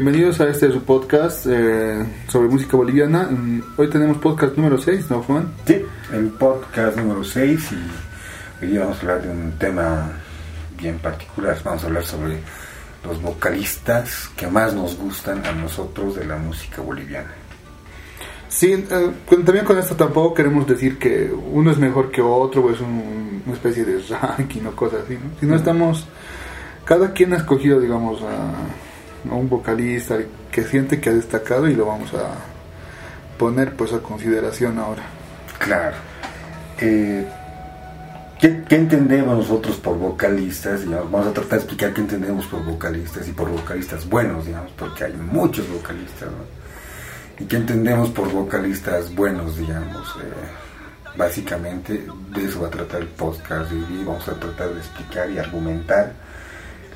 Bienvenidos 0.00 0.40
a 0.40 0.48
este 0.48 0.70
su 0.70 0.84
podcast 0.84 1.44
eh, 1.50 2.06
sobre 2.28 2.46
música 2.48 2.76
boliviana. 2.76 3.24
Mm, 3.28 3.62
Hoy 3.78 3.90
tenemos 3.90 4.18
podcast 4.18 4.56
número 4.56 4.78
6, 4.78 5.10
¿no, 5.10 5.24
Juan? 5.24 5.52
Sí, 5.66 5.82
el 6.12 6.28
podcast 6.28 6.96
número 6.96 7.24
6 7.24 7.70
y 8.62 8.64
hoy 8.66 8.78
vamos 8.78 8.96
a 8.98 9.00
hablar 9.00 9.22
de 9.22 9.28
un 9.30 9.50
tema 9.58 10.12
bien 10.80 10.98
particular. 11.00 11.58
Vamos 11.64 11.82
a 11.82 11.86
hablar 11.88 12.04
sobre 12.04 12.38
los 13.04 13.20
vocalistas 13.20 14.30
que 14.36 14.46
más 14.46 14.72
nos 14.72 14.96
gustan 14.96 15.44
a 15.44 15.50
nosotros 15.50 16.14
de 16.14 16.26
la 16.26 16.36
música 16.36 16.80
boliviana. 16.80 17.32
Sí, 18.48 18.72
eh, 18.72 19.10
con- 19.28 19.44
también 19.44 19.64
con 19.64 19.78
esto 19.78 19.96
tampoco 19.96 20.32
queremos 20.32 20.64
decir 20.68 20.96
que 20.96 21.28
uno 21.52 21.72
es 21.72 21.78
mejor 21.78 22.12
que 22.12 22.22
otro 22.22 22.62
o 22.66 22.70
es 22.70 22.80
un- 22.80 23.42
una 23.44 23.54
especie 23.54 23.84
de 23.84 24.00
ranking 24.22 24.62
o 24.64 24.76
cosas 24.76 25.00
así, 25.06 25.14
¿no? 25.14 25.28
Sino 25.40 25.56
estamos, 25.56 26.06
cada 26.84 27.12
quien 27.12 27.32
ha 27.32 27.38
escogido, 27.38 27.80
digamos, 27.80 28.22
a, 28.22 28.52
un 29.24 29.48
vocalista 29.48 30.18
que 30.50 30.64
siente 30.64 31.00
que 31.00 31.10
ha 31.10 31.14
destacado 31.14 31.68
y 31.68 31.74
lo 31.74 31.86
vamos 31.86 32.12
a 32.14 32.34
poner 33.38 33.74
pues 33.74 33.92
a 33.92 34.00
consideración 34.00 34.78
ahora. 34.78 35.02
Claro. 35.58 35.96
Eh, 36.80 37.26
¿qué, 38.40 38.64
qué 38.68 38.76
entendemos 38.76 39.36
nosotros 39.36 39.76
por 39.76 39.98
vocalistas? 39.98 40.88
Vamos 40.88 41.26
a 41.26 41.32
tratar 41.32 41.50
de 41.50 41.56
explicar 41.56 41.92
qué 41.92 42.00
entendemos 42.00 42.46
por 42.46 42.64
vocalistas 42.64 43.28
y 43.28 43.32
por 43.32 43.50
vocalistas 43.50 44.08
buenos, 44.08 44.46
digamos, 44.46 44.72
porque 44.72 45.04
hay 45.04 45.14
muchos 45.14 45.68
vocalistas. 45.68 46.28
¿Y 47.38 47.44
qué 47.44 47.56
entendemos 47.56 48.10
por 48.10 48.30
vocalistas 48.30 49.14
buenos, 49.14 49.56
digamos? 49.56 50.08
Eh, 50.20 51.16
básicamente 51.16 52.06
de 52.34 52.44
eso 52.44 52.62
va 52.62 52.68
a 52.68 52.70
tratar 52.70 53.00
el 53.02 53.08
podcast 53.08 53.72
y 53.72 54.04
vamos 54.04 54.26
a 54.28 54.34
tratar 54.34 54.70
de 54.70 54.78
explicar 54.78 55.30
y 55.30 55.38
argumentar 55.38 56.27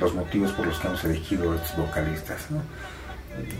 los 0.00 0.14
motivos 0.14 0.52
por 0.52 0.66
los 0.66 0.78
que 0.78 0.86
hemos 0.88 1.04
elegido 1.04 1.52
a 1.52 1.56
estos 1.56 1.76
vocalistas, 1.76 2.50
¿no? 2.50 2.62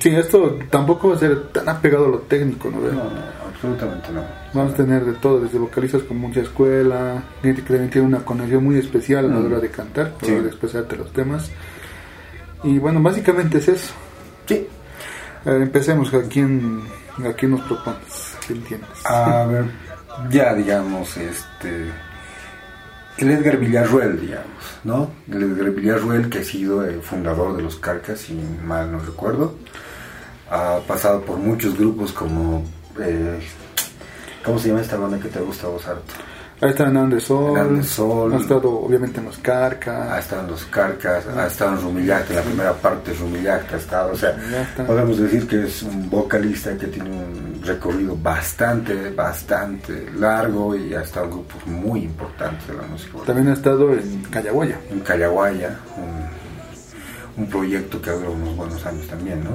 Sí, 0.01 0.11
esto 0.15 0.59
tampoco 0.71 1.09
va 1.11 1.17
a 1.17 1.19
ser 1.19 1.45
tan 1.49 1.67
apegado 1.69 2.05
a 2.05 2.09
lo 2.09 2.19
técnico, 2.19 2.71
¿no? 2.71 2.79
No, 2.81 2.93
no, 2.93 3.11
absolutamente 3.49 4.13
no. 4.13 4.23
Vamos 4.53 4.75
a 4.75 4.77
tener 4.77 5.03
de 5.05 5.13
todo, 5.15 5.41
desde 5.41 5.59
vocalistas 5.59 6.03
con 6.03 6.19
mucha 6.19 6.41
escuela, 6.41 7.23
gente 7.41 7.63
que 7.63 7.69
también 7.69 7.91
tiene 7.91 8.07
una 8.07 8.19
conexión 8.19 8.63
muy 8.65 8.77
especial 8.79 9.25
a 9.25 9.29
la 9.29 9.37
Mm. 9.41 9.47
hora 9.47 9.61
de 9.61 9.71
cantar, 9.71 10.07
a 10.07 10.11
la 10.11 10.27
Sí. 10.27 10.33
hora 10.33 10.43
de 10.43 10.49
expresarte 10.49 10.97
los 10.97 11.11
temas. 11.13 11.51
Y 12.65 12.79
bueno, 12.79 13.01
básicamente 13.01 13.59
es 13.59 13.69
eso. 13.69 13.93
Sí, 14.47 14.67
A 15.45 15.51
ver, 15.51 15.63
empecemos, 15.63 16.13
¿a 16.15 16.23
quién, 16.29 16.83
a 17.29 17.33
quién 17.33 17.51
nos 17.53 17.63
propones? 17.63 18.37
¿Qué 18.47 18.53
entiendes? 18.53 18.89
A 19.07 19.45
ver, 19.47 19.65
ya 20.31 20.55
digamos, 20.55 21.17
este. 21.17 21.87
El 23.23 23.31
Edgar 23.31 23.57
Villarruel, 23.57 24.21
digamos, 24.21 24.81
¿no? 24.83 25.13
El 25.31 25.71
Villarruel, 25.71 26.29
que 26.29 26.41
ha 26.41 26.45
sido 26.45 26.85
el 26.85 27.01
fundador 27.03 27.57
de 27.57 27.63
los 27.63 27.77
Carcas, 27.77 28.19
si 28.19 28.35
mal 28.35 28.91
no 28.91 28.99
recuerdo. 28.99 29.55
Ha 30.51 30.81
pasado 30.89 31.21
por 31.23 31.39
muchos 31.39 31.79
grupos 31.79 32.11
como. 32.13 32.65
eh, 33.01 33.39
¿Cómo 34.45 34.59
se 34.59 34.69
llama 34.71 34.81
esta 34.81 34.97
banda 34.97 35.21
que 35.21 35.29
te 35.29 35.39
gusta 35.39 35.69
vos 35.69 35.87
harto? 35.87 36.15
Ahí 36.63 36.71
está 36.71 36.85
Hernán 36.85 37.11
de 37.11 37.19
Sol, 37.19 37.57
Hernán 37.59 37.79
de 37.79 37.83
Sol. 37.83 38.33
ha 38.33 38.37
estado 38.37 38.71
obviamente 38.71 39.19
en 39.19 39.27
los 39.27 39.37
Ha 39.39 39.43
Carcas, 39.43 40.19
estado 40.21 40.43
en 40.43 40.51
los 40.53 40.65
Carcas, 40.67 41.27
ha 41.27 41.47
estado 41.49 41.73
en 41.73 41.83
Rumillac, 41.83 42.31
en 42.31 42.37
la 42.37 42.43
primera 42.43 42.73
parte 42.73 43.11
de 43.11 43.17
Rumillac 43.17 43.73
ha 43.73 43.77
estado, 43.77 44.13
o 44.13 44.17
sea, 44.17 44.37
podemos 44.87 45.19
decir 45.19 45.49
que 45.49 45.65
es 45.65 45.83
un 45.83 46.09
vocalista 46.09 46.77
que 46.79 46.87
tiene 46.87 47.11
un 47.11 47.61
recorrido 47.65 48.17
bastante, 48.17 49.11
bastante 49.11 50.07
largo 50.17 50.77
y 50.77 50.95
ha 50.95 51.01
estado 51.03 51.27
en 51.27 51.33
grupos 51.33 51.67
muy 51.67 52.05
importantes 52.05 52.69
de 52.69 52.75
la 52.75 52.83
música. 52.85 53.19
también 53.27 53.49
ha 53.49 53.55
estado 53.55 53.93
en 53.93 54.23
Callahuaya. 54.31 54.79
En 54.89 55.01
Callahuaya, 55.01 55.77
un, 55.97 57.43
un 57.43 57.51
proyecto 57.51 58.01
que 58.01 58.11
ha 58.11 58.13
durado 58.13 58.35
unos 58.35 58.55
buenos 58.57 58.87
años 58.87 59.05
también, 59.09 59.43
¿no? 59.43 59.51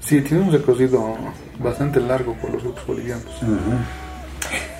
Sí, 0.00 0.20
tiene 0.22 0.42
un 0.42 0.50
recorrido 0.50 1.14
bastante 1.60 2.00
largo 2.00 2.34
por 2.34 2.50
los 2.50 2.60
grupos 2.64 2.84
bolivianos. 2.88 3.40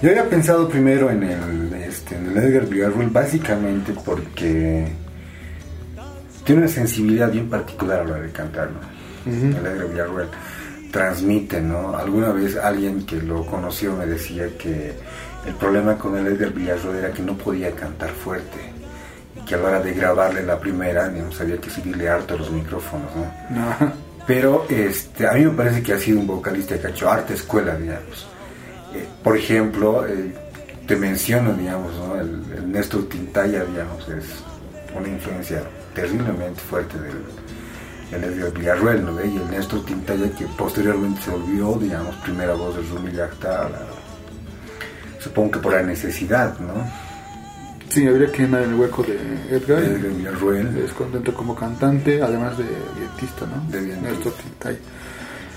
Yo 0.03 0.11
había 0.11 0.29
pensado 0.29 0.69
primero 0.69 1.11
en 1.11 1.23
el, 1.23 1.75
este, 1.75 2.17
en 2.17 2.31
el 2.31 2.37
Edgar 2.39 2.67
Villarruel 2.67 3.11
básicamente 3.11 3.93
porque 4.05 4.89
tiene 6.45 6.63
una 6.63 6.71
sensibilidad 6.71 7.31
bien 7.31 7.51
particular 7.51 8.01
a 8.01 8.05
la 8.05 8.11
hora 8.13 8.23
de 8.23 8.33
cantar, 8.33 8.71
¿no? 8.71 8.81
El 9.31 9.67
Edgar 9.67 9.89
Villarruel 9.89 10.29
transmite, 10.91 11.61
¿no? 11.61 11.97
Alguna 11.97 12.33
vez 12.33 12.57
alguien 12.57 13.05
que 13.05 13.17
lo 13.17 13.45
conoció 13.45 13.95
me 13.95 14.07
decía 14.07 14.49
que 14.57 14.95
el 15.47 15.55
problema 15.55 15.99
con 15.99 16.17
el 16.17 16.27
Edgar 16.29 16.53
Villarruel 16.53 16.97
era 16.97 17.13
que 17.13 17.23
no 17.23 17.37
podía 17.37 17.71
cantar 17.73 18.11
fuerte 18.11 18.59
y 19.37 19.45
que 19.45 19.55
a 19.55 19.59
la 19.59 19.69
hora 19.69 19.81
de 19.81 19.93
grabarle 19.93 20.43
la 20.43 20.59
primera, 20.59 21.09
digamos, 21.09 21.39
había 21.41 21.59
que 21.59 21.69
subirle 21.69 22.09
harto 22.09 22.35
a 22.35 22.39
los 22.39 22.51
micrófonos, 22.51 23.11
¿no? 23.15 23.33
No. 23.51 23.93
Pero 24.27 24.67
este, 24.69 25.27
a 25.27 25.33
mí 25.33 25.45
me 25.45 25.51
parece 25.51 25.83
que 25.83 25.93
ha 25.93 25.99
sido 25.99 26.21
un 26.21 26.27
vocalista 26.27 26.79
que 26.79 26.87
ha 26.87 26.91
hecho 26.91 27.11
arte 27.11 27.35
escuela, 27.35 27.77
digamos. 27.77 28.27
Eh, 28.95 29.07
por 29.23 29.37
ejemplo, 29.37 30.07
eh, 30.07 30.33
te 30.87 30.97
menciono, 30.97 31.53
digamos, 31.55 31.93
¿no? 31.97 32.17
el, 32.21 32.43
el 32.57 32.73
Néstor 32.73 33.09
Tintaya, 33.09 33.65
digamos, 33.65 34.09
es 34.09 34.25
una 34.99 35.09
influencia 35.09 35.63
terriblemente 35.95 36.61
fuerte 36.61 36.99
del 36.99 37.23
el 38.13 38.25
Edgar 38.25 38.53
Villarruel, 38.53 39.05
¿no? 39.05 39.25
Y 39.25 39.37
el 39.37 39.51
Néstor 39.53 39.85
Tintaya 39.85 40.29
que 40.33 40.45
posteriormente 40.59 41.21
se 41.23 41.31
volvió, 41.31 41.75
digamos, 41.75 42.17
primera 42.17 42.55
voz 42.55 42.75
de 42.75 42.83
Rumi 42.83 43.13
Yacta, 43.13 43.69
la- 43.69 43.87
supongo 45.21 45.53
que 45.53 45.59
por 45.61 45.75
la 45.75 45.83
necesidad, 45.83 46.59
¿no? 46.59 46.73
Sí, 47.89 48.07
habría 48.09 48.31
que 48.33 48.43
llenar 48.43 48.63
el 48.63 48.75
hueco 48.75 49.03
de 49.05 49.15
Edgar. 49.57 49.83
Edgar 49.83 50.11
Villarruel. 50.13 50.79
Es 50.79 50.93
contento 50.93 51.33
como 51.35 51.55
cantante, 51.55 52.21
además 52.23 52.57
de 52.59 52.65
vientista, 52.99 53.47
¿no? 53.47 53.71
De. 53.71 53.81
Néstor 53.97 54.33
Tintay. 54.33 54.79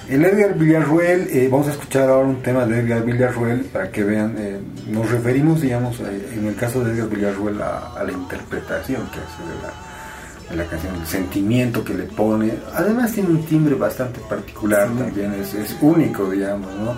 El 0.09 0.25
Edgar 0.25 0.55
Villarruel, 0.55 1.29
eh, 1.31 1.47
vamos 1.50 1.67
a 1.67 1.71
escuchar 1.71 2.09
ahora 2.09 2.27
un 2.27 2.41
tema 2.41 2.65
de 2.65 2.79
Edgar 2.79 3.05
Villarruel 3.05 3.61
para 3.61 3.89
que 3.89 4.03
vean, 4.03 4.35
eh, 4.38 4.59
nos 4.89 5.09
referimos, 5.09 5.61
digamos, 5.61 6.00
eh, 6.01 6.29
en 6.35 6.45
el 6.45 6.55
caso 6.55 6.83
de 6.83 6.94
Edgar 6.94 7.07
Villarruel 7.07 7.61
a, 7.61 7.94
a 7.94 8.03
la 8.03 8.11
interpretación 8.11 9.01
que 9.07 9.19
hace 9.19 9.44
de 9.44 9.61
la, 9.61 10.51
de 10.51 10.57
la 10.57 10.69
canción, 10.69 10.95
el 10.95 11.07
sentimiento 11.07 11.85
que 11.85 11.94
le 11.94 12.03
pone. 12.03 12.51
Además 12.73 13.13
tiene 13.13 13.29
un 13.29 13.45
timbre 13.45 13.75
bastante 13.75 14.19
particular 14.29 14.89
también, 14.89 15.33
es, 15.35 15.53
es 15.53 15.75
único, 15.81 16.29
digamos, 16.29 16.69
¿no? 16.75 16.97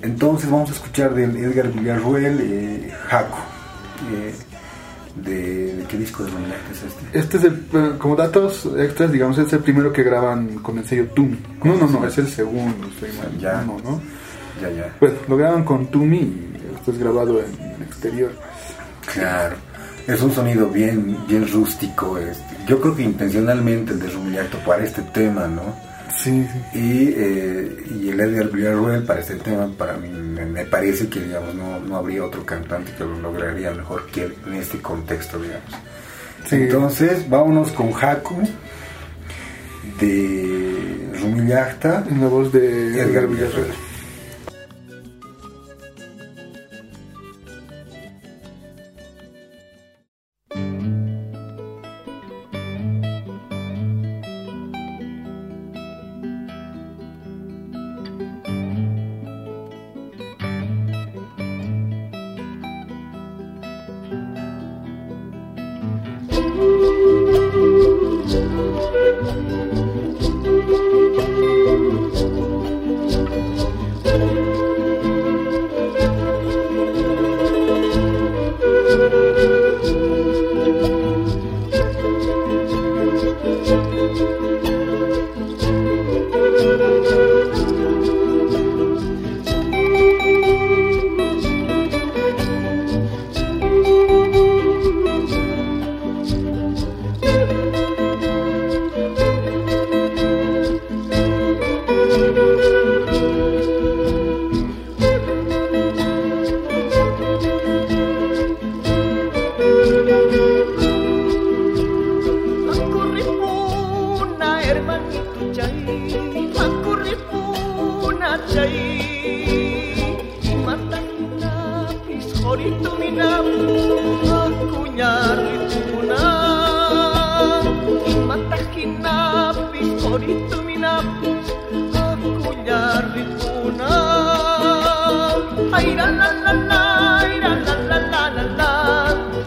Entonces 0.00 0.48
vamos 0.48 0.70
a 0.70 0.74
escuchar 0.74 1.12
del 1.12 1.36
Edgar 1.36 1.72
Villarruel, 1.72 2.38
eh, 2.40 2.92
Jaco. 3.08 3.38
De, 5.22 5.74
¿de 5.74 5.84
qué 5.84 5.96
disco 5.96 6.24
de 6.24 6.30
Romilac 6.30 6.60
es 6.70 6.82
este? 6.82 7.18
Este 7.18 7.36
es 7.38 7.44
el, 7.44 7.98
como 7.98 8.16
datos 8.16 8.68
extras, 8.78 9.12
digamos, 9.12 9.38
es 9.38 9.52
el 9.52 9.60
primero 9.60 9.92
que 9.92 10.02
graban 10.02 10.58
con 10.58 10.78
el 10.78 10.84
sello 10.84 11.06
Tumi. 11.08 11.38
No, 11.64 11.76
no, 11.76 11.86
no, 11.86 12.06
es 12.06 12.18
el 12.18 12.28
segundo, 12.28 12.88
estoy 12.88 13.10
mal. 13.18 13.38
Ya. 13.38 13.62
No, 13.62 13.78
no. 13.78 14.00
Ya, 14.60 14.70
ya. 14.70 14.94
Bueno, 15.00 15.16
lo 15.28 15.36
graban 15.36 15.64
con 15.64 15.86
Tumi 15.86 16.18
y 16.18 16.60
esto 16.74 16.92
es 16.92 16.98
grabado 16.98 17.40
en 17.40 17.82
exterior. 17.82 18.32
Claro, 19.12 19.56
es 20.06 20.20
un 20.22 20.32
sonido 20.32 20.68
bien, 20.68 21.16
bien 21.26 21.50
rústico. 21.50 22.18
Este. 22.18 22.56
Yo 22.66 22.80
creo 22.80 22.96
que 22.96 23.02
intencionalmente 23.02 23.92
el 23.92 24.00
de 24.00 24.08
Rumillato 24.08 24.58
para 24.58 24.84
este 24.84 25.02
tema, 25.02 25.46
¿no? 25.46 25.85
Sí, 26.18 26.46
sí. 26.72 26.78
Y, 26.78 27.14
eh, 27.16 27.84
y 27.90 28.08
el 28.08 28.20
Edgar 28.20 28.50
Villarruel 28.50 29.02
para 29.02 29.20
este 29.20 29.36
tema, 29.36 29.68
para 29.76 29.96
mí 29.96 30.08
me, 30.08 30.64
parece 30.64 31.08
que, 31.08 31.20
digamos, 31.20 31.54
no, 31.54 31.78
no 31.80 31.96
habría 31.96 32.24
otro 32.24 32.44
cantante 32.44 32.92
que 32.96 33.04
lo 33.04 33.18
lograría 33.20 33.70
mejor 33.72 34.06
que 34.06 34.24
él 34.24 34.34
en 34.46 34.54
este 34.54 34.78
contexto, 34.78 35.40
digamos. 35.40 35.70
Sí. 36.46 36.56
Entonces, 36.56 37.28
vámonos 37.28 37.72
con 37.72 37.92
Haku 37.92 38.42
de 40.00 41.10
Rumillacta. 41.20 42.04
En 42.10 42.20
la 42.20 42.28
voz 42.28 42.52
de 42.52 43.00
Edgar 43.00 43.24
Edgar 43.24 43.85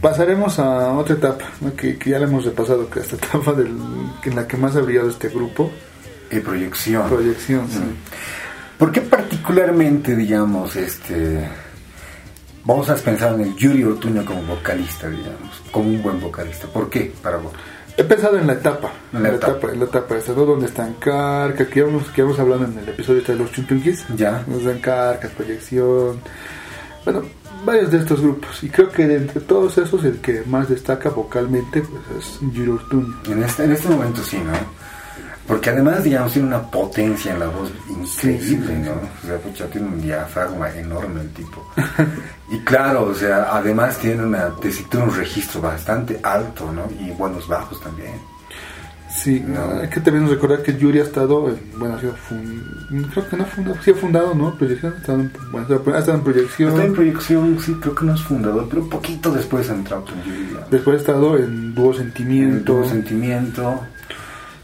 Pasaremos 0.00 0.58
a 0.60 0.92
otra 0.92 1.16
etapa, 1.16 1.44
que, 1.76 1.98
ya 2.06 2.18
le 2.18 2.26
hemos 2.26 2.44
repasado, 2.44 2.88
que 2.88 3.00
esta 3.00 3.16
etapa 3.16 3.52
del, 3.52 3.76
en 4.24 4.36
la 4.36 4.46
que 4.46 4.56
más 4.56 4.76
ha 4.76 4.80
brillado 4.80 5.10
este 5.10 5.28
grupo. 5.28 5.72
Y 6.30 6.40
proyección. 6.40 7.08
Proyección, 7.08 7.68
sí. 7.68 7.80
¿Por 8.78 8.92
qué 8.92 9.00
particularmente, 9.00 10.14
digamos, 10.14 10.76
este... 10.76 11.48
Vamos 12.64 12.88
a 12.90 12.96
pensar 12.96 13.34
en 13.34 13.40
el 13.40 13.56
Yuri 13.56 13.82
Ortuño 13.82 14.24
como 14.24 14.42
vocalista, 14.42 15.08
digamos, 15.08 15.62
como 15.72 15.88
un 15.88 16.02
buen 16.02 16.20
vocalista. 16.20 16.68
¿Por 16.68 16.90
qué 16.90 17.12
para 17.22 17.38
vos? 17.38 17.52
He 17.96 18.04
pensado 18.04 18.38
en 18.38 18.46
la 18.46 18.52
etapa, 18.52 18.92
en 19.12 19.22
la, 19.22 19.30
etapa. 19.30 19.72
en 19.72 19.80
la 19.80 19.86
etapa 19.86 20.16
esa, 20.16 20.32
¿no? 20.32 20.44
Donde 20.44 20.66
están 20.66 20.94
Carcas, 20.94 21.66
que 21.66 21.80
íbamos, 21.80 22.04
que 22.10 22.20
íbamos 22.20 22.38
hablando 22.38 22.66
en 22.66 22.78
el 22.78 22.88
episodio 22.90 23.22
de 23.22 23.34
los 23.34 23.50
Chuntunquis. 23.50 24.04
Ya. 24.14 24.44
Donde 24.46 24.58
están 24.58 24.80
Carcas, 24.80 25.32
Proyección. 25.32 26.20
Bueno, 27.04 27.22
varios 27.64 27.90
de 27.90 27.98
estos 27.98 28.20
grupos. 28.20 28.62
Y 28.62 28.68
creo 28.68 28.90
que 28.90 29.06
de 29.06 29.16
entre 29.16 29.40
todos 29.40 29.78
esos, 29.78 30.04
el 30.04 30.18
que 30.18 30.42
más 30.46 30.68
destaca 30.68 31.10
vocalmente 31.10 31.82
pues, 31.82 32.02
es 32.18 32.52
Giro 32.52 32.74
Ortuño. 32.74 33.14
En 33.26 33.42
este, 33.42 33.64
en 33.64 33.72
este 33.72 33.88
momento 33.88 34.22
sí, 34.22 34.38
¿no? 34.38 34.52
Porque 35.46 35.70
además, 35.70 36.04
digamos, 36.04 36.32
tiene 36.32 36.48
una 36.48 36.62
potencia 36.70 37.32
en 37.32 37.40
la 37.40 37.46
voz 37.48 37.72
increíble, 37.88 38.78
¿no? 38.80 38.92
O 38.92 39.26
sea, 39.26 39.38
pucha, 39.38 39.66
tiene 39.66 39.88
un 39.88 40.00
diafragma 40.00 40.70
enorme 40.74 41.22
el 41.22 41.30
tipo. 41.30 41.66
y 42.50 42.58
claro, 42.58 43.06
o 43.06 43.14
sea, 43.14 43.48
además 43.56 43.96
tiene 43.96 44.24
una 44.24 44.54
tesitura, 44.56 45.04
un 45.04 45.16
registro 45.16 45.62
bastante 45.62 46.20
alto, 46.22 46.70
¿no? 46.70 46.86
Y 47.00 47.10
buenos 47.12 47.48
bajos 47.48 47.80
también. 47.80 48.20
Sí, 49.22 49.42
no. 49.46 49.80
hay 49.80 49.88
que 49.88 50.00
también 50.00 50.28
recordar 50.28 50.62
que 50.62 50.76
Yuri 50.76 51.00
ha 51.00 51.02
estado, 51.02 51.48
en, 51.48 51.58
bueno, 51.78 51.96
ha 51.96 52.00
sido 52.00 52.14
creo 53.12 53.28
que 53.28 53.36
no 53.36 53.42
ha 53.42 53.46
fundado, 53.46 53.76
sí 53.82 53.90
ha 53.90 53.94
fundado, 53.94 54.34
¿no? 54.34 54.54
Proyección, 54.54 54.94
ha 54.94 54.98
estado 54.98 55.20
en, 55.20 55.32
bueno, 55.50 55.66
ha 55.68 55.98
estado 55.98 56.18
en 56.18 56.24
proyección. 56.24 56.70
Está 56.70 56.84
en 56.84 56.94
proyección, 56.94 57.58
sí, 57.60 57.74
creo 57.80 57.94
que 57.94 58.04
no 58.04 58.14
es 58.14 58.22
fundador, 58.22 58.66
pero 58.70 58.88
poquito 58.88 59.32
después 59.32 59.68
ha 59.70 59.74
entrado 59.74 60.04
en 60.14 60.24
Yuri. 60.24 60.54
Ya. 60.54 60.66
Después 60.70 60.96
ha 60.96 61.00
estado 61.00 61.36
en 61.36 61.74
Dúo 61.74 61.94
Sentimiento. 61.94 62.56
En 62.56 62.64
Dúo 62.64 62.88
Sentimiento. 62.88 63.80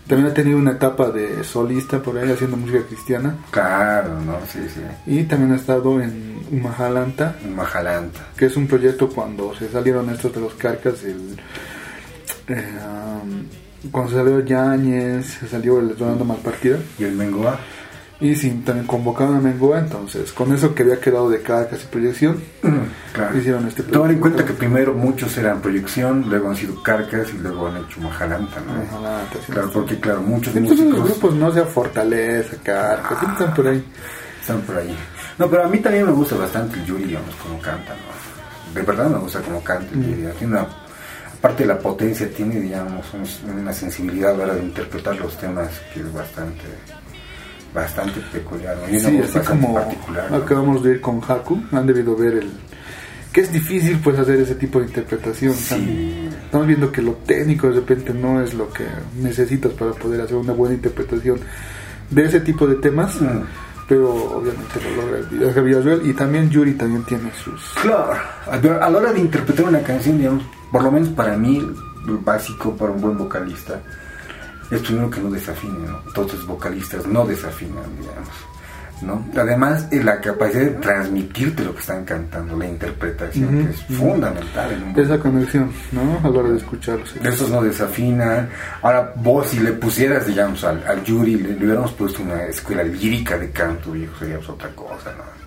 También 0.06 0.30
ha 0.30 0.34
tenido 0.34 0.58
una 0.58 0.72
etapa 0.72 1.10
de 1.10 1.42
solista 1.44 2.02
por 2.02 2.18
ahí 2.18 2.30
haciendo 2.30 2.58
música 2.58 2.82
cristiana. 2.86 3.36
Claro, 3.50 4.20
¿no? 4.20 4.36
Sí, 4.46 4.60
sí. 4.72 4.80
Y 5.06 5.22
también 5.24 5.52
ha 5.52 5.56
estado 5.56 6.00
en 6.00 6.62
Majalanta. 6.62 7.36
Majalanta. 7.54 8.20
Que 8.36 8.46
es 8.46 8.56
un 8.56 8.66
proyecto 8.66 9.08
cuando 9.08 9.54
se 9.54 9.68
salieron 9.70 10.10
estos 10.10 10.34
de 10.34 10.40
los 10.42 10.54
carcas, 10.54 11.02
el, 11.04 11.36
eh, 12.48 12.78
um, 13.22 13.44
cuando 13.90 14.10
se 14.10 14.16
salió 14.16 14.40
Yáñez, 14.40 15.26
se 15.40 15.48
salió 15.48 15.78
el 15.78 15.98
Ronaldo 15.98 16.24
Malpartida. 16.24 16.78
Y 16.98 17.04
el 17.04 17.12
Mengoa. 17.12 17.58
Y 18.20 18.36
sí, 18.36 18.62
también 18.64 18.86
convocaron 18.86 19.36
a 19.36 19.40
Mengoa, 19.40 19.80
entonces 19.80 20.32
con 20.32 20.52
eso 20.54 20.74
que 20.74 20.84
había 20.84 21.00
quedado 21.00 21.28
de 21.28 21.42
carcas 21.42 21.82
y 21.82 21.86
proyección, 21.88 22.40
claro. 23.12 23.36
hicieron 23.36 23.66
este 23.66 23.82
Tomar 23.82 24.12
en 24.12 24.20
cuenta 24.20 24.44
que 24.44 24.52
primero 24.52 24.94
muchos 24.94 25.36
eran 25.36 25.60
proyección, 25.60 26.24
luego 26.28 26.48
han 26.48 26.56
sido 26.56 26.80
carcas 26.82 27.28
y 27.34 27.38
luego 27.38 27.66
han 27.66 27.78
hecho 27.78 28.00
Majalanta, 28.00 28.60
¿no? 28.60 28.84
Majalanta, 28.84 29.38
sí. 29.44 29.52
Claro, 29.52 29.70
porque 29.72 29.98
claro, 29.98 30.22
muchos 30.22 30.54
Entonces 30.54 30.86
músicos... 30.86 31.00
los 31.00 31.10
grupos 31.10 31.34
no 31.34 31.52
sea 31.52 31.64
Fortaleza, 31.64 32.56
Carcas, 32.62 33.18
están 33.30 33.52
por 33.52 33.66
ahí. 33.66 33.84
Están 34.40 34.60
por 34.60 34.76
ahí. 34.76 34.96
No, 35.36 35.50
pero 35.50 35.64
a 35.64 35.68
mí 35.68 35.78
también 35.78 36.06
me 36.06 36.12
gusta 36.12 36.36
bastante 36.36 36.78
el 36.78 36.86
Yuri, 36.86 37.04
digamos, 37.04 37.34
como 37.34 37.58
canta, 37.60 37.94
¿no? 37.94 38.74
De 38.74 38.86
verdad 38.86 39.10
me 39.10 39.18
gusta 39.18 39.40
como 39.40 39.62
canta 39.62 39.92
el 39.92 40.02
Yuri. 40.02 40.32
Tiene 40.38 40.54
una, 40.54 40.66
aparte 41.44 41.64
de 41.64 41.68
la 41.68 41.78
potencia, 41.78 42.26
tiene, 42.34 42.58
digamos, 42.58 43.04
un- 43.12 43.58
una 43.60 43.72
sensibilidad 43.74 44.30
a 44.32 44.36
la 44.38 44.44
hora 44.44 44.54
de 44.54 44.62
interpretar 44.62 45.14
los 45.20 45.36
temas 45.36 45.68
que 45.92 46.00
es 46.00 46.10
bastante 46.10 46.62
bastante 47.74 48.20
peculiar, 48.32 48.76
¿no? 48.78 48.88
Y 48.88 48.98
Sí, 49.00 49.18
así 49.18 49.38
como 49.40 49.74
particular, 49.74 50.30
¿no? 50.30 50.36
acabamos 50.38 50.82
de 50.82 50.92
ir 50.92 51.00
con 51.02 51.20
Haku, 51.20 51.60
han 51.72 51.86
debido 51.86 52.16
ver 52.16 52.34
el 52.34 52.50
que 53.32 53.40
es 53.42 53.52
difícil 53.52 53.98
pues 54.02 54.16
hacer 54.18 54.38
ese 54.40 54.54
tipo 54.54 54.78
de 54.78 54.86
interpretación. 54.86 55.52
Sí. 55.54 56.30
Estamos 56.44 56.66
viendo 56.68 56.90
que 56.92 57.02
lo 57.02 57.12
técnico 57.26 57.68
de 57.68 57.74
repente 57.74 58.14
no 58.14 58.40
es 58.40 58.54
lo 58.54 58.70
que 58.72 58.84
necesitas 59.20 59.72
para 59.72 59.90
poder 59.90 60.20
hacer 60.22 60.36
una 60.36 60.52
buena 60.54 60.76
interpretación 60.76 61.40
de 62.10 62.24
ese 62.24 62.40
tipo 62.40 62.64
de 62.66 62.76
temas, 62.76 63.20
Mm. 63.20 63.40
pero 63.88 64.14
obviamente 64.14 64.80
lo 64.96 65.44
logra 65.46 65.60
Villarreal 65.62 66.06
y 66.06 66.12
también 66.14 66.48
Yuri 66.48 66.72
también 66.74 67.02
tiene 67.04 67.30
sus 67.34 67.60
Claro, 67.82 68.12
a 68.46 68.88
la 68.88 68.98
hora 68.98 69.12
de 69.12 69.18
interpretar 69.20 69.66
una 69.66 69.80
canción, 69.82 70.16
digamos, 70.16 70.44
por 70.74 70.82
lo 70.82 70.90
menos 70.90 71.10
para 71.10 71.36
mí, 71.36 71.64
lo 72.04 72.18
básico 72.22 72.76
para 72.76 72.90
un 72.90 73.00
buen 73.00 73.16
vocalista 73.16 73.80
es 74.72 74.80
primero 74.80 75.08
que 75.08 75.20
no 75.20 75.30
desafine, 75.30 75.86
¿no? 75.86 76.00
Entonces, 76.04 76.44
vocalistas 76.44 77.06
no 77.06 77.24
desafinan, 77.24 77.84
digamos, 77.96 78.28
¿no? 79.00 79.40
Además, 79.40 79.86
eh, 79.92 80.02
la 80.02 80.20
capacidad 80.20 80.62
de 80.62 80.70
transmitirte 80.70 81.64
lo 81.64 81.74
que 81.74 81.78
están 81.78 82.04
cantando, 82.04 82.56
la 82.56 82.66
interpretación, 82.66 83.66
que 83.66 83.70
es 83.70 83.84
fundamental 83.96 84.72
en 84.72 84.82
un 84.82 84.98
esa 84.98 85.20
conexión, 85.20 85.70
¿no? 85.92 86.18
A 86.24 86.28
la 86.28 86.40
hora 86.40 86.48
de 86.48 86.56
escucharlos. 86.56 87.14
Estos 87.22 87.50
no 87.50 87.62
desafinan. 87.62 88.48
Ahora, 88.82 89.12
vos, 89.14 89.46
si 89.46 89.60
le 89.60 89.74
pusieras, 89.74 90.26
digamos, 90.26 90.64
al, 90.64 90.82
al 90.88 91.04
Yuri, 91.04 91.36
le, 91.36 91.50
le 91.50 91.66
hubiéramos 91.66 91.92
puesto 91.92 92.20
una 92.20 92.46
escuela 92.46 92.82
lírica 92.82 93.38
de 93.38 93.52
canto, 93.52 93.92
viejo, 93.92 94.18
sería 94.18 94.38
pues, 94.38 94.48
otra 94.48 94.70
cosa, 94.70 95.12
¿no? 95.16 95.43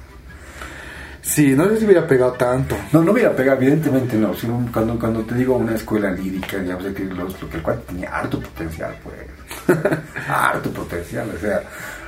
Sí, 1.28 1.54
no 1.56 1.68
sé 1.68 1.78
si 1.78 1.86
hubiera 1.86 2.08
pegado 2.08 2.32
tanto. 2.34 2.78
No, 2.94 3.04
no 3.04 3.12
hubiera 3.12 3.36
pegado, 3.36 3.58
evidentemente 3.62 4.16
no. 4.16 4.32
cuando, 4.72 4.98
cuando 4.98 5.22
te 5.24 5.36
digo 5.36 5.58
una 5.58 5.76
escuela 5.76 6.10
lírica, 6.12 6.58
digamos, 6.58 6.86
que 6.94 7.04
los- 7.04 7.42
lo 7.42 7.50
que 7.50 7.58
el 7.58 7.64
cual 7.64 7.82
tenía 7.86 8.10
harto 8.16 8.40
potencial, 8.40 8.96
pues. 9.04 9.78
harto 10.30 10.70
potencial, 10.72 11.30
o 11.36 11.40
sea, 11.40 11.62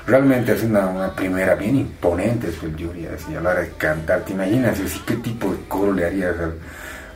realmente 0.07 0.53
es 0.53 0.63
una, 0.63 0.87
una 0.87 1.13
primera 1.13 1.55
bien 1.55 1.75
imponente 1.75 2.47
es 2.47 2.63
el 2.63 2.75
Yuri, 2.77 3.07
así 3.07 3.35
a 3.35 3.41
la 3.41 3.49
hora 3.49 3.59
de 3.61 3.69
cantar, 3.71 4.21
te 4.21 4.31
imaginas 4.31 4.79
así, 4.79 5.01
qué 5.05 5.15
tipo 5.17 5.51
de 5.51 5.57
coro 5.67 5.91
le 5.93 6.05
harías 6.05 6.35
al, 6.39 6.53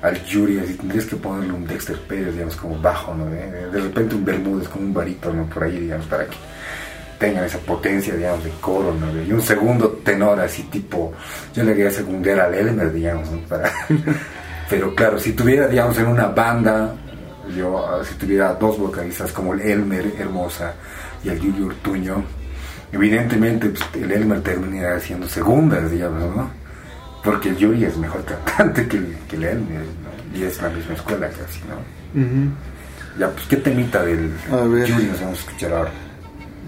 al 0.02 0.26
Yuri, 0.26 0.60
así 0.60 0.74
tendrías 0.74 1.06
que 1.06 1.16
ponerle 1.16 1.54
un 1.54 1.66
Dexter 1.66 1.98
Pérez, 2.02 2.34
digamos, 2.34 2.58
como 2.58 2.78
bajo, 2.82 3.16
¿no? 3.16 3.26
De, 3.28 3.70
de 3.72 3.80
repente 3.82 4.14
un 4.16 4.26
Bermúdez 4.26 4.68
como 4.68 4.86
un 4.88 4.94
barítono 4.94 5.46
por 5.46 5.64
ahí, 5.64 5.80
digamos, 5.80 6.06
para 6.08 6.26
que 6.26 6.36
tengan 7.24 7.46
esa 7.46 7.60
potencia, 7.60 8.14
digamos, 8.16 8.44
de 8.44 8.50
coro, 8.60 8.94
¿no? 8.94 9.24
Y 9.24 9.32
un 9.32 9.42
segundo 9.42 9.88
tenor 10.04 10.38
así 10.42 10.64
tipo, 10.64 11.14
yo 11.56 11.64
le 11.64 11.74
quería 11.74 11.90
secundar 11.90 12.38
al 12.38 12.54
Elmer, 12.54 12.92
digamos, 12.92 13.32
¿no? 13.32 13.38
Para, 13.48 13.72
pero 14.70 14.94
claro, 14.94 15.18
si 15.18 15.32
tuviera, 15.32 15.68
digamos, 15.68 15.98
en 15.98 16.08
una 16.08 16.28
banda, 16.28 16.94
yo, 17.56 17.80
ah, 17.80 18.04
si 18.04 18.16
tuviera 18.16 18.54
dos 18.56 18.78
vocalistas 18.78 19.32
como 19.32 19.54
el 19.54 19.62
Elmer 19.62 20.12
Hermosa 20.20 20.74
y 21.24 21.30
el 21.30 21.40
Yuri 21.40 21.64
Ortuño, 21.64 22.26
evidentemente 22.92 23.70
pues, 23.70 23.86
el 23.94 24.12
Elmer 24.12 24.42
terminaría 24.42 24.96
haciendo 24.98 25.26
segundas, 25.26 25.90
digamos, 25.90 26.36
¿no? 26.36 26.52
Porque 27.24 27.50
el 27.50 27.56
Yuri 27.56 27.86
es 27.86 27.96
mejor 27.96 28.26
cantante 28.26 28.86
que 28.86 28.98
el, 28.98 29.16
que 29.30 29.38
el 29.38 29.44
Elmer, 29.46 29.86
¿no? 30.04 30.38
Y 30.38 30.44
es 30.44 30.62
la 30.62 30.68
misma 30.68 30.94
escuela 30.96 31.30
casi, 31.30 31.62
¿no? 31.70 32.52
Ya, 33.18 33.30
pues, 33.30 33.46
¿qué 33.46 33.56
temita 33.56 34.04
del. 34.04 34.30
Yuri 34.50 35.06
nos 35.06 35.22
vamos 35.22 35.38
a 35.38 35.42
escuchar 35.42 35.72
ahora? 35.72 35.92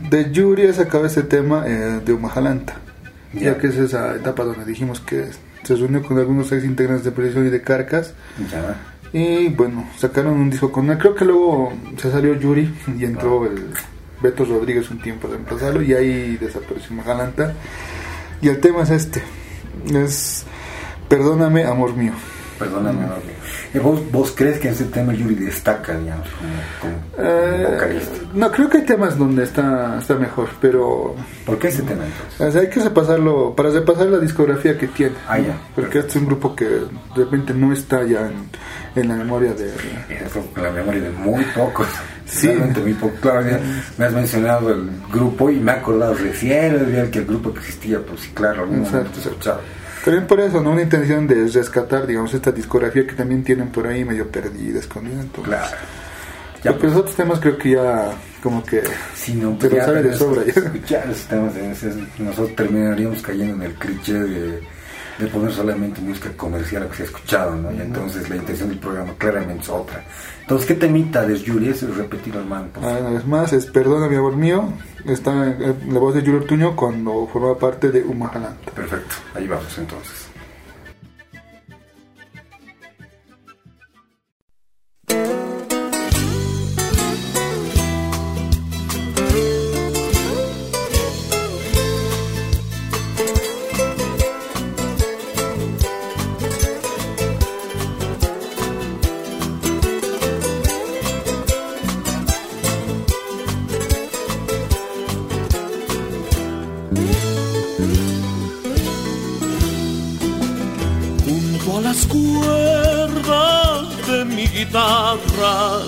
De 0.10 0.32
Yuri 0.32 0.72
sacado 0.74 1.06
este 1.06 1.24
tema 1.24 1.64
eh, 1.68 2.02
de 2.06 2.14
Umajalanta, 2.14 2.76
Ya. 3.34 3.42
ya 3.54 3.58
que 3.58 3.68
es 3.68 3.76
esa 3.76 4.16
etapa 4.16 4.44
donde 4.44 4.66
dijimos 4.66 5.00
que 5.00 5.26
se 5.64 5.76
reunió 5.76 6.04
con 6.04 6.18
algunos 6.20 6.52
ex 6.52 6.64
integrantes 6.64 7.06
de 7.06 7.12
Prisión 7.12 7.48
y 7.48 7.50
de 7.50 7.62
Carcas. 7.62 8.14
Y 9.14 9.48
bueno, 9.50 9.88
sacaron 9.98 10.34
un 10.34 10.50
disco 10.50 10.72
con 10.72 10.90
él. 10.90 10.98
Creo 10.98 11.16
que 11.16 11.26
luego 11.26 11.74
se 11.98 12.12
salió 12.12 12.36
Yuri 12.36 12.74
y 13.00 13.06
entró 13.06 13.46
el 13.46 13.70
Beto 14.22 14.46
Rodríguez 14.46 14.90
un 14.92 15.02
tiempo 15.02 15.28
a 15.28 15.32
reemplazarlo 15.32 15.82
y 15.82 15.94
ahí 15.94 16.38
desapareció 16.38 16.96
Majalanta. 16.96 17.54
Y 18.42 18.50
el 18.50 18.60
tema 18.60 18.84
es 18.84 18.90
este: 18.92 19.24
es 19.94 20.46
Perdóname, 21.08 21.64
amor 21.64 21.96
mío. 21.96 22.14
Perdóname. 22.60 23.00
Eh, 23.74 23.80
¿Vos, 23.80 24.00
¿Vos 24.12 24.34
crees 24.36 24.60
que 24.60 24.70
en 24.70 24.74
ese 24.74 24.86
tema 24.86 25.14
Yuri 25.14 25.36
destaca, 25.36 25.98
digamos, 25.98 26.28
como, 26.40 26.94
como 26.94 27.28
Eh, 27.30 27.68
vocalista? 27.70 28.12
no, 28.34 28.52
creo 28.52 28.70
que 28.70 28.78
hay 28.78 28.86
temas 28.86 29.18
donde 29.18 29.44
está, 29.44 29.98
está 30.00 30.16
mejor, 30.16 30.48
pero 30.62 31.16
¿Por 31.46 31.60
qué 31.60 31.68
ese 31.68 31.82
tema 31.84 32.04
entonces? 32.06 32.56
hay 32.62 32.70
que 32.70 32.80
repasarlo, 32.82 33.54
para 33.56 33.70
repasar 33.72 34.08
la 34.08 34.20
discografía 34.20 34.78
que 34.78 34.88
tiene. 34.88 35.16
Ah, 35.28 35.38
ya. 35.40 35.58
Porque 35.76 36.00
este 36.00 36.12
es 36.12 36.16
un 36.18 36.28
grupo 36.28 36.56
que 36.56 36.66
de 36.66 36.88
repente 37.16 37.54
no 37.54 37.74
está 37.74 38.04
ya 38.06 38.22
en, 38.28 39.02
en 39.02 39.08
la 39.10 39.16
memoria 39.16 39.54
de... 39.54 39.68
Eso 40.26 40.42
con 40.54 40.64
la 40.64 40.72
memoria 40.72 41.02
de 41.02 41.10
muy 41.12 41.44
pocos. 41.56 41.88
Sí. 42.26 42.48
Muy 42.82 42.94
pocos. 42.94 43.20
Claro, 43.20 43.42
ya 43.48 43.60
me 43.98 44.06
has 44.06 44.14
mencionado 44.14 44.72
el 44.74 44.90
grupo 45.12 45.50
y 45.50 45.58
me 45.60 45.72
he 45.74 45.76
acordado 45.76 46.14
recién 46.16 46.74
el 46.76 46.92
día 46.92 47.12
que 47.12 47.20
el 47.20 47.26
grupo 47.26 47.50
existía, 47.52 48.00
pues 48.00 48.22
sí, 48.22 48.32
claro, 48.34 48.64
algún 48.64 48.80
Exacto. 48.84 49.20
escuchaba. 49.20 49.60
También 50.06 50.28
por 50.28 50.40
eso, 50.40 50.62
¿no? 50.62 50.70
Una 50.72 50.84
intención 50.84 51.26
de 51.26 51.48
rescatar, 51.48 52.06
digamos, 52.06 52.32
esta 52.36 52.52
discografía 52.52 53.08
que 53.08 53.14
también 53.14 53.44
tienen 53.44 53.70
por 53.70 53.88
ahí 53.88 54.06
medio 54.06 54.30
perdida, 54.30 54.80
escondida. 54.80 55.20
Entonces, 55.20 55.54
Claro. 55.56 55.78
Ya, 56.64 56.72
Ya, 56.72 56.78
pues 56.78 56.92
los 56.92 57.02
otros 57.02 57.16
temas 57.16 57.40
creo 57.40 57.58
que 57.58 57.72
ya 57.72 58.12
como 58.44 58.64
que... 58.64 58.84
Si 59.16 59.34
no, 59.34 59.58
Te 59.58 59.68
lo 59.68 59.78
ya 59.78 59.86
sabe 59.86 60.04
de 60.04 60.16
sobra. 60.16 60.44
Escuchar 60.44 61.10
esos 61.10 61.26
temas, 61.28 61.54
nosotros 62.20 62.56
terminaríamos 62.56 63.22
cayendo 63.24 63.56
en 63.56 63.72
el 63.72 63.74
cliché 63.74 64.14
de, 64.14 64.62
de 65.18 65.28
poner 65.28 65.52
solamente 65.52 66.02
música 66.02 66.30
comercial 66.36 66.88
que 66.90 66.98
se 66.98 67.04
ha 67.04 67.06
escuchado, 67.06 67.56
¿no? 67.56 67.72
Y 67.72 67.80
entonces 67.80 68.30
la 68.30 68.36
intención 68.36 68.70
del 68.70 68.80
programa 68.80 69.14
claramente 69.18 69.64
es 69.64 69.70
otra. 69.70 70.04
Entonces, 70.42 70.68
¿qué 70.68 70.76
temita 70.76 71.26
de 71.26 71.40
Yuri? 71.40 71.70
Eso 71.70 71.88
es 71.88 71.98
repetir 71.98 72.36
hermano. 72.36 72.68
Pues. 72.74 72.86
ah, 72.86 73.10
vez 73.10 73.26
más, 73.26 73.54
es 73.54 73.66
Perdona 73.66 74.08
mi 74.08 74.16
amor 74.16 74.36
mío, 74.36 74.70
está 75.06 75.32
en 75.32 75.94
la 75.94 76.00
voz 76.00 76.16
de 76.16 76.24
Yuri 76.24 76.40
Ortuño 76.40 76.76
cuando 76.76 77.28
formaba 77.32 77.58
parte 77.58 77.92
de 77.92 78.04
Umajalanta. 78.04 78.72
Perfecto, 78.72 79.16
ahí 79.34 79.48
vamos 79.48 79.78
entonces. 79.78 80.25
Guitarra. 114.76 115.86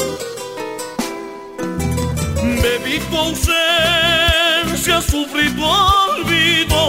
Bebí 2.61 2.99
tu 3.09 3.17
ausencia, 3.17 5.01
sufrí 5.01 5.49
tu 5.51 5.63
olvido. 5.63 6.81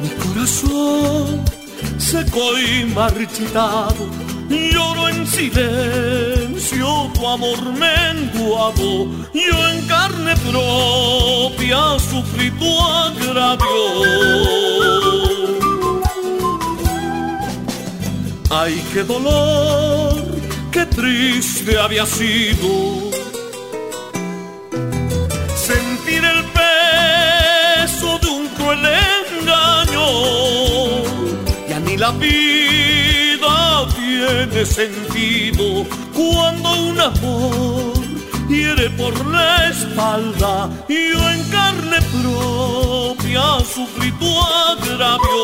Mi 0.00 0.08
corazón 0.22 1.44
seco 1.98 2.58
y 2.58 2.84
marchitado, 2.86 4.08
lloro 4.48 5.08
en 5.08 5.26
silencio 5.26 7.10
tu 7.14 7.26
amor 7.26 7.60
menguado. 7.84 9.08
Yo 9.34 9.68
en 9.72 9.86
carne 9.86 10.34
propia 10.50 11.98
sufrí 11.98 12.50
tu 12.52 12.80
agravio. 12.80 14.70
Ay, 18.52 18.82
qué 18.92 19.04
dolor, 19.04 20.19
qué 20.72 20.86
triste 20.86 21.78
había 21.78 22.06
sido 22.06 23.10
sentir 25.56 26.22
el 26.24 26.44
peso 26.60 28.18
de 28.18 28.28
un 28.28 28.48
cruel 28.48 28.86
engaño. 29.38 30.06
Ya 31.68 31.80
ni 31.80 31.96
la 31.96 32.10
vida 32.12 33.88
tiene 33.96 34.64
sentido 34.64 35.86
cuando 36.14 36.72
un 36.90 37.00
amor 37.00 37.92
hiere 38.48 38.90
por 38.90 39.14
la 39.26 39.68
espalda. 39.68 40.70
Y 40.88 41.12
yo 41.12 41.30
en 41.30 41.42
carne 41.50 41.98
propia 42.22 43.42
sufrí 43.74 44.12
tu 44.12 44.40
agravio. 44.40 45.40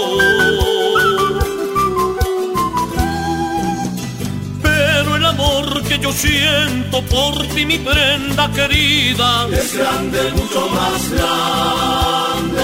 Amor 5.46 5.82
que 5.82 5.98
yo 5.98 6.12
siento 6.12 7.02
por 7.02 7.46
ti, 7.48 7.64
mi 7.66 7.78
prenda 7.78 8.50
querida, 8.52 9.48
es 9.52 9.76
grande, 9.76 10.32
mucho 10.32 10.68
más 10.68 11.10
grande. 11.10 12.62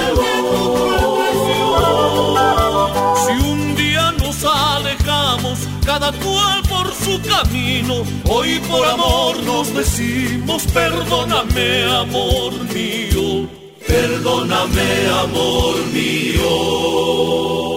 Si 3.24 3.32
un 3.46 3.74
día 3.76 4.12
nos 4.18 4.44
alejamos, 4.44 5.58
cada 5.84 6.12
cual 6.12 6.62
por 6.68 6.92
su 6.94 7.20
camino, 7.22 8.02
hoy 8.28 8.60
por 8.70 8.86
amor 8.86 9.42
nos 9.44 9.74
decimos, 9.74 10.64
perdóname, 10.72 11.84
amor 11.84 12.52
mío, 12.74 13.48
perdóname, 13.86 15.08
amor 15.22 15.76
mío. 15.92 17.71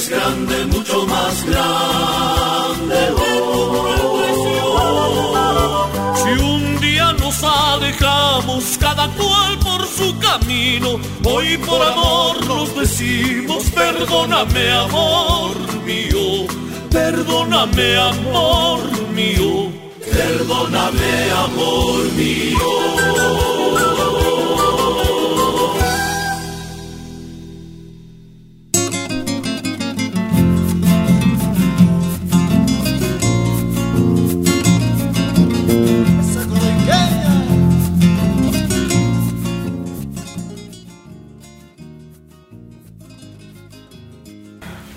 Es 0.00 0.08
grande, 0.08 0.64
mucho 0.66 1.06
más 1.06 1.44
grande. 1.44 3.00
Si 6.22 6.42
un 6.42 6.80
día 6.80 7.12
nos 7.12 7.42
alejamos, 7.42 8.78
cada 8.78 9.08
cual 9.18 9.58
por 9.58 9.86
su 9.86 10.18
camino, 10.18 10.98
hoy 11.24 11.58
por 11.58 11.82
amor 11.82 12.46
nos 12.46 12.74
decimos, 12.74 13.64
perdóname, 13.74 14.72
amor 14.72 15.56
mío, 15.84 16.46
perdóname, 16.90 17.96
amor 17.96 18.80
mío, 19.14 19.70
perdóname, 20.16 21.30
amor 21.46 22.04
mío. 22.16 23.59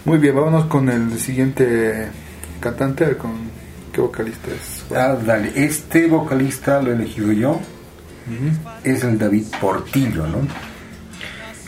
Muy 0.05 0.17
bien, 0.17 0.35
vámonos 0.35 0.65
con 0.65 0.89
el 0.89 1.17
siguiente 1.17 2.09
cantante, 2.59 3.15
con 3.15 3.31
qué 3.93 4.01
vocalista 4.01 4.51
es. 4.51 4.83
Ah, 4.95 5.15
dale, 5.25 5.51
este 5.55 6.07
vocalista 6.07 6.81
lo 6.81 6.91
he 6.91 6.95
elegido 6.95 7.31
yo, 7.31 7.59
es 8.83 9.03
el 9.03 9.17
David 9.17 9.45
Portillo, 9.61 10.27
¿no? 10.27 10.39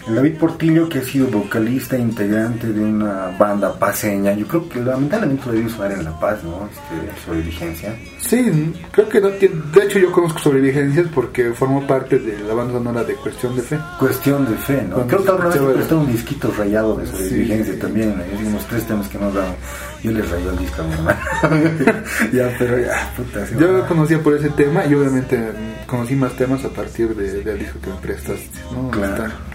David 0.07 0.37
Portillo, 0.37 0.87
que 0.87 0.99
ha 0.99 1.03
sido 1.03 1.27
vocalista 1.27 1.95
e 1.95 1.99
integrante 1.99 2.67
de 2.67 2.79
una 2.79 3.35
banda 3.39 3.73
paseña, 3.73 4.33
yo 4.33 4.47
creo 4.47 4.69
que 4.69 4.79
lamentablemente 4.79 5.47
lo 5.47 5.53
debió 5.53 5.69
sonar 5.69 5.93
en 5.93 6.05
La 6.05 6.19
Paz, 6.19 6.43
¿no? 6.43 6.69
Este, 6.69 7.25
sobre 7.25 7.41
vigencia. 7.41 7.95
Sí, 8.19 8.73
creo 8.91 9.09
que 9.09 9.19
no 9.19 9.29
tiene. 9.29 9.55
De 9.73 9.83
hecho, 9.83 9.97
yo 9.97 10.11
conozco 10.11 10.39
sobre 10.39 10.61
vigencias 10.61 11.07
porque 11.13 11.51
formó 11.53 11.85
parte 11.87 12.19
de 12.19 12.39
la 12.39 12.53
banda 12.53 12.73
sonora 12.73 13.03
de 13.03 13.15
Cuestión 13.15 13.55
de 13.55 13.63
Fe. 13.63 13.79
Cuestión 13.99 14.45
de 14.45 14.55
Fe, 14.57 14.83
¿no? 14.87 15.07
creo 15.07 15.23
que 15.23 15.29
alguna 15.29 15.49
vez 15.49 15.75
prestó 15.75 15.99
un 15.99 16.11
disquito 16.11 16.53
rayado 16.55 16.97
de 16.97 17.07
sobre 17.07 17.29
vigencia 17.29 17.79
también. 17.79 18.15
Hay 18.21 18.45
unos 18.45 18.65
tres 18.67 18.85
temas 18.85 19.07
que 19.07 19.17
nos 19.17 19.33
dan. 19.33 19.55
Yo 20.03 20.11
les 20.11 20.29
rayó 20.29 20.51
el 20.51 20.57
disco 20.59 20.81
a 20.83 20.85
mi 20.85 20.93
hermano. 20.93 21.19
ya, 22.31 22.55
pero 22.59 22.79
ya, 22.79 23.11
puta. 23.17 23.47
yo 23.57 23.71
lo 23.71 23.87
conocía 23.87 24.21
por 24.21 24.35
ese 24.35 24.49
tema 24.51 24.85
y 24.85 24.93
obviamente 24.93 25.39
conocí 25.87 26.15
más 26.15 26.35
temas 26.35 26.63
a 26.63 26.69
partir 26.69 27.15
de, 27.15 27.43
del 27.43 27.57
disco 27.57 27.79
que 27.81 27.89
me 27.89 27.95
prestas, 27.95 28.37
¿no? 28.71 28.91
Claro 28.91 29.54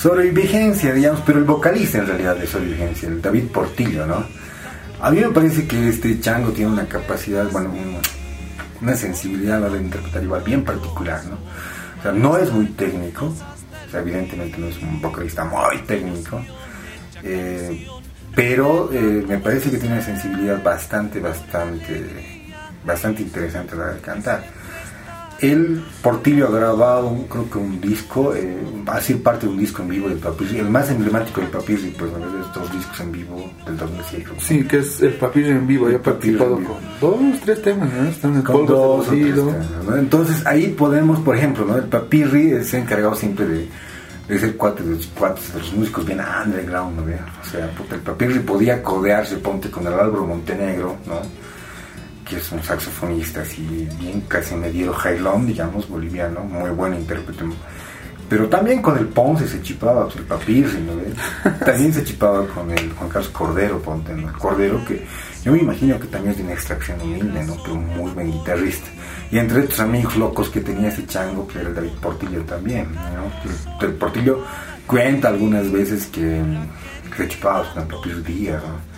sobrevigencia, 0.00 0.94
digamos, 0.94 1.20
pero 1.26 1.38
el 1.38 1.44
vocalista 1.44 1.98
en 1.98 2.06
realidad 2.06 2.36
de 2.36 2.46
sobrevigencia, 2.46 3.08
el 3.08 3.20
David 3.20 3.48
Portillo, 3.48 4.06
¿no? 4.06 4.24
A 5.00 5.10
mí 5.10 5.20
me 5.20 5.30
parece 5.30 5.66
que 5.66 5.88
este 5.88 6.18
chango 6.20 6.52
tiene 6.52 6.72
una 6.72 6.86
capacidad, 6.86 7.50
bueno, 7.50 7.70
una 8.80 8.96
sensibilidad 8.96 9.62
a 9.64 9.68
la 9.68 10.22
igual 10.22 10.42
bien 10.42 10.64
particular, 10.64 11.22
¿no? 11.26 11.36
O 11.98 12.02
sea, 12.02 12.12
no 12.12 12.38
es 12.38 12.50
muy 12.50 12.66
técnico, 12.66 13.34
evidentemente 13.92 14.56
no 14.56 14.68
es 14.68 14.78
un 14.78 15.02
vocalista 15.02 15.44
muy 15.44 15.78
técnico, 15.86 16.42
eh, 17.22 17.86
pero 18.34 18.90
eh, 18.92 19.24
me 19.28 19.38
parece 19.38 19.70
que 19.70 19.76
tiene 19.76 19.96
una 19.96 20.04
sensibilidad 20.04 20.62
bastante, 20.62 21.20
bastante, 21.20 22.54
bastante 22.86 23.20
interesante 23.20 23.74
a 23.74 23.78
la 23.78 23.86
de 23.92 24.00
cantar. 24.00 24.59
El 25.40 25.82
Portillo 26.02 26.48
ha 26.48 26.50
grabado, 26.50 27.16
creo 27.28 27.48
que 27.48 27.56
un 27.56 27.80
disco, 27.80 28.34
eh, 28.34 28.58
parte 29.22 29.46
de 29.46 29.52
un 29.52 29.58
disco 29.58 29.82
en 29.82 29.88
vivo 29.88 30.08
del 30.08 30.18
Papirri, 30.18 30.58
el 30.58 30.68
más 30.68 30.90
emblemático 30.90 31.40
del 31.40 31.48
Papirri, 31.48 31.94
pues, 31.98 32.12
de 32.12 32.40
estos 32.42 32.72
discos 32.72 33.00
en 33.00 33.12
vivo 33.12 33.50
del 33.64 33.76
2006. 33.78 34.24
Sí, 34.38 34.64
que 34.64 34.78
es 34.78 35.00
el 35.00 35.14
Papirri 35.14 35.50
en 35.50 35.66
vivo, 35.66 35.88
ya 35.88 35.98
participado 35.98 36.56
con 36.56 36.76
dos, 37.00 37.40
tres 37.42 37.62
temas, 37.62 37.90
¿no? 37.90 38.08
Están 38.10 38.34
en 38.34 38.42
con 38.42 38.66
dos 38.66 39.06
Entonces 39.96 40.46
ahí 40.46 40.68
podemos, 40.68 41.20
por 41.20 41.36
ejemplo, 41.36 41.64
¿no? 41.64 41.76
El 41.76 41.84
Papirri 41.84 42.62
se 42.62 42.76
ha 42.76 42.80
encargado 42.80 43.14
siempre 43.14 43.46
de, 43.46 43.68
de 44.28 44.38
ser 44.38 44.56
cuatro 44.56 44.84
de 44.84 44.96
los, 44.96 45.06
cuates 45.06 45.54
de 45.54 45.60
los 45.60 45.72
músicos 45.72 46.04
bien 46.04 46.20
underground, 46.20 46.96
¿no? 46.96 47.02
O 47.02 47.50
sea, 47.50 47.64
el 47.64 48.00
Papirri 48.00 48.40
podía 48.40 48.82
codearse, 48.82 49.36
ponte, 49.38 49.70
con 49.70 49.86
el 49.86 49.94
Álvaro 49.94 50.26
Montenegro, 50.26 50.96
¿no? 51.06 51.49
Que 52.30 52.36
es 52.36 52.52
un 52.52 52.62
saxofonista 52.62 53.42
así 53.42 53.88
bien 53.98 54.20
casi 54.28 54.54
medio 54.54 54.92
jailón, 54.92 55.48
digamos, 55.48 55.88
boliviano, 55.88 56.44
muy 56.44 56.70
buen 56.70 56.94
intérprete. 56.94 57.44
Pero 58.28 58.48
también 58.48 58.80
con 58.80 58.96
el 58.96 59.06
Ponce 59.08 59.48
se 59.48 59.60
chipaba, 59.60 60.04
pues, 60.04 60.16
el 60.18 60.22
Papirri, 60.22 60.80
¿no? 60.80 60.92
También 61.66 61.92
se 61.92 62.04
chipaba 62.04 62.46
con 62.46 62.70
el 62.70 62.92
Juan 62.92 63.10
Carlos 63.10 63.30
Cordero, 63.32 63.82
ponte, 63.82 64.12
El 64.12 64.30
Cordero 64.30 64.84
que 64.84 65.04
yo 65.44 65.50
me 65.52 65.58
imagino 65.58 65.98
que 65.98 66.06
también 66.06 66.32
es 66.32 66.36
de 66.36 66.44
una 66.44 66.52
extracción 66.52 67.00
humilde, 67.00 67.42
¿no? 67.44 67.56
Pero 67.62 67.74
muy 67.74 68.12
buen 68.12 68.30
guitarrista. 68.30 68.88
Y 69.32 69.38
entre 69.38 69.60
estos 69.60 69.80
amigos 69.80 70.16
locos 70.16 70.50
que 70.50 70.60
tenía 70.60 70.90
ese 70.90 71.06
chango, 71.06 71.48
que 71.48 71.58
era 71.58 71.70
el 71.70 71.74
David 71.74 71.92
Portillo 72.00 72.42
también, 72.42 72.86
¿no? 72.92 73.84
El, 73.84 73.94
Portillo 73.94 74.44
cuenta 74.86 75.28
algunas 75.28 75.72
veces 75.72 76.06
que 76.06 76.42
se 77.16 77.28
chipaba 77.28 77.72
con 77.72 77.82
el 77.82 77.88
Papirri 77.88 78.22
Díaz, 78.22 78.62
¿no? 78.62 78.90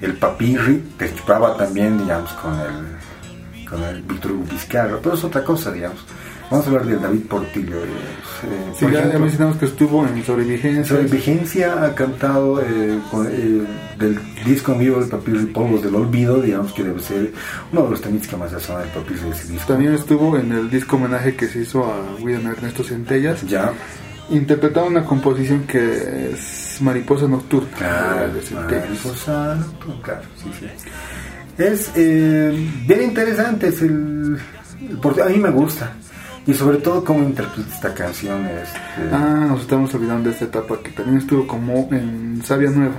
El 0.00 0.14
papirri 0.14 0.82
te 0.96 1.14
chupaba 1.14 1.56
también, 1.56 1.98
digamos, 1.98 2.32
con 2.34 2.54
el, 2.58 3.66
con 3.68 3.82
el 3.82 4.02
Víctor 4.02 4.32
Vizcarra, 4.50 4.98
pero 5.02 5.14
es 5.14 5.24
otra 5.24 5.44
cosa, 5.44 5.72
digamos. 5.72 6.04
Vamos 6.50 6.66
a 6.66 6.70
hablar 6.70 6.86
de 6.86 6.96
David 6.96 7.26
Portillo. 7.28 7.76
Eh, 7.76 8.72
sí, 8.76 8.84
ya, 8.90 9.02
mencionamos 9.20 9.56
que 9.56 9.66
estuvo 9.66 10.04
en 10.04 10.24
Sobrevigencia. 10.24 10.84
Sobrevigencia 10.84 11.84
ha 11.84 11.94
cantado 11.94 12.60
eh, 12.60 12.98
eh, 13.28 13.66
del 13.96 14.18
disco 14.44 14.72
en 14.72 14.80
vivo 14.80 14.98
del 14.98 15.08
Papirri 15.08 15.46
Polvos 15.46 15.80
del 15.84 15.94
Olvido, 15.94 16.42
digamos 16.42 16.72
que 16.72 16.82
debe 16.82 16.98
ser 17.00 17.32
uno 17.72 17.84
de 17.84 17.90
los 17.90 18.00
temas 18.00 18.26
que 18.26 18.36
más 18.36 18.50
suena 18.60 18.80
del 18.80 18.90
Papirri 18.90 19.20
de 19.20 19.30
ese 19.30 19.52
disco. 19.52 19.68
También 19.68 19.94
estuvo 19.94 20.36
en 20.36 20.50
el 20.50 20.68
disco 20.68 20.96
homenaje 20.96 21.36
que 21.36 21.46
se 21.46 21.60
hizo 21.60 21.84
a 21.84 22.16
William 22.20 22.44
Ernesto 22.50 22.82
Centellas. 22.82 23.46
Ya. 23.46 23.72
Interpretaba 24.30 24.86
una 24.86 25.04
composición 25.04 25.66
que 25.66 26.32
es 26.32 26.78
Mariposa 26.80 27.26
Nocturna. 27.26 27.76
Claro, 27.76 28.32
Mariposa 28.68 29.56
Nocturna, 29.56 30.02
claro, 30.02 30.22
sí, 30.36 30.50
sí. 30.58 30.66
Es 31.58 31.90
eh, 31.94 32.70
bien 32.86 33.02
interesante, 33.02 33.68
es 33.68 33.82
el, 33.82 34.38
a 35.22 35.28
mí 35.28 35.38
me 35.38 35.50
gusta. 35.50 35.92
Y 36.46 36.54
sobre 36.54 36.78
todo 36.78 37.04
cómo 37.04 37.22
interpreta 37.22 37.68
esta 37.74 37.94
canción. 37.94 38.46
Este... 38.46 38.78
Ah, 39.12 39.46
nos 39.48 39.60
estamos 39.60 39.94
olvidando 39.94 40.28
de 40.28 40.34
esta 40.34 40.46
etapa 40.46 40.78
que 40.82 40.90
también 40.90 41.18
estuvo 41.18 41.46
como 41.46 41.88
en 41.92 42.42
Sabia 42.42 42.70
Nueva, 42.70 42.96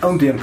a 0.00 0.06
un 0.06 0.18
tiempo. 0.18 0.42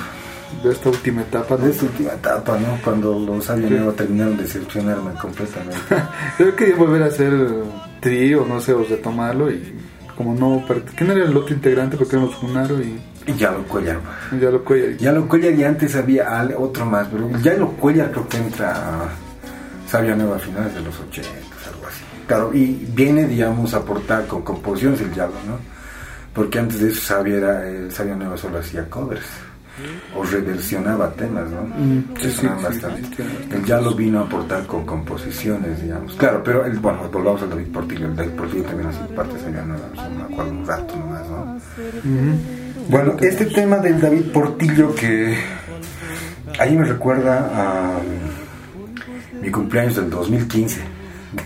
De 0.64 0.72
esta 0.72 0.90
última 0.90 1.22
etapa. 1.22 1.58
De 1.58 1.70
esta 1.70 1.86
última 1.86 2.14
etapa, 2.14 2.58
¿no? 2.58 2.80
Cuando 2.84 3.20
los 3.20 3.46
Sabia 3.46 3.70
Nueva 3.70 3.94
terminaron 3.94 4.36
de 4.36 4.44
decepcionarme 4.44 5.12
completamente. 5.22 5.78
Yo 6.40 6.56
quería 6.56 6.76
volver 6.76 7.04
a 7.04 7.06
hacer 7.06 7.34
trío, 8.00 8.46
no 8.46 8.60
sé, 8.60 8.74
o 8.74 8.84
retomarlo 8.84 9.52
y 9.52 9.74
como 10.16 10.34
no, 10.34 10.66
¿quién 10.96 11.12
era 11.12 11.24
el 11.24 11.36
otro 11.36 11.56
integrante? 11.56 11.96
Porque 11.96 12.18
nos 12.18 12.36
funaron 12.36 12.82
y... 12.84 13.00
Ya 13.38 13.52
lo 13.52 13.64
Cuellar. 13.64 14.00
Ya 14.40 14.50
lo 14.50 14.64
Cuellar. 14.64 14.98
Ya 14.98 15.12
lo 15.12 15.28
Cuellar 15.28 15.54
y 15.54 15.64
antes 15.64 15.96
había 15.96 16.50
otro 16.58 16.86
más, 16.86 17.08
pero 17.08 17.30
ya 17.42 17.54
lo 17.54 17.70
Cuellar 17.72 18.12
creo 18.12 18.28
que 18.28 18.38
entra 18.38 19.10
Sabia 19.88 20.16
Nueva 20.16 20.36
a 20.36 20.40
finales 20.40 20.74
de 20.74 20.82
los 20.82 21.00
80, 21.00 21.30
algo 21.30 21.88
así. 21.88 22.04
Claro, 22.28 22.52
y 22.54 22.88
viene, 22.94 23.28
digamos, 23.28 23.74
a 23.74 23.78
aportar 23.78 24.28
con 24.28 24.42
composiciones 24.42 25.02
el 25.02 25.14
Yalo, 25.14 25.34
¿no? 25.48 25.58
Porque 26.34 26.60
antes 26.60 26.80
de 26.80 26.90
eso 26.90 27.02
Sabia, 27.02 27.38
era, 27.38 27.92
Sabia 27.92 28.16
Nueva 28.16 28.38
solo 28.38 28.60
hacía 28.60 28.90
covers 28.90 29.26
o 30.16 30.24
reversionaba 30.24 31.12
temas, 31.12 31.50
¿no? 31.50 31.64
Mm, 31.64 32.04
sí, 32.20 32.48
bastante. 32.48 33.24
Él 33.52 33.66
ya 33.66 33.80
lo 33.80 33.94
vino 33.94 34.20
a 34.20 34.24
aportar 34.24 34.66
con 34.66 34.86
composiciones, 34.86 35.82
digamos. 35.82 36.14
Claro, 36.16 36.42
pero 36.44 36.66
el, 36.66 36.80
bueno, 36.80 37.10
volvamos 37.12 37.42
al 37.42 37.50
David 37.50 37.68
Portillo. 37.68 38.08
El 38.08 38.16
David 38.16 38.32
Portillo 38.32 38.64
también 38.64 38.90
hace 38.90 39.00
parte 39.14 39.36
de 39.36 39.52
no, 39.52 39.66
no 39.66 40.28
me 40.28 40.34
acuerdo 40.34 40.52
un 40.52 40.66
rato 40.66 40.96
nomás, 40.96 41.30
¿no? 41.30 41.60
Bueno, 42.90 43.16
este 43.22 43.46
tema 43.46 43.78
del 43.78 44.02
David 44.02 44.32
Portillo 44.34 44.96
que 44.96 45.36
ahí 46.60 46.76
me 46.76 46.86
recuerda 46.86 47.50
a 47.54 48.00
mi 49.42 49.52
cumpleaños 49.52 49.96
del 49.96 50.10
2015. 50.10 50.82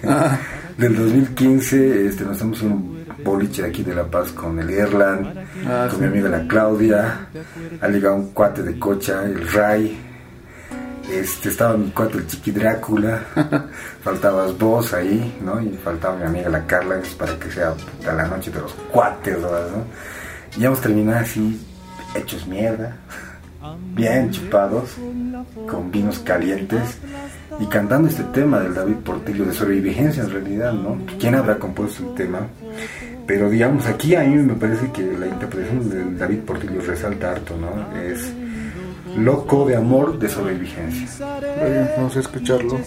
Ah. 0.06 0.38
del 0.78 0.96
2015, 0.96 2.08
este, 2.08 2.24
nos 2.24 2.34
estamos 2.34 2.62
en 2.62 2.72
un 2.72 3.06
boliche 3.24 3.62
de 3.62 3.70
aquí 3.70 3.84
de 3.84 3.96
La 3.96 4.06
Paz 4.06 4.32
con 4.32 4.60
el 4.60 4.70
Erland, 4.70 5.43
ah, 5.68 5.88
con 5.90 6.02
mi 6.02 6.08
amiga 6.08 6.30
la 6.30 6.48
Claudia, 6.48 7.28
ha 7.82 7.88
llegado 7.88 8.16
un 8.16 8.32
cuate 8.32 8.64
de 8.64 8.78
cocha, 8.80 9.24
el 9.24 9.48
Ray, 9.52 9.98
este, 11.12 11.50
estaba 11.50 11.76
mi 11.78 11.92
cuate 11.92 12.18
el 12.18 12.28
Chiqui 12.28 12.52
Drácula, 12.52 13.22
faltabas 14.02 14.58
vos 14.58 14.94
ahí, 14.94 15.38
¿no? 15.44 15.62
Y 15.62 15.70
faltaba 15.84 16.16
mi 16.16 16.26
amiga 16.26 16.50
la 16.50 16.66
Carla, 16.66 17.02
para 17.18 17.38
que 17.38 17.52
sea 17.52 17.74
a 18.08 18.14
la 18.14 18.28
noche 18.28 18.52
de 18.52 18.60
los 18.62 18.74
cuates, 18.92 19.38
¿no? 19.40 19.50
Y 20.58 20.66
hemos 20.66 20.82
terminado 20.82 21.20
así, 21.20 21.60
hechos 22.16 22.48
mierda, 22.48 22.96
bien 23.96 24.32
chupados, 24.32 24.92
con 25.70 25.92
vinos 25.92 26.20
calientes 26.20 26.98
y 27.60 27.66
cantando 27.68 28.08
este 28.08 28.24
tema 28.26 28.60
del 28.60 28.74
David 28.74 28.96
Portillo 28.98 29.46
de 29.46 29.54
sobrevivencia 29.54 30.24
en 30.24 30.32
realidad, 30.32 30.74
¿no? 30.74 30.98
¿Quién 31.20 31.36
habrá 31.36 31.60
compuesto 31.60 32.04
el 32.08 32.16
tema? 32.16 32.40
Pero 33.26 33.50
digamos, 33.50 33.86
aquí 33.86 34.16
a 34.16 34.24
mí 34.24 34.36
me 34.36 34.56
parece 34.56 34.92
que 34.92 35.02
la 35.02 35.28
interpretación 35.28 35.90
de 35.90 36.18
David 36.18 36.40
Portillo 36.40 36.82
resalta 36.82 37.32
harto, 37.32 37.56
¿no? 37.58 37.98
Es 37.98 38.34
Loco 39.18 39.66
de 39.66 39.76
amor 39.76 40.18
de 40.18 40.28
sobrevigencia. 40.28 41.08
vamos 41.98 42.18
a 42.18 42.20
escucharlo. 42.20 42.80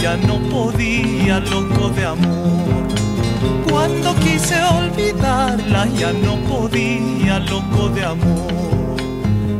Ya 0.00 0.16
no 0.16 0.38
podía, 0.48 1.40
loco 1.40 1.88
de 1.90 2.06
amor 2.06 2.70
cuando 3.70 4.14
quise 4.16 4.60
olvidarla 4.62 5.86
ya 5.86 6.12
no 6.12 6.36
podía, 6.48 7.38
loco 7.38 7.88
de 7.88 8.04
amor. 8.04 8.96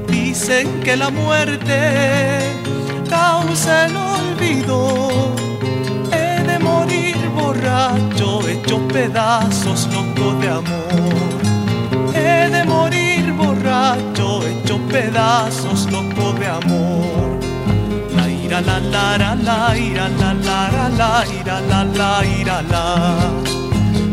Dicen 0.08 0.80
que 0.80 0.96
la 0.96 1.10
muerte 1.10 2.40
causa 3.08 3.86
el 3.86 3.96
olvido. 3.96 5.32
He 6.12 6.42
de 6.42 6.58
morir 6.58 7.16
borracho, 7.34 8.46
hecho 8.48 8.78
pedazos, 8.88 9.88
loco 9.94 10.34
de 10.40 10.48
amor. 10.48 12.14
He 12.14 12.50
de 12.50 12.64
morir 12.64 13.32
borracho, 13.32 14.42
hecho 14.46 14.78
pedazos, 14.88 15.90
loco 15.90 16.32
de 16.32 16.46
amor. 16.46 16.89
La 18.62 18.78
ira 18.78 19.34
la 19.38 19.74
la 19.74 19.74
la 19.74 19.74
la 19.74 19.74
ira 19.74 20.08
la 20.18 20.32
la 20.32 20.88
la 20.88 21.24
ira 21.32 21.60
la 21.70 21.82
la 21.82 22.26
ira 22.26 22.62
la 22.62 22.82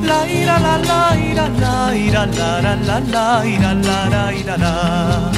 la 0.07 0.25
ira 0.25 0.57
la 0.59 0.77
la 0.77 1.17
ira 1.17 1.49
la 1.59 1.93
ira 1.93 2.25
la 2.25 2.61
la 2.61 2.75
la 2.75 2.99
la 2.99 3.45
ira 3.45 3.73
la 3.73 4.09
la 4.09 4.33
ira 4.33 4.57
la 4.57 5.31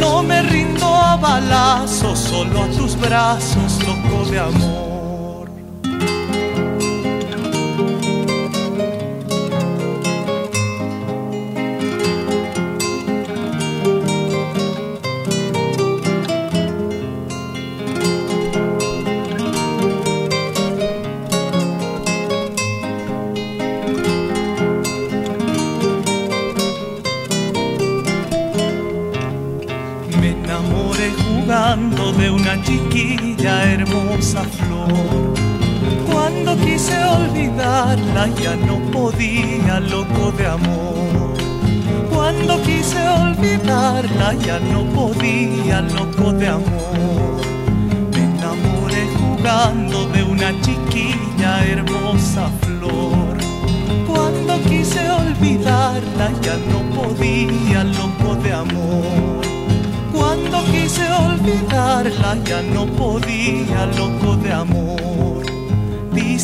no 0.00 0.22
me 0.22 0.40
rindo 0.42 0.86
a 0.86 1.16
balazos 1.16 2.18
solo 2.18 2.62
a 2.62 2.68
tus 2.68 2.96
brazos 2.96 3.78
loco 3.84 4.30
de 4.30 4.38
amor 4.38 4.89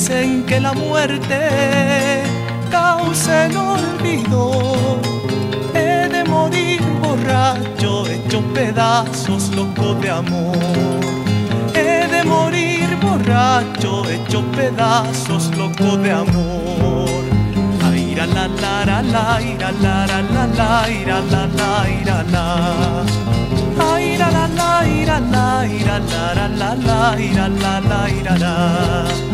dicen 0.07 0.45
que 0.45 0.61
la 0.61 0.73
muerte 0.73 2.23
causa 2.71 3.47
el 3.47 3.57
olvido. 3.57 5.01
He 5.75 6.09
de 6.09 6.25
morir 6.25 6.81
borracho, 7.03 8.07
hecho 8.07 8.40
pedazos, 8.55 9.51
loco 9.57 9.95
de 9.95 10.11
amor. 10.11 10.57
He 11.75 12.07
de 12.07 12.23
morir 12.25 12.97
borracho, 13.03 14.09
hecho 14.09 14.42
pedazos, 14.53 15.51
loco 15.57 15.97
de 15.97 16.12
amor. 16.12 17.09
Aira 17.90 18.27
la 18.27 18.47
la 18.47 18.85
la 18.85 19.03
la, 19.03 19.42
ira 19.42 19.73
la 19.73 20.07
la 20.07 20.23
la 20.23 20.47
la, 20.47 20.90
ira 20.90 21.21
la 21.21 21.47
la 21.47 21.90
ira 21.90 22.23
la. 22.31 23.05
La 23.77 24.49
la 24.49 24.87
ira 24.87 25.21
la, 25.21 25.66
ira 25.66 25.99
la 25.99 26.35
la 26.35 26.49
la 26.49 26.75
la, 26.75 27.21
ira 27.21 27.49
la 27.49 27.81
la 27.81 28.11
ira 28.11 28.38
la 28.38 29.25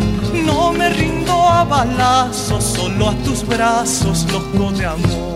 no 0.44 0.72
me 0.72 0.88
rindo 0.90 1.32
a 1.32 1.64
balazos 1.64 2.64
solo 2.64 3.10
a 3.10 3.14
tus 3.24 3.46
brazos 3.46 4.26
loco 4.32 4.72
de 4.72 4.86
amor 4.86 5.31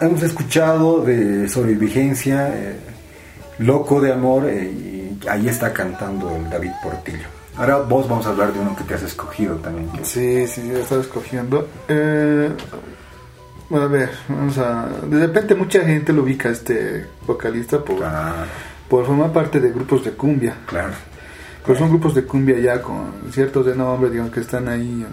hemos 0.00 0.22
escuchado 0.22 1.02
de 1.02 1.48
sobrevivencia, 1.48 2.48
eh, 2.48 2.76
loco 3.58 4.00
de 4.00 4.12
amor, 4.12 4.48
eh, 4.48 4.70
y 4.70 5.28
ahí 5.28 5.48
está 5.48 5.72
cantando 5.72 6.34
el 6.36 6.48
David 6.50 6.72
Portillo. 6.82 7.26
Ahora 7.56 7.78
vos 7.78 8.08
vamos 8.08 8.26
a 8.26 8.30
hablar 8.30 8.52
de 8.52 8.60
uno 8.60 8.76
que 8.76 8.84
te 8.84 8.94
has 8.94 9.02
escogido 9.02 9.56
también. 9.56 9.88
Sí, 10.04 10.46
sí, 10.46 10.70
he 10.70 10.80
estado 10.80 11.00
escogiendo. 11.00 11.68
Eh, 11.88 12.50
a 13.70 13.86
ver, 13.86 14.10
vamos 14.28 14.58
a... 14.58 14.86
De 15.08 15.18
repente 15.18 15.54
mucha 15.54 15.80
gente 15.80 16.12
lo 16.12 16.22
ubica 16.22 16.50
este 16.50 17.06
vocalista 17.26 17.82
por, 17.82 17.96
por 18.88 19.06
formar 19.06 19.32
parte 19.32 19.58
de 19.58 19.70
grupos 19.70 20.04
de 20.04 20.12
cumbia. 20.12 20.54
Claro. 20.66 20.92
Pero 21.64 21.78
son 21.78 21.88
grupos 21.88 22.14
de 22.14 22.24
cumbia 22.24 22.58
ya 22.58 22.82
con 22.82 23.12
ciertos 23.32 23.66
de 23.66 23.74
nombre, 23.74 24.10
digamos, 24.10 24.32
que 24.32 24.40
están 24.40 24.68
ahí 24.68 25.04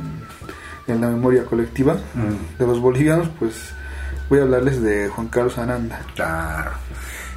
en, 0.88 1.02
la 1.02 1.08
memoria 1.08 1.46
colectiva 1.46 1.94
mm. 1.94 2.60
de 2.60 2.68
los 2.68 2.80
bolivianos, 2.80 3.30
pues 3.40 3.74
voy 4.30 4.40
a 4.40 4.44
hablarles 4.44 4.82
de 4.82 5.08
Juan 5.10 5.28
Carlos 5.28 5.58
Aranda. 5.58 6.02
Claro. 6.16 6.72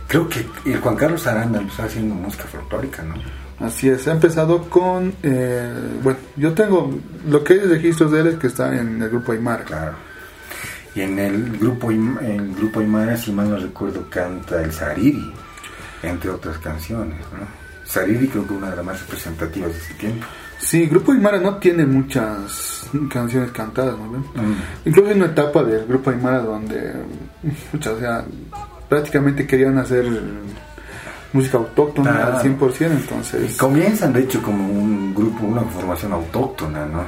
Creo 0.09 0.29
que 0.29 0.47
el 0.67 0.79
Juan 0.81 0.97
Carlos 0.97 1.27
Aranda 1.27 1.61
está 1.63 1.85
haciendo 1.85 2.15
música 2.15 2.45
folclórica, 2.45 3.03
¿no? 3.03 3.15
Así 3.59 3.89
es, 3.89 4.07
ha 4.07 4.13
empezado 4.13 4.69
con, 4.69 5.15
eh, 5.23 5.73
bueno, 6.03 6.19
yo 6.37 6.53
tengo, 6.53 6.91
lo 7.27 7.43
que 7.43 7.55
hay 7.55 7.61
registros 7.61 8.13
de 8.13 8.21
él 8.21 8.27
es 8.29 8.35
que 8.37 8.49
está 8.49 8.77
en 8.79 9.01
el 9.03 9.09
grupo 9.09 9.33
Aymar. 9.33 9.65
Claro. 9.65 9.95
Y 10.95 11.01
en 11.01 11.19
el 11.19 11.59
grupo, 11.59 11.91
Im- 11.91 12.21
el 12.23 12.55
grupo 12.55 12.81
Aymara, 12.81 13.17
si 13.17 13.33
mal 13.33 13.51
no 13.51 13.57
recuerdo, 13.57 14.09
canta 14.09 14.63
el 14.63 14.73
Sariri, 14.73 15.33
entre 16.03 16.31
otras 16.31 16.59
canciones. 16.59 17.19
¿no? 17.33 17.47
Sariri 17.85 18.29
creo 18.29 18.47
que 18.47 18.53
una 18.55 18.71
de 18.71 18.77
las 18.77 18.85
más 18.85 19.01
representativas 19.01 19.73
de 19.73 19.79
ese 19.79 19.95
tiempo. 19.95 20.27
Sí, 20.59 20.87
Grupo 20.87 21.13
Aymara 21.13 21.39
no 21.39 21.57
tiene 21.57 21.85
muchas 21.87 22.89
canciones 23.11 23.51
cantadas, 23.53 23.95
¿no? 23.99 24.19
Mm. 24.19 24.57
Incluso 24.87 25.11
hay 25.11 25.17
una 25.17 25.27
etapa 25.27 25.63
del 25.63 25.87
Grupo 25.87 26.11
Aymara 26.11 26.41
donde, 26.41 26.93
pucha, 27.71 27.93
o 27.93 27.99
sea, 27.99 28.25
prácticamente 28.89 29.47
querían 29.47 29.77
hacer 29.79 30.07
música 31.33 31.59
autóctona 31.59 32.11
Ah. 32.23 32.37
al 32.39 32.43
100%, 32.43 32.81
Y 32.95 32.97
entonces... 32.97 33.57
comienzan, 33.57 34.13
de 34.13 34.21
hecho, 34.21 34.41
como 34.43 34.67
un 34.67 35.15
grupo, 35.15 35.45
una 35.47 35.63
formación 35.63 36.13
autóctona, 36.13 36.87
¿no? 36.87 37.05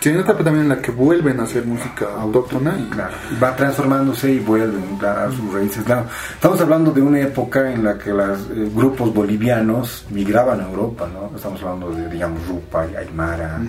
Sí, 0.00 0.10
una 0.10 0.20
etapa 0.20 0.44
también 0.44 0.64
en 0.64 0.68
la 0.68 0.80
que 0.80 0.92
vuelven 0.92 1.40
a 1.40 1.42
hacer 1.42 1.64
música 1.66 2.06
autóctona 2.16 2.78
y... 2.78 2.84
Claro, 2.84 3.14
va 3.42 3.56
transformándose 3.56 4.32
y 4.32 4.38
vuelven 4.38 4.98
a 5.04 5.30
sus 5.30 5.52
raíces. 5.52 5.82
Claro, 5.84 6.06
estamos 6.32 6.60
hablando 6.60 6.92
de 6.92 7.02
una 7.02 7.20
época 7.20 7.72
en 7.72 7.84
la 7.84 7.98
que 7.98 8.10
los 8.10 8.48
grupos 8.74 9.12
bolivianos 9.12 10.06
migraban 10.10 10.60
a 10.60 10.68
Europa, 10.68 11.08
¿no? 11.12 11.34
Estamos 11.34 11.60
hablando 11.62 11.90
de, 11.90 12.08
digamos, 12.08 12.46
Rupa, 12.46 12.82
Aymara, 12.82 13.60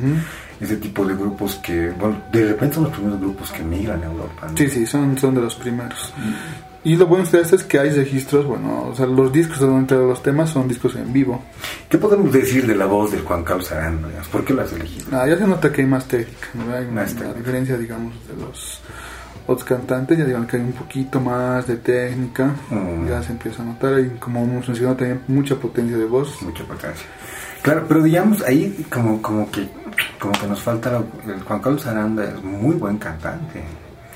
ese 0.59 0.77
tipo 0.77 1.05
de 1.05 1.15
grupos 1.15 1.55
que, 1.55 1.89
bueno, 1.91 2.21
de 2.31 2.45
repente 2.49 2.75
son 2.75 2.83
los 2.85 2.93
primeros 2.93 3.19
grupos 3.19 3.51
que 3.51 3.63
migran 3.63 4.03
a 4.03 4.05
Europa, 4.05 4.47
¿no? 4.51 4.57
Sí, 4.57 4.69
sí, 4.69 4.85
son, 4.85 5.17
son 5.17 5.33
de 5.35 5.41
los 5.41 5.55
primeros. 5.55 6.13
Y 6.83 6.95
lo 6.95 7.07
bueno 7.07 7.25
de 7.25 7.41
esto 7.41 7.55
es 7.57 7.63
que 7.63 7.77
hay 7.77 7.89
registros, 7.89 8.45
bueno, 8.45 8.87
o 8.91 8.95
sea, 8.95 9.05
los 9.05 9.31
discos 9.33 9.59
donde 9.59 9.97
de 9.97 10.07
los 10.07 10.23
temas 10.23 10.49
son 10.49 10.67
discos 10.67 10.95
en 10.95 11.11
vivo. 11.11 11.43
¿Qué 11.89 11.97
podemos 11.97 12.31
decir 12.31 12.65
de 12.65 12.75
la 12.75 12.85
voz 12.85 13.11
del 13.11 13.21
Juan 13.21 13.43
Carlos 13.43 13.69
Aranda? 13.73 14.07
¿Por 14.31 14.45
qué 14.45 14.53
lo 14.53 14.61
has 14.61 14.71
elegido? 14.71 15.05
Ah, 15.11 15.27
ya 15.27 15.37
se 15.37 15.45
nota 15.45 15.71
que 15.73 15.81
hay 15.81 15.87
más 15.87 16.05
técnica, 16.07 16.47
¿no? 16.53 16.73
Hay 16.73 16.85
una 16.85 17.01
Más 17.01 17.13
técnica. 17.13 17.33
diferencia, 17.37 17.77
digamos, 17.77 18.13
de 18.27 18.35
los 18.41 18.79
otros 19.45 19.65
cantantes, 19.67 20.17
ya 20.19 20.23
digan 20.23 20.47
que 20.47 20.55
hay 20.57 20.63
un 20.63 20.71
poquito 20.71 21.19
más 21.19 21.67
de 21.67 21.75
técnica, 21.77 22.55
Mm. 22.69 23.07
ya 23.09 23.23
se 23.23 23.33
empieza 23.33 23.61
a 23.61 23.65
notar, 23.65 23.95
hay 23.95 24.11
como 24.19 24.41
hemos 24.43 24.65
mencionado 24.67 24.95
también 24.95 25.21
mucha 25.27 25.55
potencia 25.55 25.97
de 25.97 26.05
voz. 26.05 26.41
Mucha 26.43 26.63
potencia. 26.63 27.07
Claro, 27.61 27.83
pero 27.89 28.01
digamos, 28.03 28.41
ahí 28.43 28.85
como, 28.89 29.21
como 29.21 29.51
que 29.51 29.67
como 30.17 30.31
que 30.31 30.47
nos 30.47 30.61
falta 30.61 30.91
la- 30.91 31.33
el 31.33 31.41
Juan 31.41 31.59
Carlos 31.61 31.85
Aranda 31.85 32.23
es 32.23 32.41
muy 32.41 32.75
buen 32.75 32.97
cantante. 32.97 33.63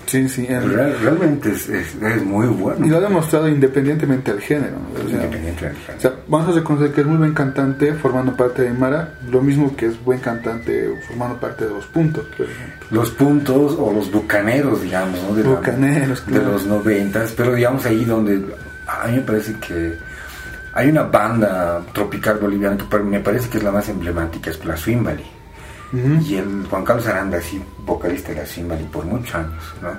Sí, 0.06 0.28
sí, 0.30 0.46
el- 0.48 0.72
Real- 0.74 0.96
realmente 1.02 1.52
es, 1.52 1.70
es, 1.70 1.96
es 1.96 2.24
muy 2.24 2.48
bueno. 2.48 2.86
y 2.86 2.90
lo 2.90 2.98
ha 2.98 3.02
demostrado 3.02 3.48
independientemente 3.48 4.32
del 4.32 4.42
género. 4.42 4.74
¿no? 4.78 5.00
O 5.06 5.08
sea, 5.10 5.16
Independiente 5.24 5.66
del 5.66 5.76
género. 5.76 5.98
o 5.98 6.02
sea, 6.02 6.14
vamos 6.28 6.50
a 6.50 6.52
reconocer 6.60 6.92
que 6.92 7.02
es 7.02 7.08
muy 7.08 7.18
buen 7.18 7.34
cantante 7.34 7.94
formando 7.94 8.36
parte 8.36 8.62
de 8.64 8.74
Mara, 8.74 9.14
lo 9.32 9.42
mismo 9.42 9.76
que 9.76 9.88
es 9.88 10.04
buen 10.04 10.20
cantante 10.20 10.90
formando 11.08 11.38
parte 11.40 11.66
de 11.66 11.72
los 11.74 11.86
puntos, 11.86 12.26
por 12.38 12.46
ejemplo. 12.46 12.88
los 12.92 13.10
puntos 13.12 13.76
o 13.80 13.92
los 13.94 14.12
bucaneros, 14.12 14.82
digamos, 14.82 15.20
¿no? 15.30 15.36
de, 15.36 15.44
la- 15.44 15.50
Bucaneros, 15.50 16.26
de 16.28 16.42
los 16.44 16.66
noventas, 16.66 17.34
pero 17.36 17.54
digamos 17.56 17.86
ahí 17.86 18.06
donde 18.06 18.42
a 18.88 19.08
mí 19.08 19.14
me 19.18 19.22
parece 19.22 19.54
que 19.56 19.98
hay 20.76 20.90
una 20.90 21.04
banda 21.04 21.82
tropical 21.94 22.40
boliviana 22.40 22.78
que 22.78 22.98
me 23.00 23.20
parece 23.20 23.48
que 23.50 23.58
es 23.60 23.64
la 23.64 23.72
más 23.72 23.88
emblemática, 23.90 24.50
es 24.50 24.64
la 24.66 24.76
Y 25.94 26.38
el 26.38 26.66
Juan 26.70 26.84
Carlos 26.84 27.06
Aranda, 27.06 27.40
sí, 27.40 27.64
vocalista 27.86 28.30
de 28.30 28.40
la 28.40 28.46
Swimbali 28.48 28.84
por 28.86 29.06
muchos 29.06 29.36
años, 29.36 29.64
¿no? 29.80 29.92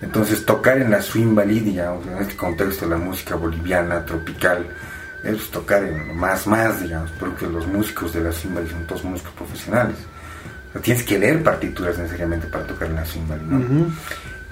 Entonces 0.00 0.46
tocar 0.46 0.78
en 0.78 0.90
la 0.90 1.02
Swimbali, 1.02 1.58
digamos, 1.58 2.06
en 2.06 2.18
este 2.18 2.36
contexto 2.36 2.86
de 2.86 2.92
la 2.92 2.98
música 2.98 3.34
boliviana, 3.34 4.04
tropical, 4.04 4.64
es 5.24 5.50
tocar 5.50 5.82
en 5.82 6.16
más, 6.16 6.46
más, 6.46 6.80
digamos, 6.80 7.10
porque 7.18 7.46
los 7.46 7.66
músicos 7.66 8.12
de 8.12 8.22
la 8.22 8.30
Swimbali 8.30 8.68
son 8.68 8.86
todos 8.86 9.02
músicos 9.02 9.32
profesionales. 9.32 9.96
O 10.68 10.72
sea, 10.74 10.82
tienes 10.82 11.02
que 11.02 11.18
leer 11.18 11.42
partituras 11.42 11.98
necesariamente 11.98 12.46
para 12.46 12.64
tocar 12.64 12.88
en 12.88 12.94
la 12.94 13.04
Swimbali, 13.04 13.44
¿no? 13.44 13.86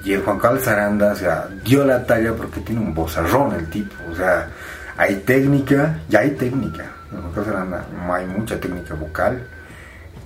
Y 0.05 0.13
el 0.13 0.23
Juan 0.23 0.39
Carlos 0.41 0.67
Aranda, 0.67 1.13
o 1.13 1.17
sea, 1.17 1.49
dio 1.65 1.85
la 1.85 2.05
talla 2.05 2.33
porque 2.35 2.61
tiene 2.61 2.81
un 2.81 2.95
bozarrón 2.95 3.55
el 3.55 3.69
tipo. 3.71 3.95
O 4.11 4.17
sea, 4.17 4.49
hay 4.97 5.17
técnica, 5.17 6.01
ya 6.09 6.21
hay 6.21 6.31
técnica. 6.31 6.85
En 7.13 7.21
Juan 7.21 7.33
Carlos 7.33 7.55
Aranda 7.55 7.87
no 7.93 8.13
hay 8.13 8.27
mucha 8.27 8.59
técnica 8.59 8.95
vocal 8.95 9.41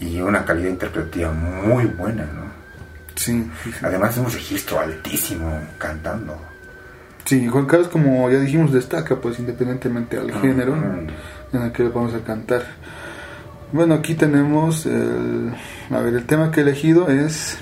y 0.01 0.21
una 0.21 0.45
calidad 0.45 0.71
interpretativa 0.71 1.31
muy 1.33 1.87
buena, 1.87 2.25
¿no? 2.25 2.45
Sí, 3.15 3.51
sí, 3.63 3.73
sí. 3.73 3.79
Además 3.83 4.13
es 4.13 4.19
un 4.19 4.31
registro 4.31 4.81
altísimo 4.81 5.61
cantando. 5.79 6.37
Sí, 7.25 7.47
Juan 7.47 7.67
Carlos, 7.67 7.89
como 7.89 8.29
ya 8.31 8.39
dijimos, 8.39 8.73
destaca, 8.73 9.17
pues 9.17 9.39
independientemente 9.39 10.19
al 10.19 10.33
género 10.41 10.75
en 10.75 11.63
el 11.63 11.73
que 11.73 11.85
vamos 11.85 12.13
a 12.15 12.21
cantar. 12.21 12.65
Bueno, 13.73 13.95
aquí 13.95 14.15
tenemos 14.15 14.85
el, 14.87 15.55
a 15.91 16.01
ver, 16.01 16.15
el 16.15 16.27
tema 16.27 16.51
que 16.51 16.61
he 16.61 16.63
elegido 16.63 17.09
es 17.09 17.59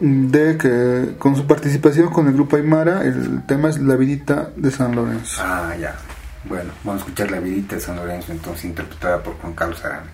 de 0.00 0.56
que 0.56 1.16
con 1.18 1.36
su 1.36 1.46
participación 1.46 2.08
con 2.08 2.28
el 2.28 2.34
grupo 2.34 2.56
Aymara, 2.56 3.02
el 3.02 3.44
tema 3.46 3.68
es 3.68 3.78
La 3.78 3.96
Vidita 3.96 4.50
de 4.56 4.70
San 4.70 4.94
Lorenzo. 4.94 5.42
Ah, 5.44 5.74
ya. 5.78 5.94
Bueno, 6.44 6.70
vamos 6.84 7.02
a 7.02 7.04
escuchar 7.04 7.30
la 7.30 7.40
vidita 7.40 7.74
de 7.74 7.80
San 7.80 7.96
Lorenzo, 7.96 8.32
entonces 8.32 8.64
interpretada 8.64 9.22
por 9.22 9.34
Juan 9.34 9.52
Carlos 9.54 9.84
Aranda. 9.84 10.10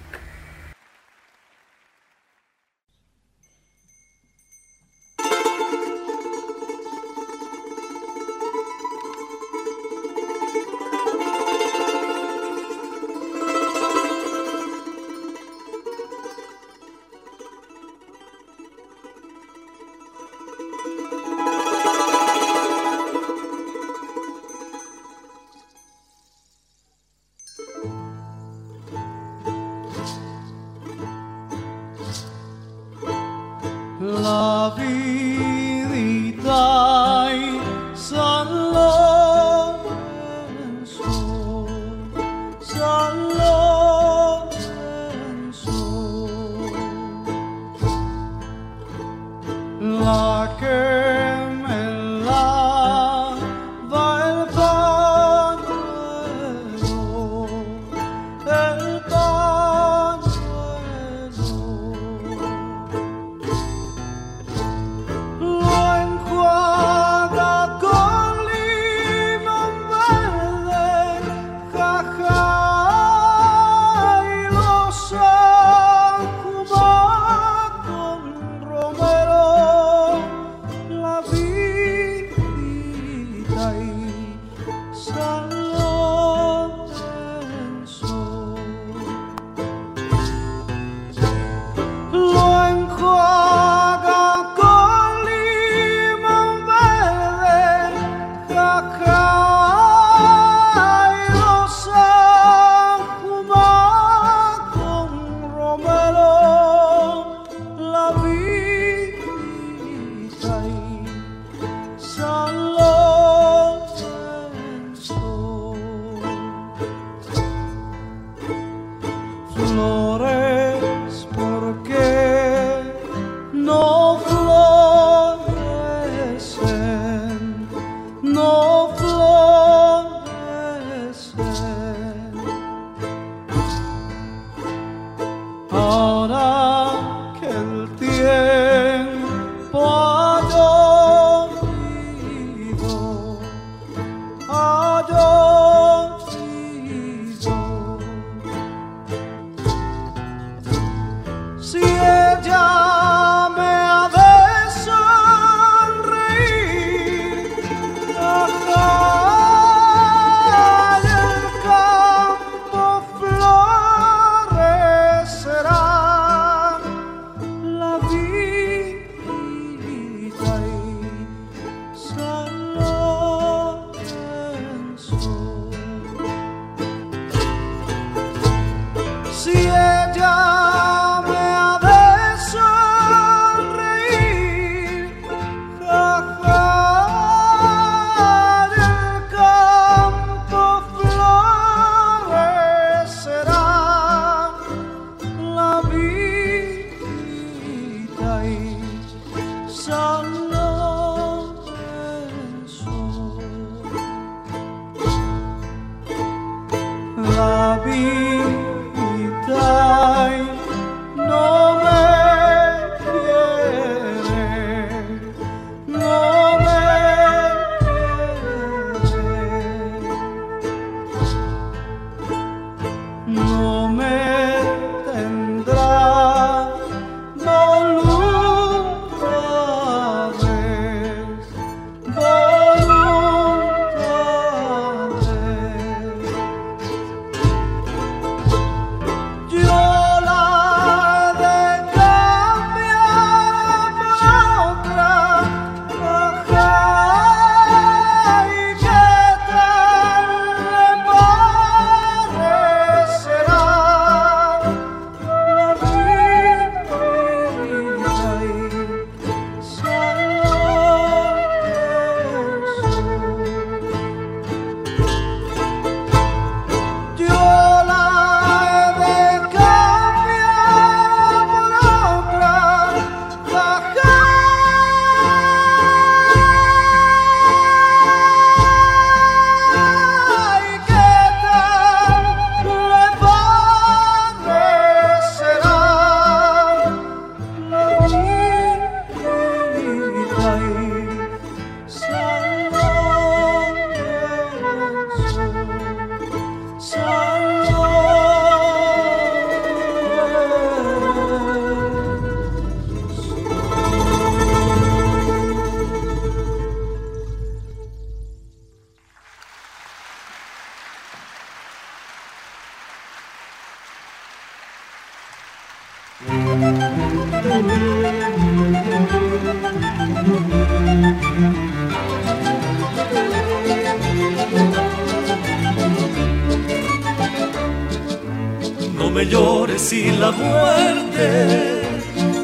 No 328.96 329.10
me 329.10 329.26
llores 329.26 329.92
y 329.92 330.10
la 330.12 330.30
muerte 330.30 331.82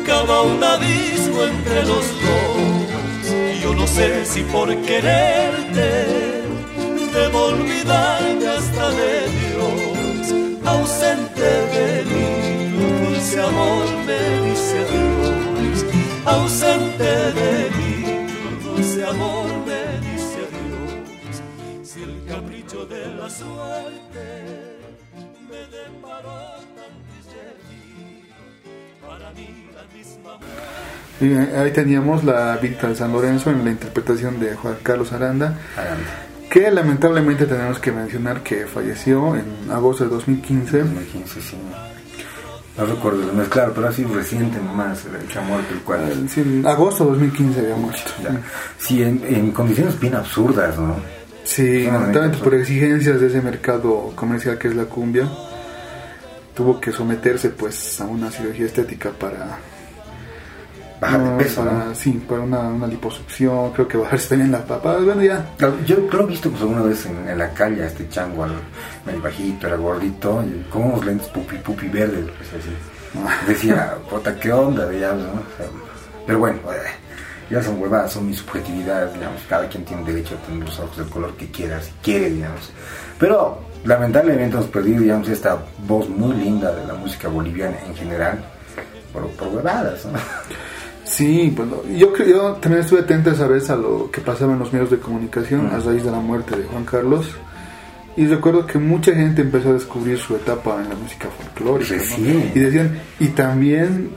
cava 0.07 0.43
un 0.43 0.63
abismo 0.63 1.43
entre 1.45 1.83
los 1.85 2.05
dos. 2.23 3.63
Yo 3.63 3.75
no 3.75 3.87
sé 3.87 4.25
si 4.25 4.43
por 4.43 4.69
quererte 4.83 6.41
debo 7.13 7.47
olvidarme 7.47 8.49
hasta 8.49 8.91
de 8.91 9.29
Dios, 9.39 10.35
ausente 10.65 11.51
de 11.75 12.05
mí, 12.05 12.40
dulce 13.31 13.47
amor 13.47 13.87
me 14.07 14.49
dice 14.49 14.79
adiós, 14.81 15.87
ausente 16.25 17.05
de 17.05 17.71
mí, 17.77 18.27
tu 18.27 18.69
dulce 18.69 19.05
amor 19.05 19.47
me 19.67 20.11
dice 20.11 20.39
adiós. 20.49 21.89
Si 21.89 22.03
el 22.03 22.25
capricho 22.27 22.87
de 22.87 23.07
la 23.15 23.31
suerte 23.31 24.27
me 25.49 25.59
deparó 25.59 26.41
tan 26.75 26.93
triste 27.07 27.41
para 29.01 29.31
mí 29.31 29.69
la 29.77 29.85
misma 29.97 30.39
Y 31.21 31.33
eh, 31.33 31.57
ahí 31.57 31.71
teníamos 31.71 32.25
la 32.25 32.57
Víctima 32.57 32.89
de 32.89 32.97
San 32.97 33.13
Lorenzo 33.13 33.51
en 33.51 33.65
la 33.65 33.71
interpretación 33.71 34.41
de 34.41 34.57
Juan 34.57 34.79
Carlos 34.83 35.13
Aranda, 35.13 35.57
que 36.51 36.69
lamentablemente 36.69 37.47
tenemos 37.47 37.79
que 37.79 37.93
mencionar 37.93 38.43
que 38.43 38.67
falleció 38.67 39.37
en 39.37 39.71
agosto 39.71 40.03
de 40.03 40.11
2015. 40.11 40.79
2015, 40.79 41.41
sí. 41.41 41.57
No 42.81 42.87
recuerdo 42.87 43.23
el 43.29 43.37
mes, 43.37 43.49
claro, 43.49 43.73
pero 43.75 43.89
así 43.89 44.05
reciente 44.05 44.59
nomás, 44.59 45.05
el 45.05 45.27
que 45.27 45.39
ha 45.39 45.43
muerto 45.43 45.75
el 45.75 45.81
cual. 45.81 46.09
Eh, 46.11 46.29
sí, 46.29 46.41
en 46.41 46.67
agosto 46.67 47.05
de 47.05 47.11
2015 47.11 47.61
había 47.61 47.77
muerto. 47.77 48.11
Ya. 48.23 48.41
Sí, 48.79 49.03
en, 49.03 49.23
en 49.25 49.53
condiciones 49.53 50.01
bien 50.01 50.15
absurdas, 50.15 50.79
¿no? 50.79 50.97
Sí, 51.45 51.89
no, 51.91 52.33
por 52.43 52.55
exigencias 52.55 53.21
de 53.21 53.27
ese 53.27 53.43
mercado 53.43 54.13
comercial 54.15 54.57
que 54.57 54.69
es 54.69 54.75
la 54.75 54.85
cumbia, 54.85 55.29
tuvo 56.55 56.81
que 56.81 56.93
someterse 56.93 57.51
pues 57.51 58.01
a 58.01 58.07
una 58.07 58.31
cirugía 58.31 58.67
estética 58.67 59.11
para 59.11 59.59
Bajar 61.01 61.23
de 61.39 61.45
peso, 61.45 61.65
para- 61.65 61.85
¿no? 61.87 61.95
sí, 61.95 62.13
para 62.29 62.41
una, 62.43 62.61
una 62.61 62.87
liposucción, 62.87 63.73
creo 63.73 63.89
que 63.89 63.97
bajarse 63.97 64.29
también 64.31 64.53
la 64.53 64.65
papa, 64.65 64.99
bueno 64.99 65.23
ya, 65.23 65.47
Yo 65.87 66.07
creo 66.09 66.21
que 66.21 66.25
he 66.25 66.27
visto 66.27 66.51
pues, 66.51 66.61
alguna 66.63 66.83
vez 66.83 67.07
en, 67.07 67.27
en 67.29 67.39
la 67.39 67.51
calle 67.51 67.83
a 67.83 67.87
este 67.87 68.09
chango, 68.09 68.45
al 68.45 68.53
medio 69.07 69.23
bajito, 69.23 69.67
era 69.67 69.77
gordito, 69.77 70.43
y 70.45 70.69
con 70.71 70.83
unos 70.83 71.05
lentes 71.07 71.29
pupi 71.29 71.57
pupi 71.57 71.89
verdes, 71.89 72.27
pues, 72.37 72.63
así. 72.63 72.71
Decía, 73.47 73.95
puta, 74.11 74.39
¿qué 74.39 74.53
onda, 74.53 74.89
digamos, 74.89 75.23
no? 75.25 75.33
O 75.33 75.57
sea, 75.57 75.67
pero 76.27 76.39
bueno, 76.39 76.59
eh, 76.71 76.91
ya 77.51 77.63
son 77.63 77.81
huevadas, 77.81 78.13
son 78.13 78.27
mis 78.29 78.37
subjetividades, 78.39 79.13
digamos, 79.15 79.41
cada 79.49 79.67
quien 79.69 79.85
tiene 79.85 80.05
derecho 80.05 80.35
a 80.37 80.47
tener 80.47 80.65
los 80.69 80.79
ojos 80.81 80.97
del 80.99 81.09
color 81.09 81.33
que 81.35 81.51
quiera, 81.51 81.81
si 81.81 81.93
quiere, 82.03 82.31
digamos. 82.31 82.71
Pero 83.19 83.59
lamentablemente 83.85 84.55
hemos 84.57 84.69
perdido, 84.69 85.01
digamos, 85.01 85.29
esta 85.31 85.59
voz 85.87 86.09
muy 86.11 86.35
linda 86.37 86.73
de 86.73 86.87
la 86.87 86.95
música 86.95 87.27
boliviana 87.29 87.77
en 87.87 87.95
general, 87.97 88.45
por, 89.13 89.27
por 89.31 89.49
huevadas, 89.49 90.05
¿no? 90.05 90.19
Sí, 91.11 91.53
pues 91.57 91.69
no, 91.69 91.83
yo, 91.97 92.17
yo 92.25 92.53
también 92.61 92.83
estuve 92.85 93.01
atento 93.01 93.31
esa 93.33 93.49
vez 93.49 93.69
a 93.69 93.75
lo 93.77 94.11
que 94.13 94.21
pasaba 94.21 94.53
en 94.53 94.61
los 94.61 94.73
medios 94.73 94.91
de 94.91 94.99
comunicación 94.99 95.67
Mm. 95.67 95.75
a 95.75 95.79
raíz 95.81 96.05
de 96.05 96.11
la 96.11 96.21
muerte 96.21 96.57
de 96.57 96.65
Juan 96.65 96.85
Carlos. 96.85 97.27
Y 98.17 98.27
recuerdo 98.27 98.67
que 98.67 98.79
mucha 98.79 99.15
gente 99.15 99.41
empezó 99.43 99.71
a 99.71 99.73
descubrir 99.75 100.19
su 100.19 100.35
etapa 100.37 100.81
en 100.83 100.89
la 100.89 100.95
música 100.97 101.29
folclórica. 101.31 101.95
¿no? 101.95 102.01
Recién. 102.01 102.53
Y 102.55 102.59
decían, 102.59 102.99
y 103.19 103.29
también 103.29 104.11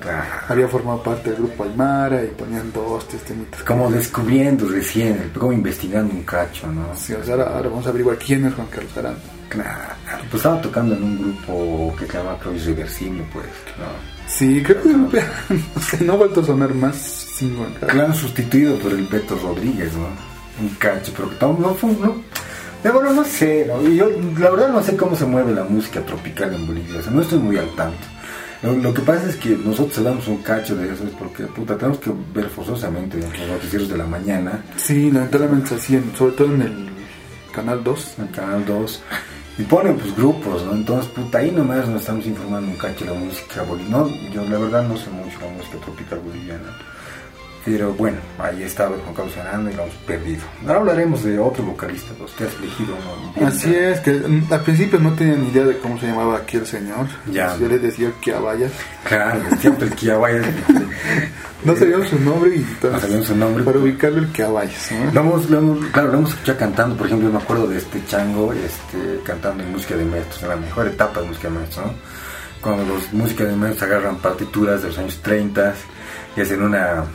había 0.49 0.67
formado 0.67 1.01
parte 1.03 1.29
del 1.29 1.39
grupo 1.39 1.63
Aymara 1.63 2.23
y 2.23 2.27
ponían 2.27 2.71
dos, 2.73 3.07
tres 3.07 3.23
temitas. 3.23 3.63
Como 3.63 3.89
descubriendo 3.91 4.67
recién, 4.67 5.31
como 5.37 5.53
investigando 5.53 6.13
un 6.13 6.23
cacho, 6.23 6.67
¿no? 6.71 6.87
Sí, 6.95 7.13
o 7.13 7.23
sea, 7.23 7.35
ahora, 7.35 7.55
ahora 7.55 7.69
vamos 7.69 7.85
a 7.85 7.89
averiguar 7.89 8.17
quién 8.17 8.45
es 8.45 8.53
Juan 8.55 8.67
Carlos 8.67 8.97
Aranda. 8.97 9.19
Claro, 9.49 10.23
pues 10.29 10.35
estaba 10.35 10.59
tocando 10.61 10.95
en 10.95 11.03
un 11.03 11.17
grupo 11.19 11.95
que 11.97 12.05
se 12.07 12.13
llama 12.17 12.35
creo 12.41 12.55
Irreversible, 12.55 13.23
pues, 13.31 13.45
¿no? 13.77 14.12
Sí, 14.37 14.63
creo 14.63 14.81
que 14.81 14.89
no, 14.93 15.81
sé, 15.81 16.03
no 16.03 16.13
ha 16.13 16.17
vuelto 16.17 16.41
a 16.41 16.45
sonar 16.45 16.73
más 16.73 17.27
Juan 17.39 17.73
Carlos. 17.73 17.91
Claro, 17.91 18.13
sustituido 18.13 18.75
por 18.77 18.91
el 18.91 19.05
Beto 19.05 19.35
Rodríguez, 19.35 19.93
¿no? 19.93 20.07
Un 20.61 20.69
cacho, 20.75 21.11
pero 21.15 21.29
que 21.29 21.45
no, 21.45 21.57
no 21.59 21.73
fue, 21.75 21.91
no, 21.93 22.15
de 22.83 22.91
bueno, 22.91 23.13
no 23.13 23.23
sé, 23.23 23.65
¿no? 23.67 23.87
Y 23.87 23.97
yo 23.97 24.09
la 24.39 24.49
verdad 24.49 24.69
no 24.69 24.83
sé 24.83 24.95
cómo 24.95 25.15
se 25.15 25.25
mueve 25.25 25.53
la 25.53 25.63
música 25.63 26.01
tropical 26.05 26.53
en 26.53 26.67
Bolivia, 26.67 26.99
o 26.99 27.01
sea, 27.01 27.11
no 27.11 27.21
estoy 27.21 27.39
muy 27.39 27.57
al 27.57 27.69
tanto. 27.75 28.07
Lo, 28.61 28.73
lo 28.75 28.93
que 28.93 29.01
pasa 29.01 29.29
es 29.29 29.35
que 29.35 29.49
nosotros 29.49 29.97
hablamos 29.97 30.27
un 30.27 30.37
cacho 30.37 30.75
de 30.75 30.93
eso, 30.93 31.03
es 31.03 31.11
porque, 31.11 31.43
puta, 31.43 31.77
tenemos 31.77 31.99
que 31.99 32.11
ver 32.33 32.49
forzosamente 32.49 33.17
los 33.17 33.47
noticieros 33.47 33.89
de 33.89 33.97
la 33.97 34.05
mañana, 34.05 34.63
Sí, 34.77 35.11
lamentablemente 35.11 35.69
se 35.69 35.75
hacían, 35.75 36.11
sobre 36.17 36.33
todo 36.33 36.53
en 36.53 36.61
el 36.61 36.89
Canal 37.53 37.83
2. 37.83 38.13
en 38.17 38.25
el 38.25 38.31
Canal 38.31 38.65
2, 38.65 39.03
y 39.57 39.63
ponen 39.63 39.97
pues 39.97 40.15
grupos, 40.15 40.63
¿no? 40.63 40.73
Entonces, 40.73 41.11
puta, 41.11 41.39
ahí 41.39 41.51
nomás 41.51 41.87
nos 41.87 42.01
estamos 42.01 42.25
informando 42.25 42.71
un 42.71 42.77
cacho 42.77 43.05
de 43.05 43.11
la 43.11 43.19
música 43.19 43.61
boliviana. 43.63 43.97
No, 43.99 44.31
yo 44.31 44.43
la 44.45 44.57
verdad 44.57 44.87
no 44.87 44.97
sé 44.97 45.09
mucho 45.09 45.39
la 45.41 45.51
música 45.51 45.77
tropical 45.77 46.19
boliviana. 46.19 46.77
Pero 47.65 47.93
bueno, 47.93 48.17
ahí 48.39 48.61
estaba 48.63 48.95
Aranda 49.37 49.71
y 49.71 49.75
lo 49.75 49.83
hemos 49.83 49.95
perdido. 50.05 50.41
Ahora 50.67 50.79
hablaremos 50.81 51.23
de 51.23 51.39
otro 51.39 51.63
vocalista, 51.63 52.11
pues 52.19 52.31
que 52.33 52.43
has 52.43 52.53
elegido. 52.55 52.93
¿no? 53.39 53.47
Así 53.47 53.73
es, 53.73 54.01
que 54.01 54.11
mm, 54.11 54.47
al 54.51 54.61
principio 54.63 54.99
no 54.99 55.13
tenía 55.13 55.35
ni 55.35 55.47
idea 55.47 55.63
de 55.63 55.77
cómo 55.77 55.97
se 55.97 56.07
llamaba 56.07 56.37
aquí 56.39 56.57
el 56.57 56.67
señor. 56.67 57.07
Ya. 57.31 57.55
Yo 57.57 57.69
le 57.69 57.79
decía 57.79 58.11
que 58.21 58.33
vaya. 58.33 58.67
Claro, 59.05 59.39
siempre 59.61 59.87
el 59.87 59.93
Kia 59.95 60.17
vaya. 60.17 60.41
No 61.63 61.73
sabíamos 61.77 62.09
su 62.09 62.19
nombre 62.19 62.49
y 62.53 62.59
entonces, 62.59 62.91
No 62.91 62.99
sabíamos 62.99 63.27
su 63.27 63.35
nombre. 63.37 63.63
para 63.63 63.79
ubicarlo 63.79 64.17
el. 64.17 65.13
Lo 65.13 65.21
hemos, 65.21 65.49
lo 65.49 65.59
hemos- 65.59 65.85
claro, 65.93 66.09
lo 66.11 66.17
hemos 66.17 66.31
escuchado 66.31 66.57
cantando, 66.57 66.97
por 66.97 67.07
ejemplo, 67.07 67.29
yo 67.29 67.33
me 67.37 67.41
acuerdo 67.41 67.67
de 67.67 67.77
este 67.77 68.05
chango 68.05 68.51
este, 68.51 69.21
cantando 69.23 69.63
en 69.63 69.71
música 69.71 69.95
de 69.95 70.03
maestros, 70.03 70.43
en 70.43 70.49
la 70.49 70.55
mejor 70.57 70.87
etapa 70.87 71.21
de 71.21 71.27
música 71.27 71.47
de 71.47 71.53
maestros, 71.55 71.85
¿no? 71.85 71.93
Cuando 72.59 72.85
los 72.93 73.13
músicos 73.13 73.47
de 73.47 73.55
maestros 73.55 73.89
agarran 73.89 74.17
partituras 74.17 74.81
de 74.81 74.89
los 74.89 74.97
años 74.97 75.21
30 75.21 75.73
y 76.35 76.41
hacen 76.41 76.63
una 76.63 77.05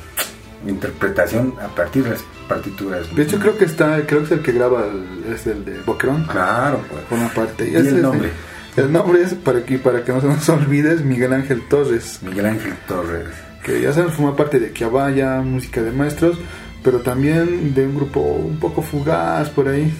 interpretación 0.66 1.54
a 1.60 1.68
partir 1.68 2.04
de 2.04 2.10
las 2.10 2.24
partituras. 2.48 3.14
De 3.14 3.22
hecho 3.22 3.38
creo 3.38 3.56
que 3.56 3.64
está, 3.64 4.02
creo 4.06 4.20
que 4.20 4.26
es 4.26 4.32
el 4.32 4.42
que 4.42 4.52
graba 4.52 4.86
el, 4.86 5.32
es 5.32 5.46
el 5.46 5.64
de 5.64 5.80
Boquerón. 5.82 6.24
Claro, 6.24 6.80
pues. 6.90 7.02
Por 7.04 7.18
una 7.18 7.28
parte. 7.28 7.68
¿Y 7.68 7.76
ese 7.76 7.90
el 7.90 7.96
es 7.96 8.02
nombre? 8.02 8.30
El 8.76 8.92
nombre 8.92 9.22
es, 9.22 9.34
para 9.34 9.64
que, 9.64 9.78
para 9.78 10.04
que 10.04 10.12
no 10.12 10.20
se 10.20 10.28
nos 10.28 10.48
olvide, 10.48 10.94
es 10.94 11.02
Miguel 11.02 11.32
Ángel 11.32 11.62
Torres. 11.68 12.20
Miguel 12.22 12.46
Ángel 12.46 12.74
Torres. 12.86 13.26
Que 13.64 13.80
ya 13.80 13.92
saben, 13.92 14.12
forma 14.12 14.36
parte 14.36 14.60
de 14.60 14.70
Quiabaya, 14.70 15.40
música 15.40 15.82
de 15.82 15.90
maestros, 15.90 16.38
pero 16.84 17.00
también 17.00 17.74
de 17.74 17.86
un 17.86 17.96
grupo 17.96 18.20
un 18.20 18.58
poco 18.58 18.82
fugaz 18.82 19.50
por 19.50 19.68
ahí, 19.68 19.92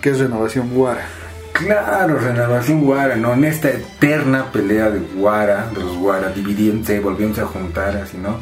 que 0.00 0.10
es 0.10 0.18
Renovación 0.18 0.74
Guara. 0.74 1.06
Claro, 1.52 2.18
Renovación 2.18 2.82
Guara, 2.82 3.14
¿no? 3.14 3.32
En 3.34 3.44
esta 3.44 3.70
eterna 3.70 4.50
pelea 4.50 4.90
de 4.90 4.98
Guara, 4.98 5.70
de 5.72 5.80
los 5.80 5.96
Guara, 5.96 6.30
dividiéndose, 6.30 6.98
volviéndose 6.98 7.42
a 7.42 7.46
juntar, 7.46 7.96
así, 7.96 8.18
¿no? 8.18 8.40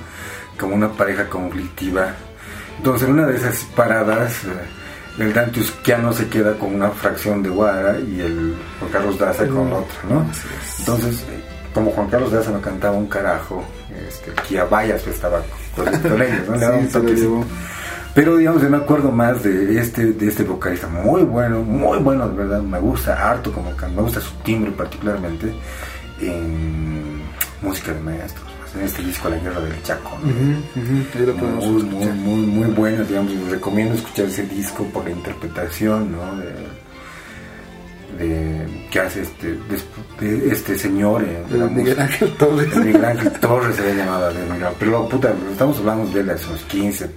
Como 0.59 0.75
una 0.75 0.91
pareja 0.93 1.29
conflictiva. 1.29 2.15
Entonces, 2.79 3.09
en 3.09 3.15
una 3.15 3.27
de 3.27 3.37
esas 3.37 3.59
paradas, 3.77 4.45
eh, 4.45 5.23
el 5.23 5.33
Dantius 5.33 5.71
Quiano 5.83 6.13
se 6.13 6.29
queda 6.29 6.55
con 6.59 6.75
una 6.75 6.91
fracción 6.91 7.43
de 7.43 7.49
Guara 7.51 7.99
y 8.01 8.21
el 8.21 8.55
Juan 8.81 8.91
Carlos 8.93 9.19
Daza 9.19 9.47
con 9.47 9.73
otra, 9.73 9.97
¿no? 10.09 10.27
Entonces, 10.81 11.21
eh, 11.31 11.41
como 11.73 11.91
Juan 11.93 12.09
Carlos 12.09 12.33
Daza 12.33 12.51
no 12.51 12.61
cantaba 12.61 12.97
un 12.97 13.07
carajo, 13.07 13.65
este, 14.09 14.33
Kia 14.49 14.65
Bayas 14.65 15.03
pues, 15.03 15.17
estaba 15.17 15.41
con, 15.77 15.85
con 15.87 16.23
ellos, 16.23 16.49
¿no? 16.49 16.55
Le 16.57 16.61
daba 16.61 16.77
un 16.77 16.89
toquecito. 16.89 17.45
Pero 18.15 18.37
digamos, 18.37 18.63
yo 18.63 18.71
me 18.71 18.77
acuerdo 18.77 19.11
más 19.11 19.43
de 19.43 19.81
este, 19.81 20.13
de 20.13 20.29
este 20.29 20.45
vocalista, 20.45 20.87
muy 20.87 21.23
bueno, 21.23 21.63
muy 21.63 21.99
bueno, 21.99 22.29
de 22.29 22.37
verdad, 22.37 22.61
me 22.63 22.79
gusta 22.79 23.15
harto 23.31 23.53
como 23.53 23.75
can- 23.77 23.95
me 23.97 24.03
gusta 24.03 24.21
su 24.21 24.31
timbre 24.45 24.71
particularmente 24.71 25.53
en 26.21 27.23
música 27.63 27.93
de 27.93 28.01
maestros, 28.01 28.47
en 28.75 28.83
este 28.83 29.03
disco 29.03 29.29
La 29.29 29.39
Guerra 29.39 29.61
del 29.61 29.83
Chaco. 29.83 30.17
muy, 30.23 31.83
muy, 31.83 32.07
muy, 32.13 32.47
muy 32.47 32.67
bueno, 32.69 33.05
digamos, 33.05 33.33
les 33.33 33.51
recomiendo 33.51 33.95
escuchar 33.95 34.27
ese 34.27 34.45
disco 34.47 34.85
por 34.85 35.05
la 35.05 35.11
interpretación, 35.11 36.13
¿no? 36.13 36.37
De, 36.37 36.55
de 38.19 38.89
que 38.91 39.01
hace 39.01 39.23
este, 39.23 39.59
de, 40.21 40.27
de 40.29 40.53
este 40.53 40.79
señor 40.79 41.25
eh, 41.25 41.45
de 41.51 41.59
Miguel. 41.69 41.99
Ángel 42.01 42.31
Torres. 42.37 42.77
Miguel 42.77 43.05
Ángel 43.05 43.33
Torres 43.33 43.77
se 43.77 43.83
había 43.83 44.05
llamado 44.05 44.33
de 44.33 44.45
Miguel. 44.47 44.69
Pero 44.79 45.09
puta, 45.09 45.33
estamos 45.51 45.79
hablando 45.79 46.11
de 46.13 46.21
él 46.21 46.31
hace 46.31 46.47
unos 46.47 46.63
15, 46.63 47.11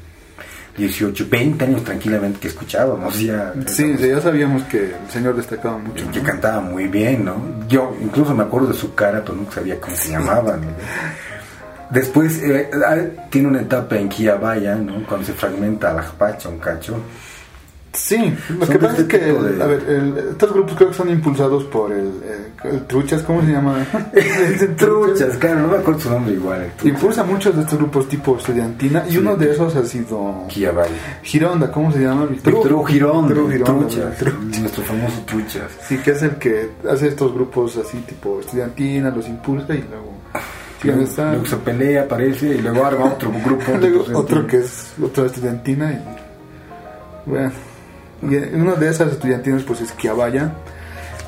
18, 0.78 1.26
20 1.30 1.66
años 1.66 1.84
tranquilamente 1.84 2.40
que 2.40 2.48
escuchábamos 2.48 3.20
ya. 3.20 3.54
Sí, 3.66 3.96
sí, 3.98 4.10
ya 4.10 4.22
sabíamos 4.22 4.64
que 4.64 4.86
el 4.86 5.12
señor 5.12 5.36
destacaba 5.36 5.78
mucho. 5.78 6.06
Y 6.06 6.08
que 6.10 6.20
¿no? 6.20 6.26
cantaba 6.26 6.62
muy 6.62 6.88
bien, 6.88 7.26
¿no? 7.26 7.68
Yo 7.68 7.96
incluso 8.02 8.34
me 8.34 8.44
acuerdo 8.44 8.70
de 8.70 8.74
su 8.76 8.94
cara, 8.94 9.22
pero 9.22 9.36
nunca 9.36 9.56
sabía 9.56 9.80
cómo 9.80 9.96
se 9.96 10.12
llamaba, 10.12 10.58
¿no? 10.58 10.68
Después 11.90 12.42
eh, 12.44 12.70
tiene 13.30 13.48
una 13.48 13.62
etapa 13.62 13.98
en 13.98 14.10
Quiabaya, 14.10 14.76
¿no? 14.76 15.04
Cuando 15.08 15.26
se 15.26 15.34
fragmenta 15.34 15.92
a 15.92 15.94
la 15.94 16.04
Pacha, 16.04 16.50
un 16.50 16.60
cacho. 16.60 16.96
Sí, 17.94 18.32
lo 18.60 18.66
Son 18.66 18.74
que 18.74 18.80
pasa 18.80 18.94
es 18.94 19.00
este 19.00 19.18
que, 19.20 19.26
tipo 19.26 19.42
de- 19.42 19.64
a 19.64 19.66
ver, 19.66 19.84
el- 19.88 20.18
estos 20.32 20.54
grupos 20.54 20.76
creo 20.76 20.90
que 20.90 20.94
son 20.96 21.10
impulsados 21.10 21.64
por 21.64 21.92
el, 21.92 22.06
eh, 22.24 22.52
el 22.66 22.82
Truchas, 22.86 23.24
¿cómo 23.24 23.42
se 23.42 23.48
llama? 23.54 23.84
Truchas, 24.78 25.38
claro, 25.38 25.62
no 25.62 25.68
me 25.70 25.78
acuerdo 25.78 26.02
su 26.02 26.10
nombre 26.12 26.34
igual. 26.34 26.72
Impulsa 26.84 27.24
muchos 27.24 27.56
de 27.56 27.62
estos 27.64 27.80
grupos 27.80 28.08
tipo 28.08 28.38
estudiantina 28.38 29.04
y 29.08 29.14
Sí. 29.14 29.18
uno 29.18 29.36
de 29.36 29.52
esos 29.52 29.76
ha 29.76 29.84
sido 29.86 30.46
Valle. 30.76 30.92
Gironda, 31.24 31.72
¿cómo 31.72 31.92
se 31.92 32.00
llama? 32.00 32.28
De 32.28 32.36
Gironda, 32.86 33.34
Truchas, 33.34 34.18
Truchas. 34.18 34.60
nuestro 34.60 34.84
famoso 34.84 35.22
Truchas. 35.26 35.72
Sí, 35.88 35.98
que 35.98 36.12
es 36.12 36.22
el 36.22 36.32
que 36.36 36.70
hace 36.92 37.08
estos 37.08 37.34
grupos 37.34 37.78
así 37.78 37.98
tipo 38.02 38.40
estudiantina, 38.42 39.10
los 39.10 39.28
impulsa 39.28 39.74
y 39.74 39.84
luego... 39.90 40.07
Luego, 40.84 41.02
está- 41.02 41.32
luego 41.32 41.46
se 41.48 41.58
pelea, 41.58 42.04
aparece 42.04 42.48
y 42.56 42.62
luego 42.62 42.86
arma 42.86 43.06
otro 43.06 43.32
grupo. 43.44 43.72
Luego 43.80 44.06
otro 44.14 44.46
que 44.46 44.58
es 44.58 44.94
otra 45.02 45.26
estudiantina 45.26 45.92
y 45.92 47.30
bueno 47.30 47.52
y 48.22 48.36
uno 48.56 48.76
de 48.76 48.90
esas 48.90 49.12
estudiantinas 49.12 49.64
pues 49.64 49.82
es 49.82 49.92
Quiabaya 49.92 50.52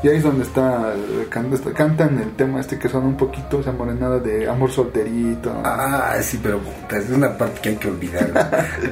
y 0.03 0.07
ahí 0.07 0.17
es 0.17 0.23
donde 0.23 0.43
está, 0.43 0.93
el- 0.93 1.27
can- 1.29 1.53
está- 1.53 1.73
cantan 1.73 2.17
el 2.19 2.31
tema 2.35 2.59
este 2.61 2.77
que 2.79 2.87
son 2.89 3.05
un 3.05 3.17
poquito 3.17 3.59
esa 3.59 3.71
morenada 3.71 4.19
de 4.19 4.47
amor 4.47 4.71
solterito 4.71 5.51
Ah, 5.63 6.15
sí, 6.21 6.39
pero 6.41 6.59
es 6.91 7.09
una 7.09 7.37
parte 7.37 7.59
que 7.61 7.69
hay 7.69 7.75
que 7.75 7.87
olvidar. 7.89 8.29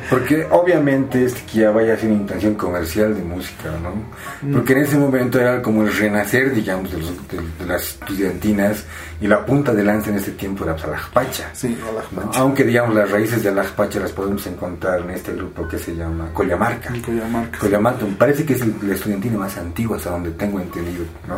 Porque 0.10 0.46
obviamente 0.52 1.24
este 1.26 1.42
que 1.52 1.60
ya 1.60 1.72
vaya 1.72 1.94
a 1.94 1.98
ser 1.98 2.12
intención 2.12 2.56
comercial 2.56 3.16
de 3.16 3.22
música, 3.24 3.70
¿no? 3.82 4.52
Porque 4.54 4.74
en 4.74 4.80
ese 4.80 4.98
momento 4.98 5.40
era 5.40 5.62
como 5.62 5.84
el 5.84 5.96
renacer, 5.96 6.54
digamos, 6.54 6.92
de, 6.92 6.98
los- 7.00 7.28
de- 7.30 7.38
de 7.60 7.66
las 7.66 7.82
estudiantinas 7.84 8.84
y 9.22 9.28
la 9.28 9.46
punta 9.46 9.74
de 9.74 9.84
lanza 9.84 10.10
en 10.10 10.18
este 10.18 10.32
tiempo 10.32 10.64
era 10.64 10.74
pues, 10.76 10.86
Alajpacha. 10.88 11.50
sí 11.54 11.78
hola 11.90 12.04
¿no? 12.26 12.32
Aunque, 12.36 12.64
digamos, 12.64 12.96
las 12.96 13.10
raíces 13.10 13.42
de 13.44 13.50
Alajpacha 13.50 14.00
las 14.00 14.12
podemos 14.12 14.46
encontrar 14.48 15.02
en 15.02 15.10
este 15.12 15.34
grupo 15.34 15.68
que 15.68 15.78
se 15.80 15.96
llama 15.96 16.30
Collamarca. 16.34 16.94
Coyamarca. 17.04 17.58
Collamarca, 17.60 18.06
me 18.06 18.14
parece 18.16 18.46
que 18.46 18.54
es 18.54 18.62
el- 18.62 18.76
la 18.84 18.94
estudiantina 18.94 19.38
más 19.38 19.58
antigua 19.58 19.98
hasta 19.98 20.12
donde 20.12 20.32
tengo 20.32 20.60
entendido, 20.60 20.97
¿no? 21.28 21.38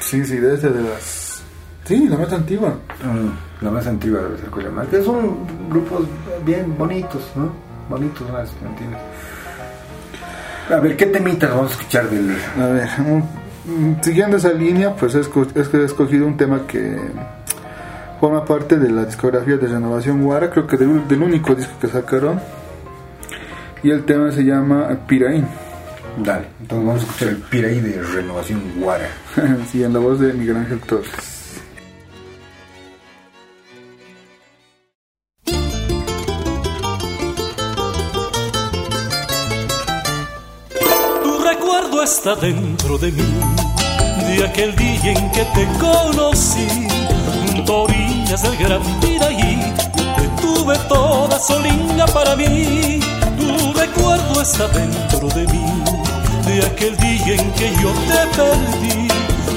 Sí 0.00 0.24
sí 0.24 0.36
desde 0.36 0.70
de 0.70 0.82
las 0.82 1.42
sí 1.84 2.08
la 2.08 2.16
más 2.16 2.32
antigua 2.32 2.74
Mm, 3.04 3.64
La 3.64 3.70
más 3.70 3.86
antigua 3.86 4.20
debe 4.22 4.38
ser 4.38 4.50
Coyamarca. 4.50 5.02
Son 5.02 5.36
grupos 5.70 6.06
bien 6.44 6.76
bonitos, 6.76 7.30
¿no? 7.36 7.50
Bonitos 7.88 8.28
las 8.30 8.48
estudiantinas. 8.50 9.00
A 10.70 10.80
ver, 10.80 10.96
¿qué 10.96 11.06
temitas 11.06 11.50
vamos 11.50 11.70
a 11.70 11.74
escuchar 11.74 12.10
del... 12.10 12.36
a 12.60 12.66
ver 12.66 12.88
siguiendo 14.00 14.36
esa 14.36 14.52
línea 14.52 14.94
pues 14.94 15.14
es 15.14 15.28
que 15.28 15.78
he 15.78 15.84
escogido 15.84 16.26
un 16.26 16.36
tema 16.36 16.66
que 16.68 16.96
forma 18.20 18.44
parte 18.44 18.78
de 18.78 18.90
la 18.90 19.04
discografía 19.04 19.56
de 19.56 19.66
Renovación 19.66 20.22
Guara 20.22 20.50
creo 20.50 20.66
que 20.66 20.76
del, 20.76 21.06
del 21.08 21.22
único 21.22 21.54
disco 21.54 21.72
que 21.80 21.88
sacaron 21.88 22.40
y 23.82 23.90
el 23.90 24.04
tema 24.04 24.30
se 24.30 24.44
llama 24.44 24.88
Piraín 25.08 25.46
Dale, 26.18 26.46
entonces 26.60 26.86
vamos 26.86 27.02
a 27.02 27.06
escuchar 27.06 27.28
el 27.28 27.36
Piraí 27.36 27.80
de 27.80 28.02
Renovación 28.02 28.62
Guara. 28.78 29.10
sí, 29.70 29.82
en 29.82 29.92
la 29.92 29.98
voz 29.98 30.18
de 30.18 30.32
Miguel 30.32 30.56
Ángel 30.56 30.80
Torres. 30.80 31.10
Tu 41.22 41.38
recuerdo 41.44 42.02
está 42.02 42.34
dentro 42.36 42.96
de 42.96 43.12
mí, 43.12 43.34
de 44.26 44.46
aquel 44.46 44.74
día 44.74 45.12
en 45.12 45.30
que 45.32 45.44
te 45.44 45.68
conocí, 45.78 46.88
junto 47.52 47.72
a 47.72 47.82
orillas 47.82 48.42
del 48.42 48.56
gran 48.56 49.00
Piraí, 49.00 49.74
que 50.16 50.42
tuve 50.42 50.78
toda 50.88 51.38
solinga 51.38 52.06
para 52.06 52.34
mí. 52.36 53.00
Recuerdo 53.96 54.42
está 54.42 54.68
dentro 54.68 55.28
de 55.28 55.46
mí, 55.46 55.64
de 56.46 56.66
aquel 56.66 56.96
día 56.98 57.34
en 57.34 57.50
que 57.52 57.72
yo 57.80 57.90
te 57.92 58.36
perdí, 58.36 59.08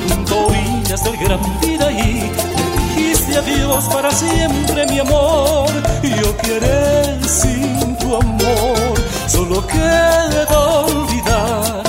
junto 0.07 0.33
a 0.33 0.45
orillas 0.45 1.03
del 1.03 1.17
gran 1.17 1.59
Piraí, 1.59 2.31
me 2.55 3.03
dijiste 3.03 3.37
adiós 3.37 3.85
para 3.91 4.11
siempre 4.11 4.85
mi 4.87 4.99
amor, 4.99 5.69
y 6.01 6.09
yo 6.09 6.37
quiero 6.37 7.27
sin 7.27 7.97
tu 7.97 8.15
amor, 8.15 8.93
solo 9.27 9.65
queda 9.67 10.57
olvidar. 10.57 11.83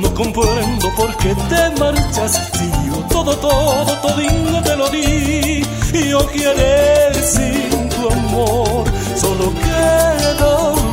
No 0.00 0.14
comprendo 0.14 0.90
por 0.96 1.14
qué 1.18 1.34
te 1.34 1.80
marchas, 1.80 2.50
si 2.54 2.70
yo 2.88 2.96
todo, 3.10 3.36
todo, 3.36 3.92
todingo 3.98 4.62
te 4.62 4.76
lo 4.76 4.88
di, 4.88 5.66
y 5.92 6.08
yo 6.08 6.26
quiero 6.28 7.14
sin 7.24 7.88
tu 7.90 8.10
amor, 8.10 8.84
solo 9.16 9.52
queda 9.52 10.46
olvidar. 10.46 10.89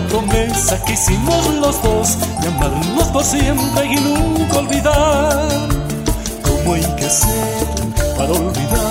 La 0.00 0.06
promesa 0.06 0.82
que 0.84 0.94
hicimos 0.94 1.54
los 1.56 1.82
dos 1.82 2.16
de 2.40 2.48
amarnos 2.48 3.08
por 3.08 3.22
siempre 3.22 3.84
y 3.84 3.96
nunca 3.96 4.58
olvidar. 4.58 5.68
¿Cómo 6.42 6.74
hay 6.74 6.96
que 6.96 7.04
hacer 7.04 7.66
para 8.16 8.32
olvidar? 8.32 8.89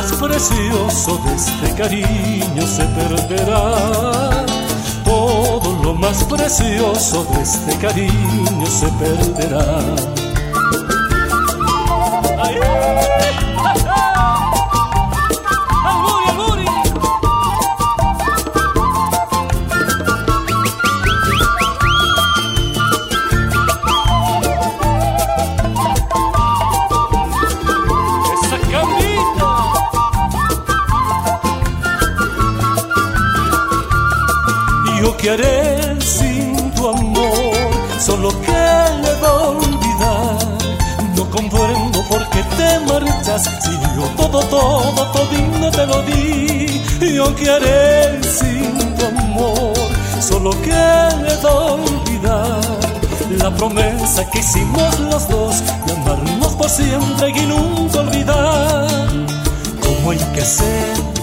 Más 0.00 0.12
precioso 0.12 1.20
de 1.26 1.34
este 1.34 1.74
cariño 1.74 2.66
se 2.66 2.84
perderá. 2.84 4.46
Todo 5.04 5.78
lo 5.82 5.94
más 5.94 6.24
precioso 6.24 7.24
de 7.24 7.42
este 7.42 7.76
cariño 7.76 8.66
se 8.66 8.88
perderá. 8.92 10.19
Que 47.40 47.50
haré 47.50 48.22
sin 48.22 48.94
tu 48.96 49.06
amor, 49.06 49.72
solo 50.20 50.50
queda 50.62 51.50
olvidar. 51.50 52.60
La 53.38 53.50
promesa 53.56 54.28
que 54.30 54.40
hicimos 54.40 54.98
los 55.00 55.28
dos 55.28 55.62
de 55.86 55.92
amarnos 55.94 56.52
por 56.54 56.68
siempre 56.68 57.30
y 57.30 57.46
nunca 57.46 58.00
olvidar. 58.00 59.08
¿Cómo 59.82 60.10
hay 60.10 60.18
que 60.34 60.42
hacer 60.42 61.19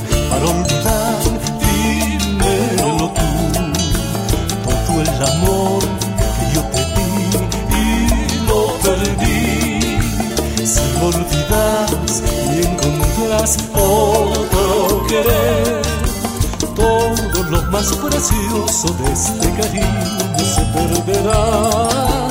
más 17.77 17.95
precioso 17.95 18.87
de 18.95 19.13
este 19.13 19.51
cariño 19.61 20.39
se 20.39 20.61
perderá. 20.73 22.27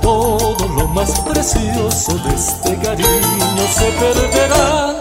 Todo 0.00 0.68
lo 0.74 0.88
más 0.88 1.20
precioso 1.20 2.16
de 2.24 2.34
este 2.34 2.76
cariño 2.78 3.64
se 3.78 3.90
perderá. 4.00 4.96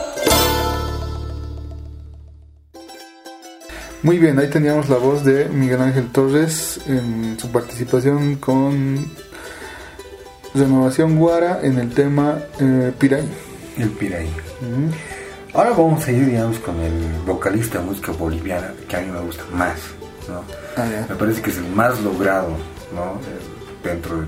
Muy 4.03 4.19
bien, 4.19 4.37
ahí 4.37 4.49
teníamos 4.49 4.89
la 4.89 4.97
voz 4.97 5.23
de 5.23 5.45
Miguel 5.45 5.81
Ángel 5.81 6.11
Torres 6.11 6.81
en 6.87 7.39
su 7.39 7.49
participación 7.49 8.35
con 8.35 9.09
Renovación 10.53 11.15
Guara 11.17 11.61
en 11.63 11.79
el 11.79 11.93
tema 11.93 12.39
eh, 12.59 12.91
Piraí. 12.99 13.29
El 13.77 13.91
Piraí. 13.91 14.27
Ahora 15.55 15.69
vamos 15.69 16.05
a 16.05 16.11
ir, 16.11 16.25
digamos, 16.25 16.59
con 16.59 16.77
el 16.81 17.21
vocalista 17.25 17.79
de 17.79 17.85
música 17.85 18.11
boliviana, 18.11 18.73
que 18.89 18.97
a 18.97 18.99
mí 18.99 19.09
me 19.09 19.21
gusta 19.21 19.45
más, 19.53 19.79
¿no? 20.27 20.43
Ah. 20.75 21.05
Me 21.07 21.15
parece 21.15 21.41
que 21.41 21.49
es 21.49 21.57
el 21.57 21.69
más 21.69 21.97
logrado, 22.01 22.49
¿no? 22.93 23.21
Dentro 23.81 24.19
de, 24.19 24.27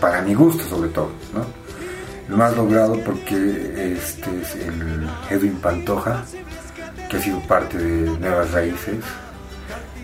para 0.00 0.22
mi 0.22 0.34
gusto 0.34 0.64
sobre 0.64 0.88
todo, 0.88 1.10
¿no? 1.32 1.46
El 2.28 2.36
más 2.36 2.56
logrado 2.56 2.98
porque 3.04 3.92
este 3.94 4.40
es 4.42 4.56
el 4.56 5.08
Edwin 5.30 5.54
Pantoja, 5.60 6.24
que 7.08 7.16
ha 7.16 7.20
sido 7.20 7.38
parte 7.42 7.78
de 7.78 8.18
Nuevas 8.18 8.50
Raíces, 8.50 9.04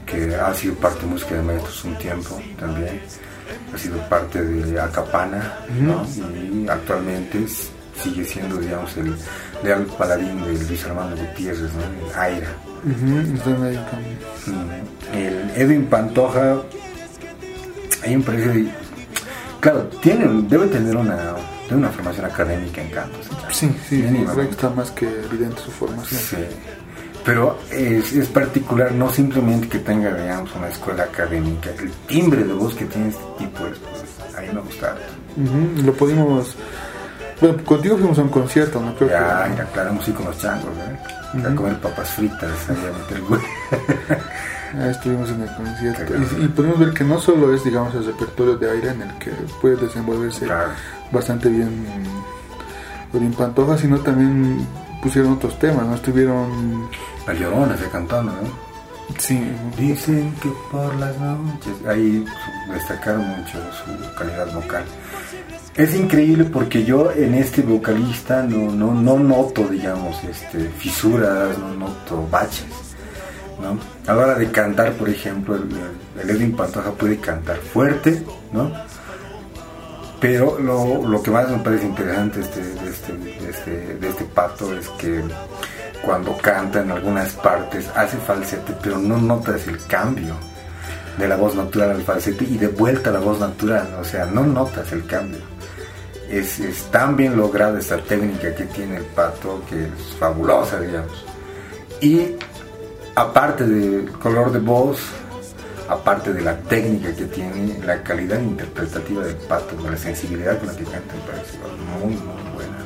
que 0.07 0.33
ha 0.37 0.55
sido 0.55 0.74
parte 0.76 1.01
de 1.01 1.07
música 1.07 1.35
de 1.35 1.43
maestros 1.43 1.85
un 1.85 1.99
tiempo 1.99 2.41
también. 2.57 3.01
Ha 3.74 3.78
sido 3.78 3.99
parte 4.09 4.41
de 4.41 4.81
Acapana, 4.81 5.57
¿no? 5.81 6.07
Y 6.07 6.68
actualmente 6.68 7.45
sigue 8.01 8.24
siendo, 8.24 8.59
digamos, 8.59 8.97
el 8.97 9.16
leal 9.62 9.84
paladín 9.98 10.42
de 10.42 10.64
Luis 10.64 10.84
Armando 10.84 11.16
Gutiérrez, 11.16 11.70
¿no? 11.72 12.08
El 12.08 12.18
Aira. 12.18 12.48
El 15.14 15.50
Edwin 15.56 15.86
Pantoja, 15.86 16.62
hay 18.02 18.16
un 18.16 18.22
precio 18.22 18.52
Claro, 19.61 19.82
tiene, 20.00 20.26
debe 20.48 20.68
tener 20.68 20.96
una, 20.96 21.34
una 21.70 21.90
formación 21.90 22.24
académica 22.24 22.80
en 22.82 22.90
canto. 22.90 23.18
Sí, 23.50 23.70
sí, 23.86 24.02
está 24.50 24.70
más 24.70 24.90
que 24.90 25.06
evidente 25.06 25.61
su 25.61 25.70
formación. 25.70 26.18
Sí. 26.18 26.36
Pero 27.24 27.58
es, 27.70 28.14
es, 28.14 28.28
particular, 28.28 28.92
no 28.92 29.11
simplemente 29.11 29.68
que 29.68 29.80
tenga, 29.80 30.14
digamos, 30.14 30.54
una 30.54 30.68
escuela 30.68 31.04
académica, 31.04 31.68
el 31.78 31.90
timbre 32.06 32.44
de 32.44 32.54
voz 32.54 32.74
que 32.74 32.86
tiene 32.86 33.08
este 33.08 33.22
tipo, 33.38 33.66
es, 33.66 33.78
pues, 33.78 34.34
a 34.34 34.40
mí 34.40 34.48
me 34.54 34.61
gusta. 34.61 34.96
Lo 35.84 35.92
pudimos 35.92 36.56
bueno, 37.41 37.64
contigo 37.64 37.97
fuimos 37.97 38.18
a 38.18 38.22
un 38.22 38.28
concierto, 38.28 38.80
¿no? 38.80 38.95
Creo 38.95 39.11
ya, 39.11 39.45
que... 39.45 39.57
ya, 39.57 39.64
claro, 39.66 39.97
así 40.01 40.12
con 40.12 40.26
los 40.26 40.38
changos, 40.38 40.70
¿eh? 40.76 41.47
A 41.47 41.55
comer 41.55 41.78
papas 41.80 42.11
fritas, 42.11 42.68
allá 42.68 42.93
meter 42.99 43.20
güey. 43.22 43.41
Ah, 44.72 44.88
estuvimos 44.88 45.28
en 45.30 45.43
el 45.43 45.53
concierto. 45.57 46.14
Y, 46.41 46.47
podemos 46.47 46.78
ver 46.78 46.95
que 46.95 47.03
no 47.03 47.18
solo 47.18 47.53
es, 47.53 47.64
digamos, 47.64 47.93
el 47.97 48.05
repertorio 48.07 48.57
de 48.57 48.70
aire 48.70 48.91
en 48.91 49.03
el 49.03 49.18
que 49.18 49.32
puede 49.61 49.74
desenvolverse 49.74 50.47
bastante 51.11 51.49
bien 51.49 51.88
bien 53.18 53.32
Pantoja, 53.32 53.76
sino 53.76 53.99
también 53.99 54.66
pusieron 55.03 55.32
otros 55.32 55.59
temas, 55.59 55.86
¿no? 55.86 55.95
Estuvieron... 55.95 56.88
La 57.26 57.34
Llorona 57.34 57.76
se 57.76 57.88
cantando, 57.88 58.32
¿no? 58.32 59.18
Sí. 59.18 59.43
Dicen 59.76 60.34
que 60.41 60.51
por 60.70 60.95
las 60.97 61.18
noches... 61.18 61.72
Ahí 61.88 62.24
destacaron 62.72 63.26
mucho 63.26 63.59
su 63.72 64.14
calidad 64.14 64.53
vocal. 64.55 64.84
Es 65.76 65.94
increíble 65.94 66.44
porque 66.44 66.84
yo 66.84 67.12
en 67.12 67.34
este 67.34 67.62
vocalista 67.62 68.42
no, 68.42 68.72
no, 68.72 68.92
no 68.92 69.18
noto, 69.18 69.68
digamos, 69.68 70.22
este, 70.24 70.68
fisuras, 70.68 71.56
no 71.58 71.74
noto 71.74 72.26
baches. 72.28 72.66
¿no? 73.62 73.78
A 74.10 74.16
la 74.16 74.24
hora 74.24 74.34
de 74.34 74.50
cantar, 74.50 74.92
por 74.94 75.08
ejemplo, 75.08 75.54
el, 75.54 76.28
Edwin 76.28 76.56
Pantoja 76.56 76.90
puede 76.92 77.18
cantar 77.18 77.56
fuerte, 77.58 78.22
¿no? 78.52 78.70
Pero 80.18 80.58
lo, 80.58 81.06
lo 81.06 81.22
que 81.22 81.30
más 81.30 81.48
me 81.48 81.58
parece 81.58 81.86
interesante 81.86 82.40
este, 82.40 82.60
de, 82.62 82.90
este, 82.90 83.48
este, 83.48 83.70
de 83.96 84.08
este 84.08 84.24
pato 84.24 84.76
es 84.76 84.88
que 84.90 85.22
cuando 86.02 86.36
canta 86.36 86.80
en 86.80 86.90
algunas 86.90 87.32
partes 87.34 87.88
hace 87.94 88.18
falsete, 88.18 88.74
pero 88.82 88.98
no 88.98 89.18
notas 89.18 89.66
el 89.66 89.78
cambio 89.86 90.34
de 91.16 91.28
la 91.28 91.36
voz 91.36 91.54
natural 91.54 91.90
al 91.90 92.02
falsete 92.02 92.44
y 92.44 92.58
de 92.58 92.68
vuelta 92.68 93.10
a 93.10 93.14
la 93.14 93.20
voz 93.20 93.40
natural, 93.40 93.96
o 93.98 94.04
sea, 94.04 94.26
no 94.26 94.44
notas 94.44 94.92
el 94.92 95.06
cambio 95.06 95.40
es, 96.31 96.89
tan 96.91 97.16
bien 97.16 97.37
lograda 97.37 97.78
esta 97.78 97.99
técnica 97.99 98.55
que 98.55 98.64
tiene 98.64 98.97
el 98.97 99.05
pato 99.05 99.62
que 99.68 99.85
es 99.85 100.16
fabulosa, 100.18 100.81
digamos. 100.81 101.24
Y 102.01 102.37
aparte 103.14 103.66
del 103.66 104.11
color 104.12 104.53
de 104.53 104.61
voz, 104.61 105.01
aparte 105.89 106.33
de 106.33 106.43
la 106.43 106.57
técnica 106.57 107.14
que 107.14 107.24
tiene, 107.24 107.78
la 107.85 108.03
calidad 108.03 108.41
interpretativa 108.41 109.24
del 109.24 109.37
pato, 109.37 109.76
la 109.89 109.97
sensibilidad 109.97 110.59
con 110.59 110.68
la 110.68 110.76
que 110.76 110.85
canta, 110.85 111.14
me 111.14 111.33
parece 111.33 111.59
muy, 111.99 112.14
muy 112.14 112.53
buena. 112.55 112.78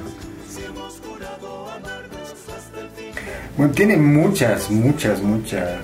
Bueno, 3.57 3.73
tiene 3.73 3.97
muchas, 3.97 4.71
muchas, 4.71 5.21
muchas 5.21 5.79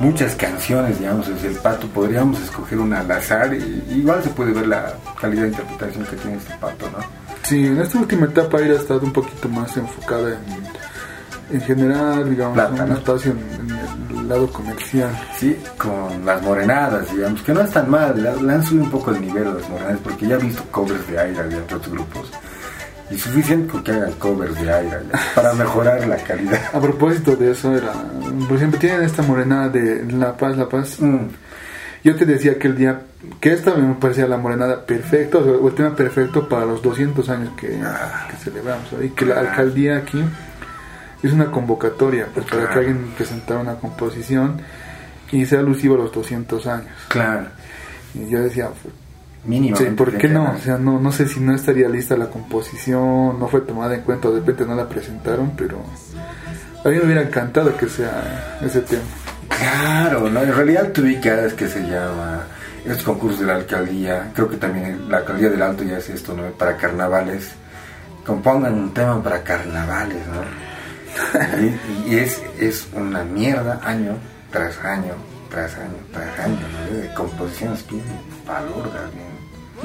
muchas 0.00 0.34
canciones, 0.34 0.98
digamos, 0.98 1.28
desde 1.28 1.48
el 1.48 1.56
pato, 1.56 1.86
podríamos 1.88 2.40
escoger 2.40 2.78
una 2.78 3.00
al 3.00 3.10
azar 3.10 3.54
y 3.54 3.84
igual 3.90 4.22
se 4.22 4.30
puede 4.30 4.52
ver 4.52 4.66
la 4.66 4.94
calidad 5.20 5.42
de 5.42 5.48
interpretación 5.48 6.04
que 6.06 6.16
tiene 6.16 6.36
este 6.38 6.54
pato, 6.56 6.90
¿no? 6.90 6.98
Sí, 7.42 7.66
en 7.66 7.80
esta 7.80 7.98
última 7.98 8.26
etapa 8.26 8.58
ha 8.58 8.66
estado 8.66 9.00
un 9.00 9.12
poquito 9.12 9.48
más 9.48 9.76
enfocada 9.76 10.30
en, 10.30 11.56
en 11.56 11.60
general, 11.62 12.28
digamos, 12.28 12.70
un 12.70 12.92
espacio 12.92 13.32
en, 13.32 14.18
el 14.18 14.28
lado 14.28 14.50
comercial. 14.52 15.10
Sí, 15.36 15.56
con 15.76 16.24
las 16.24 16.40
morenadas, 16.42 17.10
digamos, 17.12 17.42
que 17.42 17.52
no 17.52 17.60
es 17.60 17.70
tan 17.70 17.90
mal, 17.90 18.22
le, 18.22 18.52
han 18.52 18.62
subido 18.62 18.84
un 18.84 18.90
poco 18.90 19.10
el 19.10 19.20
nivel 19.20 19.48
a 19.48 19.54
las 19.54 19.68
morenadas, 19.68 19.98
porque 20.02 20.26
ya 20.26 20.36
he 20.36 20.38
visto 20.38 20.62
covers 20.70 21.06
de 21.08 21.18
aire 21.18 21.42
de 21.44 21.56
otros 21.56 21.90
grupos 21.90 22.30
y 23.10 23.18
suficiente 23.18 23.68
con 23.68 23.82
que 23.82 23.92
hagan 23.92 24.12
covers 24.12 24.60
de 24.60 24.72
aire 24.72 24.96
para 25.34 25.52
mejorar 25.54 26.06
la 26.06 26.16
calidad. 26.16 26.60
A 26.72 26.80
propósito 26.80 27.36
de 27.36 27.52
eso, 27.52 27.76
era, 27.76 27.92
por 28.48 28.56
ejemplo, 28.56 28.78
tienen 28.78 29.02
esta 29.02 29.22
morenada 29.22 29.68
de 29.68 30.04
La 30.12 30.36
Paz, 30.36 30.56
La 30.56 30.68
Paz. 30.68 31.00
Mm. 31.00 31.26
Yo 32.02 32.16
te 32.16 32.24
decía 32.24 32.58
que 32.58 32.68
el 32.68 32.76
día 32.76 33.02
que 33.40 33.52
esta 33.52 33.74
me 33.74 33.94
parecía 33.94 34.26
la 34.26 34.38
morenada 34.38 34.86
perfecta, 34.86 35.38
o, 35.38 35.68
el 35.68 35.74
tema 35.74 35.94
perfecto 35.94 36.48
para 36.48 36.64
los 36.64 36.82
200 36.82 37.28
años 37.28 37.50
que, 37.58 37.78
ah. 37.84 38.28
celebramos. 38.42 38.86
Y 39.02 39.10
que 39.10 39.26
la 39.26 39.40
alcaldía 39.40 39.98
aquí 39.98 40.22
es 41.22 41.32
una 41.32 41.50
convocatoria 41.50 42.28
pues, 42.32 42.46
para 42.46 42.70
que 42.70 42.78
alguien 42.78 43.12
presentara 43.16 43.60
una 43.60 43.74
composición 43.74 44.60
y 45.32 45.44
sea 45.46 45.60
alusivo 45.60 45.96
a 45.96 45.98
los 45.98 46.12
200 46.12 46.66
años. 46.66 46.92
Claro. 47.08 47.48
Y 48.14 48.28
yo 48.28 48.40
decía, 48.40 48.70
mínimo 49.44 49.76
Sí, 49.76 49.84
¿por 49.86 50.16
qué 50.16 50.28
no? 50.28 50.52
O 50.52 50.58
sea, 50.58 50.78
no, 50.78 51.00
no 51.00 51.12
sé 51.12 51.26
si 51.26 51.40
no 51.40 51.54
estaría 51.54 51.88
lista 51.88 52.16
la 52.16 52.26
composición, 52.26 53.38
no 53.38 53.48
fue 53.48 53.60
tomada 53.62 53.94
en 53.94 54.02
cuenta, 54.02 54.28
de 54.28 54.40
repente 54.40 54.64
no 54.66 54.74
la 54.74 54.88
presentaron, 54.88 55.52
pero 55.56 55.78
a 56.84 56.88
mí 56.88 56.96
me 56.96 57.04
hubiera 57.04 57.22
encantado 57.22 57.76
que 57.76 57.88
sea 57.88 58.58
ese 58.62 58.80
tema. 58.80 59.02
Claro, 59.48 60.30
¿no? 60.30 60.42
en 60.42 60.54
realidad 60.54 60.90
tú 60.92 61.04
es 61.04 61.54
que 61.54 61.68
se 61.68 61.80
llama 61.82 62.44
estos 62.84 63.02
concursos 63.02 63.40
de 63.40 63.46
la 63.46 63.56
alcaldía, 63.56 64.30
creo 64.34 64.48
que 64.48 64.56
también 64.56 65.10
la 65.10 65.18
alcaldía 65.18 65.50
del 65.50 65.60
Alto 65.60 65.84
ya 65.84 65.98
es 65.98 66.08
esto, 66.08 66.34
¿no? 66.34 66.44
Para 66.52 66.76
carnavales, 66.76 67.50
compongan 68.24 68.74
un 68.74 68.94
tema 68.94 69.22
para 69.22 69.42
carnavales, 69.42 70.22
¿no? 70.28 70.70
y, 72.06 72.16
es, 72.16 72.40
es 72.58 72.88
una 72.94 73.24
mierda 73.24 73.80
año 73.84 74.16
tras 74.50 74.78
año, 74.84 75.14
tras 75.50 75.76
año, 75.76 75.96
tras 76.12 76.38
año, 76.38 76.60
¿no? 76.60 76.96
De 76.96 77.12
composiciones 77.14 77.86
bien 77.90 78.04
palurdas, 78.46 79.12
bien 79.12 79.29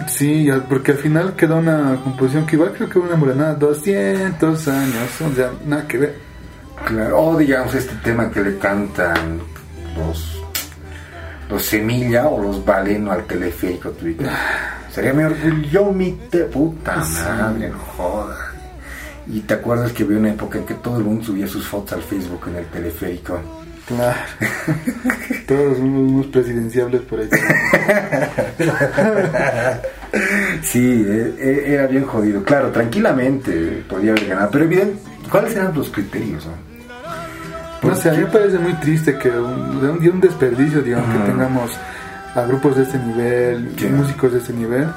Sí, 0.08 0.50
porque 0.70 0.91
al 0.91 0.98
final 0.98 1.36
queda 1.36 1.56
una 1.56 2.00
composición 2.04 2.46
que 2.46 2.56
igual 2.56 2.74
creo 2.74 2.89
que 2.89 3.00
una 3.00 3.16
morenada 3.16 3.56
200 3.56 4.68
años, 4.68 5.22
o 5.22 5.36
sea, 5.36 5.52
nada 5.66 5.88
que 5.88 5.98
ver. 5.98 6.16
Claro, 6.86 7.20
o 7.20 7.38
digamos 7.38 7.74
este 7.74 7.96
tema 8.04 8.30
que 8.30 8.41
le 8.41 8.58
cantan 8.58 9.39
los, 9.98 10.41
los 11.50 11.66
Semilla 11.66 12.28
o 12.28 12.41
los 12.41 12.64
Valeno 12.64 13.12
al 13.12 13.26
teleférico. 13.26 13.93
Sería 14.91 15.14
mi 15.14 15.24
orgullo, 15.24 15.91
mi 15.91 16.12
te 16.30 16.43
puta 16.46 16.98
madre, 16.98 17.72
joda. 17.72 18.54
Y 19.28 19.39
te 19.41 19.56
acuerdas 19.56 19.91
que 19.91 20.04
había 20.04 20.18
una 20.20 20.32
época 20.32 20.60
en 20.60 20.66
que 20.66 20.76
todo 20.76 20.98
el 20.98 21.04
mundo 21.04 21.26
subía 21.26 21.48
sus 21.48 21.66
fotos 21.66 21.93
al 21.93 22.04
Facebook 22.04 22.41
en 22.48 22.58
el 22.58 22.66
teleférico. 22.68 23.64
Claro. 23.88 24.19
Todos 25.47 25.79
unos 25.79 26.27
presidenciables 26.27 27.01
por 27.01 27.19
ahí. 27.19 27.29
sí, 30.63 31.05
e, 31.07 31.36
e, 31.38 31.73
era 31.73 31.88
bien 31.88 32.05
jodido. 32.05 32.43
Claro, 32.43 32.71
tranquilamente 32.71 33.83
podía 33.88 34.11
haber 34.11 34.27
ganado. 34.27 34.49
Pero 34.51 34.67
bien, 34.67 34.99
¿cuáles 35.29 35.55
eran 35.55 35.73
los 35.75 35.89
criterios? 35.89 36.47
No, 37.83 37.95
sé, 37.95 38.09
a 38.09 38.13
mí 38.13 38.19
me 38.19 38.25
parece 38.25 38.57
muy 38.57 38.73
triste 38.75 39.17
que 39.19 39.29
un, 39.29 39.99
de 40.01 40.09
un, 40.09 40.19
desperdicio, 40.19 40.81
digamos, 40.81 41.15
que 41.15 41.31
tengamos 41.31 41.71
a 42.33 42.41
grupos 42.41 42.77
de 42.77 42.83
este 42.83 42.97
nivel, 42.97 43.75
músicos 43.91 44.33
de 44.33 44.39
este 44.39 44.53
nivel, 44.53 44.88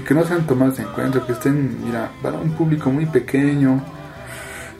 y 0.00 0.04
que 0.04 0.14
no 0.14 0.24
sean 0.24 0.46
tomados 0.46 0.78
en 0.78 0.86
cuenta, 0.86 1.20
que 1.26 1.32
estén, 1.32 1.84
mira, 1.84 2.10
para 2.22 2.38
un 2.38 2.52
público 2.52 2.90
muy 2.90 3.04
pequeño 3.04 3.84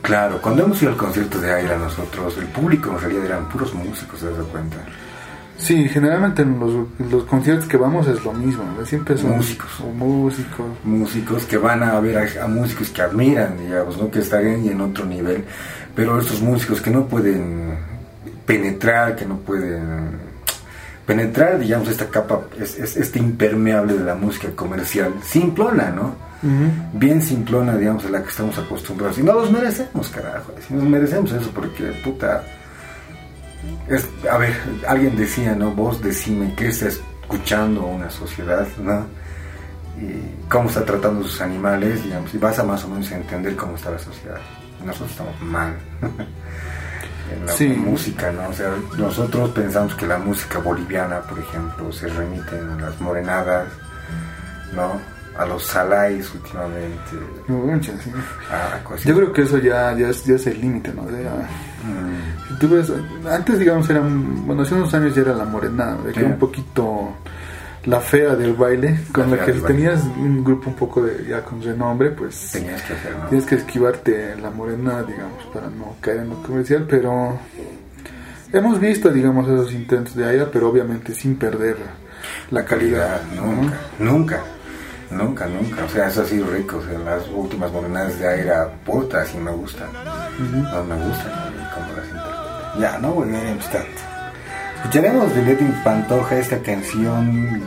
Claro, 0.03 0.41
cuando 0.41 0.65
hemos 0.65 0.81
ido 0.83 0.93
al 0.93 0.97
concierto 0.97 1.41
de 1.41 1.53
Aira 1.53 1.77
nosotros, 1.77 2.37
el 2.39 2.47
público 2.47 2.91
en 2.91 3.01
realidad 3.01 3.25
eran 3.27 3.49
puros 3.49 3.75
músicos, 3.75 4.21
¿te 4.21 4.27
das 4.27 4.47
cuenta? 4.51 4.77
Sí, 5.59 5.89
generalmente 5.89 6.41
en 6.41 6.59
los, 7.11 7.25
conciertos 7.25 7.69
que 7.69 7.77
vamos 7.77 8.09
es 8.09 8.25
lo 8.25 8.33
mismo, 8.33 8.65
siempre 8.87 9.17
son 9.19 9.37
músicos. 9.37 9.69
Músicos. 9.95 10.67
Músicos 10.85 11.45
que 11.45 11.59
van 11.59 11.83
a 11.83 12.01
ver 12.01 12.39
a, 12.41 12.47
músicos 12.47 12.89
que 12.89 13.03
admiran, 13.03 13.59
digamos, 13.59 13.99
¿no? 13.99 14.11
que 14.11 14.21
están 14.21 14.47
en 14.47 14.81
otro 14.81 15.05
nivel, 15.05 15.45
pero 15.95 16.19
estos 16.19 16.41
músicos 16.41 16.81
que 16.81 16.91
no 16.91 17.07
pueden 17.07 17.79
penetrar, 18.47 19.15
que 19.17 19.27
no 19.27 19.37
pueden 19.37 20.13
penetrar, 21.05 21.59
digamos, 21.59 21.89
esta 21.89 22.07
capa, 22.07 22.41
es, 22.59 22.79
este 22.79 23.19
impermeable 23.19 23.95
de 23.95 24.05
la 24.05 24.15
música 24.15 24.49
comercial, 24.55 25.13
simplona, 25.23 25.91
¿no? 25.91 26.30
Bien 26.95 27.21
simplona, 27.23 27.77
digamos, 27.77 28.05
a 28.07 28.09
la 28.11 28.23
que 28.23 28.31
estamos 28.31 28.59
acostumbrados. 28.59 29.19
Y 29.19 29.23
no 29.23 29.33
los 29.35 29.51
merecemos, 29.51 30.09
carajo. 30.09 30.53
Si 30.67 30.75
nos 30.75 30.85
merecemos 30.85 31.33
eso, 31.33 31.51
porque, 31.55 31.85
puta. 32.05 32.43
Es, 33.89 34.09
a 34.31 34.39
ver, 34.39 34.55
alguien 34.89 35.17
decía, 35.17 35.55
¿no? 35.55 35.73
Vos 35.73 36.01
decime 36.03 36.55
qué 36.57 36.69
está 36.69 36.87
escuchando 36.89 37.85
una 37.85 38.09
sociedad, 38.11 38.67
¿no? 38.83 39.05
Y 40.01 40.49
cómo 40.49 40.69
está 40.69 40.85
tratando 40.85 41.23
sus 41.25 41.41
animales, 41.43 42.03
digamos, 42.05 42.33
y 42.33 42.39
vas 42.39 42.59
a 42.59 42.65
más 42.65 42.83
o 42.85 42.89
menos 42.89 43.11
entender 43.13 43.55
cómo 43.57 43.77
está 43.77 43.91
la 43.91 43.99
sociedad. 43.99 44.39
Nosotros 44.85 45.11
estamos 45.11 45.41
mal. 45.43 45.77
en 47.35 47.47
la 47.47 47.53
Sí. 47.53 47.69
música, 47.69 48.33
¿no? 48.33 48.49
O 48.49 48.53
sea, 48.53 48.73
nosotros 48.97 49.51
pensamos 49.51 49.95
que 49.95 50.07
la 50.07 50.19
música 50.19 50.59
boliviana, 50.59 51.21
por 51.21 51.39
ejemplo, 51.39 51.93
se 51.93 52.09
remite 52.09 52.57
a 52.59 52.81
las 52.81 52.99
morenadas, 53.01 53.69
¿no? 54.75 54.93
A 55.39 55.47
los 55.47 55.63
salais 55.65 56.29
últimamente, 56.35 57.91
sí. 58.03 59.09
Yo 59.09 59.17
creo 59.17 59.33
que 59.33 59.43
eso 59.43 59.59
ya, 59.59 59.97
ya, 59.97 60.09
es, 60.09 60.25
ya 60.25 60.35
es 60.35 60.47
el 60.47 60.61
límite, 60.61 60.93
¿no? 60.95 61.09
Ya- 61.11 61.49
Mm, 61.83 62.47
si 62.49 62.55
tú 62.59 62.69
ves, 62.69 62.93
antes, 63.27 63.59
digamos, 63.59 63.89
eran, 63.89 64.47
bueno, 64.47 64.61
hace 64.63 64.75
unos 64.75 64.93
años 64.93 65.15
ya 65.15 65.23
era 65.23 65.33
la 65.33 65.47
morena, 65.47 65.97
era 66.15 66.27
un 66.27 66.39
poquito 66.39 67.15
la 67.87 68.01
fea 68.01 68.37
del 68.37 68.53
baile, 68.53 69.01
con 69.13 69.31
La 69.31 69.39
que 69.47 69.53
baile. 69.53 69.67
tenías 69.67 70.03
un 70.05 70.45
grupo 70.45 70.69
un 70.69 70.77
poco 70.77 71.01
de, 71.03 71.25
ya 71.27 71.43
con 71.43 71.63
renombre, 71.63 72.11
pues 72.11 72.51
tenías 72.53 72.83
que 72.83 72.93
hacer, 72.93 73.17
¿no? 73.17 73.29
tienes 73.29 73.47
que 73.47 73.55
esquivarte 73.55 74.37
la 74.37 74.51
morena, 74.51 75.03
digamos, 75.05 75.43
para 75.55 75.69
no 75.71 75.97
caer 76.03 76.19
en 76.19 76.29
lo 76.29 76.43
comercial, 76.43 76.87
pero 76.87 77.39
hemos 78.53 78.79
visto, 78.79 79.11
digamos, 79.11 79.49
esos 79.49 79.73
intentos 79.73 80.15
de 80.15 80.27
Aira, 80.27 80.51
pero 80.53 80.69
obviamente 80.69 81.15
sin 81.15 81.37
perder 81.37 81.77
la 82.51 82.63
calidad. 82.65 83.23
calidad, 83.23 83.43
¿no? 83.99 84.05
nunca, 84.05 84.43
nunca, 85.11 85.47
nunca. 85.47 85.85
O 85.85 85.89
sea, 85.89 86.09
eso 86.09 86.23
ha 86.23 86.25
sido 86.25 86.47
rico. 86.51 86.79
O 86.79 86.83
sea, 86.83 86.99
las 86.99 87.29
últimas 87.29 87.71
morenadas 87.73 88.19
de 88.19 88.29
aire 88.29 88.53
puta, 88.85 89.25
sí 89.25 89.39
me 89.39 89.51
gustan. 89.51 89.89
No 89.93 90.85
me 90.85 90.97
gustan 90.97 91.33
como 91.75 91.93
las. 91.97 92.81
Ya, 92.81 92.99
no 92.99 93.13
volveremos 93.13 93.69
tanto. 93.71 94.01
Escucharemos 94.77 95.35
de 95.35 95.43
Leti 95.43 95.65
Pantoja 95.85 96.39
esta 96.39 96.59
canción. 96.61 97.63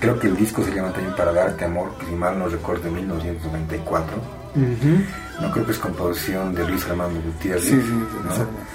creo 0.00 0.18
que 0.18 0.26
el 0.26 0.36
disco 0.36 0.64
se 0.64 0.74
llama 0.74 0.92
también 0.92 1.14
Para 1.14 1.32
Darte 1.32 1.64
Amor, 1.64 1.96
que 1.98 2.06
si 2.06 2.12
mal 2.12 2.38
no 2.38 2.48
recuerdo, 2.48 2.84
de 2.84 2.90
1994. 2.90 4.16
Ujú. 4.56 5.42
No 5.42 5.50
creo 5.52 5.66
que 5.66 5.72
es 5.72 5.78
composición 5.78 6.54
de 6.54 6.66
Luis 6.66 6.84
Armando 6.86 7.20
Gutiérrez. 7.20 7.64
Sí, 7.64 7.80
sí, 7.80 7.92
¿no? 7.92 8.74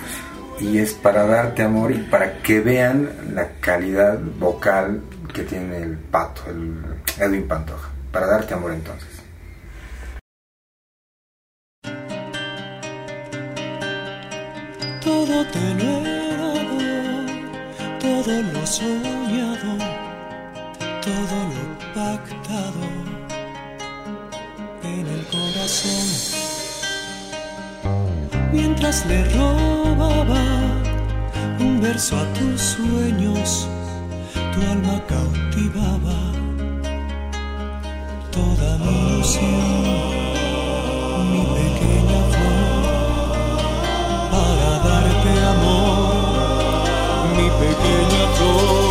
y 0.60 0.78
es 0.78 0.94
para 0.94 1.26
darte 1.26 1.64
amor 1.64 1.92
y 1.92 2.00
para 2.00 2.42
que 2.42 2.60
vean 2.60 3.10
la 3.34 3.48
calidad 3.60 4.20
vocal 4.40 5.02
que 5.34 5.44
tiene 5.44 5.78
el 5.78 5.98
pato, 5.98 6.50
el 6.50 7.02
Edwin 7.18 7.48
Pantoja. 7.48 7.90
Para 8.12 8.28
darte 8.28 8.54
amor 8.54 8.72
entonces. 8.74 9.22
Todo 15.04 15.46
te 15.46 15.74
lo 15.76 16.06
he 16.06 16.38
dado, 16.38 16.78
todo 18.00 18.42
lo 18.42 18.68
soñado, 18.68 19.78
todo 21.02 21.38
lo 21.54 21.64
pactado 21.94 22.86
en 24.84 25.08
el 25.08 25.26
corazón. 25.28 26.40
Mientras 28.52 29.06
le 29.06 29.24
robaba 29.36 30.44
un 31.60 31.80
verso 31.82 32.18
a 32.18 32.34
tus 32.34 32.62
sueños, 32.62 33.68
tu 34.52 34.60
alma 34.62 34.98
cautivaba 35.08 36.18
toda 38.32 38.70
mi 38.84 38.94
ilusión, 39.00 39.84
mi 41.32 41.42
pequeña 41.58 42.22
flor 42.34 42.84
para 44.32 44.72
darte 44.88 45.32
amor, 45.54 46.16
mi 47.38 47.48
pequeña 47.62 48.24
flor. 48.36 48.89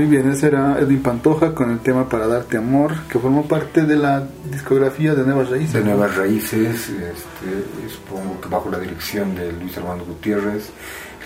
Muy 0.00 0.08
bien, 0.08 0.30
ese 0.30 0.46
era 0.46 0.78
Edwin 0.80 1.02
Pantoja 1.02 1.54
con 1.54 1.70
el 1.70 1.80
tema 1.80 2.08
Para 2.08 2.26
Darte 2.26 2.56
Amor, 2.56 2.94
que 3.10 3.18
formó 3.18 3.46
parte 3.46 3.82
de 3.82 3.96
la 3.96 4.26
discografía 4.50 5.14
de 5.14 5.24
Nuevas 5.24 5.50
Raíces. 5.50 5.74
De. 5.74 5.84
Nuevas 5.84 6.16
Raíces, 6.16 6.88
este, 6.88 7.90
supongo 7.90 8.40
que 8.40 8.48
bajo 8.48 8.70
la 8.70 8.78
dirección 8.78 9.34
de 9.34 9.52
Luis 9.52 9.76
Armando 9.76 10.06
Gutiérrez, 10.06 10.70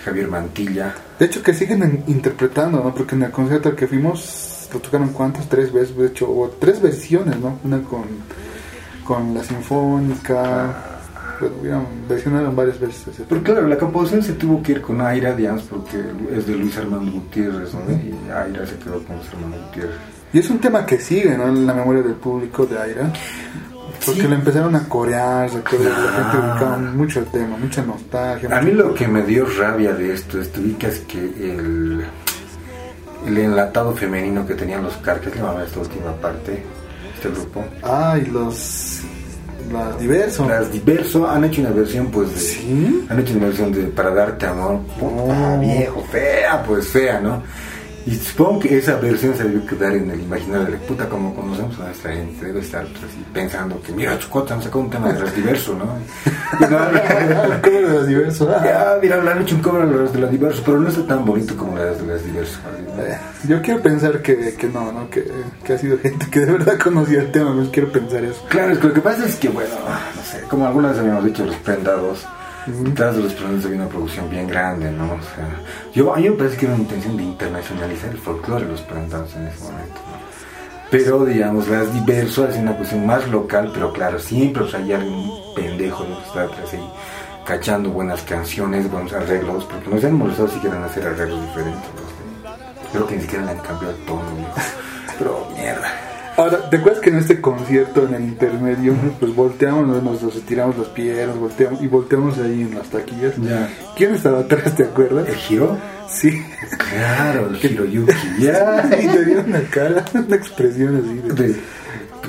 Javier 0.03 0.27
Mantilla. 0.27 0.93
De 1.17 1.25
hecho, 1.25 1.41
que 1.41 1.53
siguen 1.53 1.83
en- 1.83 2.03
interpretando, 2.07 2.83
¿no? 2.83 2.93
Porque 2.93 3.15
en 3.15 3.23
el 3.23 3.31
concierto 3.31 3.69
al 3.69 3.75
que 3.77 3.87
fuimos 3.87 4.67
lo 4.73 4.79
tocaron 4.81 5.07
cuántas, 5.13 5.47
tres 5.47 5.71
veces, 5.71 5.95
de 5.95 6.07
hecho, 6.07 6.29
o 6.29 6.49
tres 6.59 6.81
versiones, 6.81 7.39
¿no? 7.39 7.57
Una 7.63 7.81
con, 7.81 8.03
con 9.05 9.33
la 9.33 9.41
sinfónica, 9.41 10.94
pero, 11.39 11.51
digamos, 11.61 11.87
versionaron 12.07 12.55
varias 12.55 12.79
veces. 12.79 13.03
Pero 13.27 13.43
claro, 13.43 13.67
la 13.67 13.77
composición 13.77 14.21
se 14.23 14.33
tuvo 14.33 14.61
que 14.63 14.73
ir 14.73 14.81
con 14.81 15.01
Aira, 15.01 15.33
digamos, 15.35 15.63
porque 15.63 15.97
es 16.35 16.45
de 16.47 16.55
Luis 16.55 16.77
Armando 16.77 17.11
Gutiérrez, 17.11 17.73
¿no? 17.73 17.81
Y 17.91 18.13
Aira 18.31 18.65
se 18.65 18.75
quedó 18.77 19.03
con 19.03 19.15
Luis 19.17 19.27
Armando 19.33 19.57
Gutiérrez. 19.67 19.95
Y 20.33 20.39
es 20.39 20.49
un 20.49 20.59
tema 20.59 20.85
que 20.85 20.99
sigue, 20.99 21.37
¿no? 21.37 21.47
En 21.47 21.65
la 21.65 21.73
memoria 21.73 22.01
del 22.01 22.15
público 22.15 22.65
de 22.65 22.77
Aira. 22.79 23.11
Porque 24.05 24.21
Sí. 24.21 24.27
lo 24.27 24.35
empezaron 24.35 24.75
a 24.75 24.87
corear, 24.89 25.49
recuerdo, 25.51 25.85
la 25.85 25.95
gente 25.95 26.37
Claro. 26.37 26.51
ubicaba 26.51 26.77
mucho 26.77 27.19
el 27.19 27.25
tema, 27.27 27.57
mucha 27.57 27.81
nostalgia. 27.83 28.55
A 28.57 28.61
mí 28.61 28.71
lo 28.71 28.93
que 28.93 29.07
me 29.07 29.21
dio 29.23 29.45
rabia 29.57 29.93
de 29.93 30.13
esto 30.13 30.39
es, 30.41 30.51
tú 30.51 30.61
ubicas 30.61 30.95
que 31.07 31.19
el, 31.19 32.03
el 33.25 33.37
enlatado 33.37 33.93
femenino 33.93 34.45
que 34.45 34.53
tenían 34.55 34.83
los 34.83 34.97
Carques, 34.97 35.33
le 35.33 35.39
llamaban 35.41 35.63
esta 35.63 35.79
última 35.79 36.11
parte, 36.17 36.61
este 37.15 37.29
grupo. 37.29 37.63
Ah, 37.83 38.17
y 38.21 38.25
los. 38.29 39.01
Las 39.71 39.99
diverso. 39.99 40.47
Las 40.47 40.71
Diverso 40.71 41.27
han 41.29 41.43
hecho 41.45 41.61
una 41.61 41.71
versión, 41.71 42.07
pues, 42.07 42.31
de- 42.33 42.39
¿Sí? 42.39 43.05
han 43.09 43.19
hecho 43.19 43.33
una 43.35 43.45
versión 43.47 43.71
de 43.71 43.83
Para 43.83 44.11
darte 44.13 44.45
amor, 44.45 44.79
puta, 44.99 45.55
Oh. 45.55 45.59
viejo, 45.59 46.03
fea, 46.11 46.63
pues 46.63 46.87
fea, 46.87 47.19
¿no? 47.19 47.41
Y 48.07 48.13
supongo 48.15 48.59
que 48.59 48.77
esa 48.77 48.97
versión 48.97 49.35
se 49.35 49.43
debió 49.45 49.65
quedar 49.65 49.93
en 49.93 50.11
el 50.11 50.21
imaginario 50.21 50.67
de 50.67 50.77
puta, 50.77 51.09
como 51.09 51.33
conocemos 51.33 51.79
a 51.79 51.85
nuestra 51.85 52.13
gente, 52.13 52.45
debe 52.45 52.59
estar 52.59 52.83
pues, 52.85 53.03
así, 53.03 53.25
pensando 53.33 53.81
que, 53.81 53.91
mira, 53.93 54.19
Chucota 54.19 54.53
han 54.53 54.61
sacado 54.61 54.81
un 54.81 54.89
tema 54.91 55.11
de 55.11 55.19
las 55.21 55.35
Diverso, 55.35 55.73
¿no? 55.75 55.85
Y 56.59 56.69
no, 56.69 56.77
¿Cómo 57.63 57.77
de 57.87 57.93
las 57.97 58.07
diverso? 58.07 58.47
Ah, 58.55 58.61
Ya, 58.63 58.97
mira, 59.01 59.17
le 59.23 59.31
han 59.31 59.41
hecho 59.41 59.55
un 59.55 59.61
cover 59.61 59.81
a 59.81 59.85
las 59.85 60.13
de 60.13 60.19
las 60.19 60.29
Diverso, 60.31 60.61
pero 60.63 60.79
no 60.79 60.87
está 60.89 61.05
tan 61.07 61.25
bonito 61.25 61.55
como 61.57 61.77
las 61.77 61.99
de 61.99 62.05
las 62.05 62.23
Diverso. 62.23 62.59
eh, 62.99 63.17
Yo 63.47 63.59
quiero 63.63 63.81
pensar 63.81 64.21
que, 64.21 64.53
que 64.53 64.67
no, 64.67 64.91
¿no? 64.91 65.09
Que, 65.09 65.25
que 65.63 65.73
ha 65.73 65.77
sido 65.79 65.97
gente 65.97 66.27
que 66.29 66.41
de 66.41 66.51
verdad 66.51 66.77
conocía 66.77 67.21
el 67.21 67.31
tema, 67.31 67.55
pues 67.55 67.69
quiero 67.69 67.91
pensar 67.91 68.23
eso. 68.23 68.39
Claro, 68.49 68.71
es 68.73 68.77
que 68.77 68.87
lo 68.87 68.93
que 68.93 69.01
pasa 69.01 69.25
es 69.25 69.35
que, 69.37 69.49
bueno, 69.49 69.73
no 70.15 70.21
sé, 70.23 70.41
como 70.47 70.67
algunas 70.67 70.95
habíamos 70.99 71.25
dicho, 71.25 71.43
los 71.43 71.55
prendados, 71.55 72.23
detrás 72.65 73.15
de 73.15 73.23
los 73.23 73.33
prendados 73.33 73.65
había 73.65 73.77
una 73.77 73.89
producción 73.89 74.29
bien 74.29 74.47
grande, 74.47 74.91
¿no? 74.91 75.05
O 75.05 75.35
sea, 75.35 75.47
yo, 75.93 76.13
a 76.13 76.17
mí 76.17 76.29
me 76.29 76.35
parece 76.35 76.57
que 76.57 76.65
era 76.65 76.75
una 76.75 76.83
intención 76.83 77.17
de 77.17 77.23
internacionalizar 77.23 78.09
el 78.11 78.17
folclore 78.17 78.65
de 78.65 78.71
los 78.71 78.81
prendados 78.81 79.35
en 79.35 79.47
ese 79.47 79.63
momento, 79.63 79.95
¿no? 80.11 80.25
Pero, 80.91 81.25
digamos, 81.25 81.67
las 81.67 81.91
diversas 81.93 82.55
una 82.57 82.75
cuestión 82.77 83.05
más 83.05 83.27
local, 83.27 83.71
pero 83.73 83.91
claro, 83.91 84.19
siempre 84.19 84.63
pues, 84.63 84.75
hay 84.75 84.93
algún 84.93 85.53
pendejo 85.55 86.05
¿no? 86.05 86.17
que 86.19 86.27
está 86.27 86.43
atrás 86.43 86.73
ahí 86.73 86.89
cachando 87.45 87.89
buenas 87.91 88.21
canciones, 88.23 88.89
buenos 88.89 89.13
arreglos, 89.13 89.65
porque 89.65 89.89
nos 89.89 90.03
han 90.03 90.13
molestado 90.13 90.47
si 90.47 90.59
quieren 90.59 90.81
hacer 90.83 91.05
arreglos 91.05 91.41
diferentes. 91.41 91.83
¿no? 91.83 92.51
Creo 92.91 93.07
que 93.07 93.15
ni 93.15 93.21
siquiera 93.21 93.45
le 93.45 93.51
han 93.51 93.59
cambiado 93.59 93.95
el 93.95 94.05
tono, 94.05 94.23
¿no? 94.23 94.47
pero 95.17 95.47
mierda. 95.53 96.04
Ahora, 96.37 96.69
¿te 96.69 96.77
acuerdas 96.77 97.01
que 97.01 97.09
en 97.11 97.17
este 97.17 97.39
concierto, 97.39 98.05
en 98.07 98.13
el 98.15 98.23
intermedio, 98.23 98.93
pues 99.19 99.33
volteamos, 99.33 100.03
nos, 100.03 100.35
estiramos 100.35 100.77
las 100.77 100.87
piernas, 100.89 101.37
volteamos 101.37 101.81
y 101.81 101.87
volteamos 101.87 102.37
ahí 102.39 102.61
en 102.61 102.75
las 102.75 102.87
taquillas? 102.89 103.35
Ya. 103.37 103.69
¿Quién 103.95 104.15
estaba 104.15 104.39
atrás, 104.39 104.75
te 104.75 104.83
acuerdas? 104.83 105.29
¿El 105.29 105.35
giro? 105.35 105.77
Sí. 106.09 106.41
Claro, 106.89 107.49
el 107.49 107.55
Hiroyuki, 107.71 108.13
ya. 108.39 108.83
y 109.01 109.07
te 109.07 109.25
dio 109.25 109.43
una 109.47 109.61
cara, 109.61 110.03
una 110.13 110.35
expresión 110.35 110.97
así 110.97 111.35
de... 111.35 111.47
De- 111.53 111.59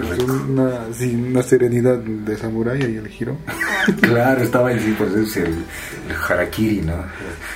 rico. 0.02 0.32
Una, 0.48 0.92
sí, 0.92 1.14
una 1.14 1.42
serenidad 1.42 1.98
de 1.98 2.36
samurái 2.36 2.82
ahí 2.82 2.96
el 2.96 3.08
giro. 3.08 3.36
Claro, 4.00 4.42
estaba 4.42 4.70
ahí, 4.70 4.80
sí, 4.80 4.94
pues 4.98 5.14
es 5.14 5.36
el, 5.36 5.46
el 5.46 6.16
harakiri, 6.28 6.80
¿no? 6.80 6.94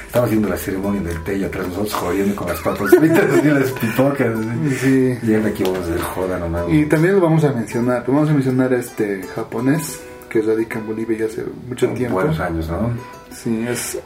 Estaba 0.06 0.26
haciendo 0.26 0.48
la 0.48 0.56
ceremonia 0.56 1.00
del 1.00 1.22
té 1.24 1.38
y 1.38 1.44
atrás 1.44 1.66
nosotros 1.66 1.92
jodiendo 1.94 2.36
con 2.36 2.48
las 2.48 2.60
papas 2.60 2.88
fritas, 2.90 3.24
así 3.24 3.48
las 3.48 3.70
pipocas. 3.72 4.32
Sí. 4.80 5.18
Y 5.24 5.34
ahora 5.34 5.48
aquí 5.48 5.64
vamos 5.64 5.88
del 5.88 6.00
joda 6.00 6.38
nomás. 6.38 6.64
Y 6.68 6.86
también 6.86 7.14
lo 7.16 7.20
vamos 7.20 7.42
a 7.42 7.52
mencionar, 7.52 8.04
vamos 8.06 8.30
a 8.30 8.32
mencionar 8.32 8.72
a 8.72 8.78
este 8.78 9.22
japonés 9.34 10.00
que 10.28 10.40
radica 10.40 10.78
en 10.78 10.86
Bolivia 10.86 11.18
ya 11.18 11.26
hace 11.26 11.44
mucho 11.68 11.88
tiempo. 11.88 12.14
Buenos 12.14 12.38
años, 12.38 12.68
¿no? 12.68 12.90
Sí, 13.32 13.66
es, 13.68 13.98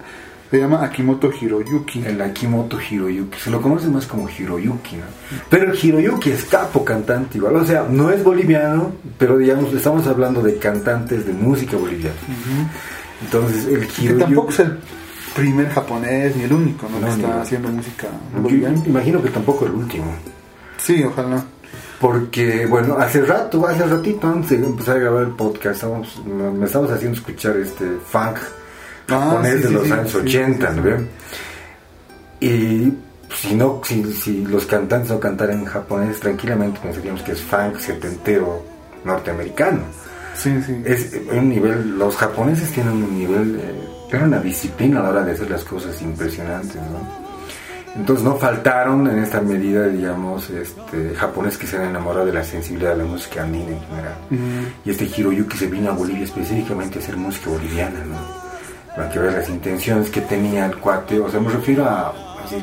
se 0.50 0.58
llama 0.60 0.84
Akimoto 0.84 1.30
Hiroyuki. 1.32 2.04
El 2.04 2.20
Akimoto 2.20 2.78
Hiroyuki, 2.80 3.38
se 3.38 3.50
lo 3.50 3.60
conoce 3.60 3.88
más 3.88 4.06
como 4.06 4.28
Hiroyuki, 4.28 4.96
¿no? 4.96 5.04
Pero 5.50 5.72
el 5.72 5.78
Hiroyuki 5.84 6.30
es 6.30 6.44
capo 6.44 6.84
cantante 6.84 7.38
igual, 7.38 7.56
o 7.56 7.64
sea, 7.64 7.86
no 7.90 8.10
es 8.10 8.22
boliviano, 8.22 8.92
pero 9.18 9.36
digamos, 9.38 9.72
estamos 9.74 10.06
hablando 10.06 10.42
de 10.42 10.56
cantantes 10.58 11.26
de 11.26 11.32
música 11.32 11.76
boliviana. 11.76 12.16
Entonces, 13.22 13.66
el 13.66 13.86
Que 13.88 14.02
Hiroyuki... 14.02 14.24
tampoco 14.24 14.50
es 14.50 14.58
el 14.60 14.78
primer 15.34 15.68
japonés 15.70 16.36
ni 16.36 16.44
el 16.44 16.52
único 16.52 16.88
¿no? 16.88 17.00
No, 17.00 17.06
que 17.06 17.12
está 17.12 17.42
haciendo 17.42 17.68
música 17.70 18.06
Yo 18.36 18.42
boliviana. 18.42 18.82
imagino 18.86 19.20
que 19.22 19.30
tampoco 19.30 19.66
el 19.66 19.72
último. 19.72 20.04
Sí, 20.76 21.02
ojalá. 21.02 21.42
Porque, 22.00 22.66
bueno, 22.66 22.96
hace 22.98 23.22
rato, 23.24 23.66
hace 23.66 23.84
ratito 23.86 24.28
antes 24.28 24.60
de 24.60 24.66
empezar 24.66 24.96
a 24.96 25.00
grabar 25.00 25.22
el 25.22 25.30
podcast, 25.30 25.76
estábamos, 25.76 26.22
me 26.26 26.66
estábamos 26.66 26.92
haciendo 26.92 27.16
escuchar 27.18 27.56
este 27.56 27.86
funk 28.06 28.36
Ah, 29.08 29.20
japonés 29.20 29.56
sí, 29.56 29.62
de 29.62 29.70
los 29.70 29.86
sí, 29.86 29.92
años 29.92 30.10
sí, 30.10 30.16
80, 30.18 30.74
sí, 30.74 30.80
¿no? 30.80 30.96
Y 32.40 32.92
si 33.34 33.54
no, 33.54 33.80
si, 33.84 34.12
si 34.12 34.44
los 34.44 34.66
cantantes 34.66 35.10
no 35.10 35.20
cantaran 35.20 35.60
en 35.60 35.64
japonés, 35.64 36.20
tranquilamente 36.20 36.80
pensaríamos 36.80 37.22
que 37.22 37.32
es 37.32 37.42
funk 37.42 37.78
setentero 37.78 38.64
norteamericano. 39.04 39.82
Sí, 40.34 40.50
sí. 40.62 40.82
Es 40.84 41.12
un 41.32 41.48
nivel, 41.48 41.98
los 41.98 42.16
japoneses 42.16 42.70
tienen 42.70 42.94
un 42.94 43.18
nivel, 43.18 43.60
eh, 43.60 43.88
tienen 44.10 44.28
una 44.28 44.40
disciplina 44.40 45.00
a 45.00 45.02
la 45.04 45.08
hora 45.10 45.24
de 45.24 45.32
hacer 45.32 45.50
las 45.50 45.64
cosas 45.64 46.00
impresionantes, 46.02 46.76
¿no? 46.76 47.24
Entonces 47.96 48.24
no 48.24 48.36
faltaron 48.36 49.08
en 49.08 49.20
esta 49.20 49.40
medida, 49.40 49.86
digamos, 49.86 50.50
este, 50.50 51.14
japoneses 51.14 51.58
que 51.58 51.66
se 51.68 51.76
han 51.76 51.90
enamorado 51.90 52.26
de 52.26 52.32
la 52.32 52.42
sensibilidad 52.42 52.90
de 52.90 52.98
la 52.98 53.04
música 53.04 53.44
andina 53.44 53.70
en 53.70 53.80
general. 53.80 54.16
Y 54.84 54.90
este 54.90 55.04
Hiroyuki 55.04 55.56
se 55.56 55.68
vino 55.68 55.90
a 55.90 55.94
Bolivia 55.94 56.24
específicamente 56.24 56.98
a 56.98 57.02
hacer 57.02 57.16
música 57.16 57.50
boliviana, 57.50 58.04
¿no? 58.04 58.43
Para 58.96 59.08
que 59.10 59.18
veas 59.18 59.34
las 59.34 59.48
intenciones 59.48 60.10
que 60.10 60.20
tenía 60.20 60.66
el 60.66 60.76
cuate, 60.76 61.18
o 61.18 61.30
sea, 61.30 61.40
me 61.40 61.50
refiero 61.50 61.84
a, 61.84 62.10
así, 62.44 62.56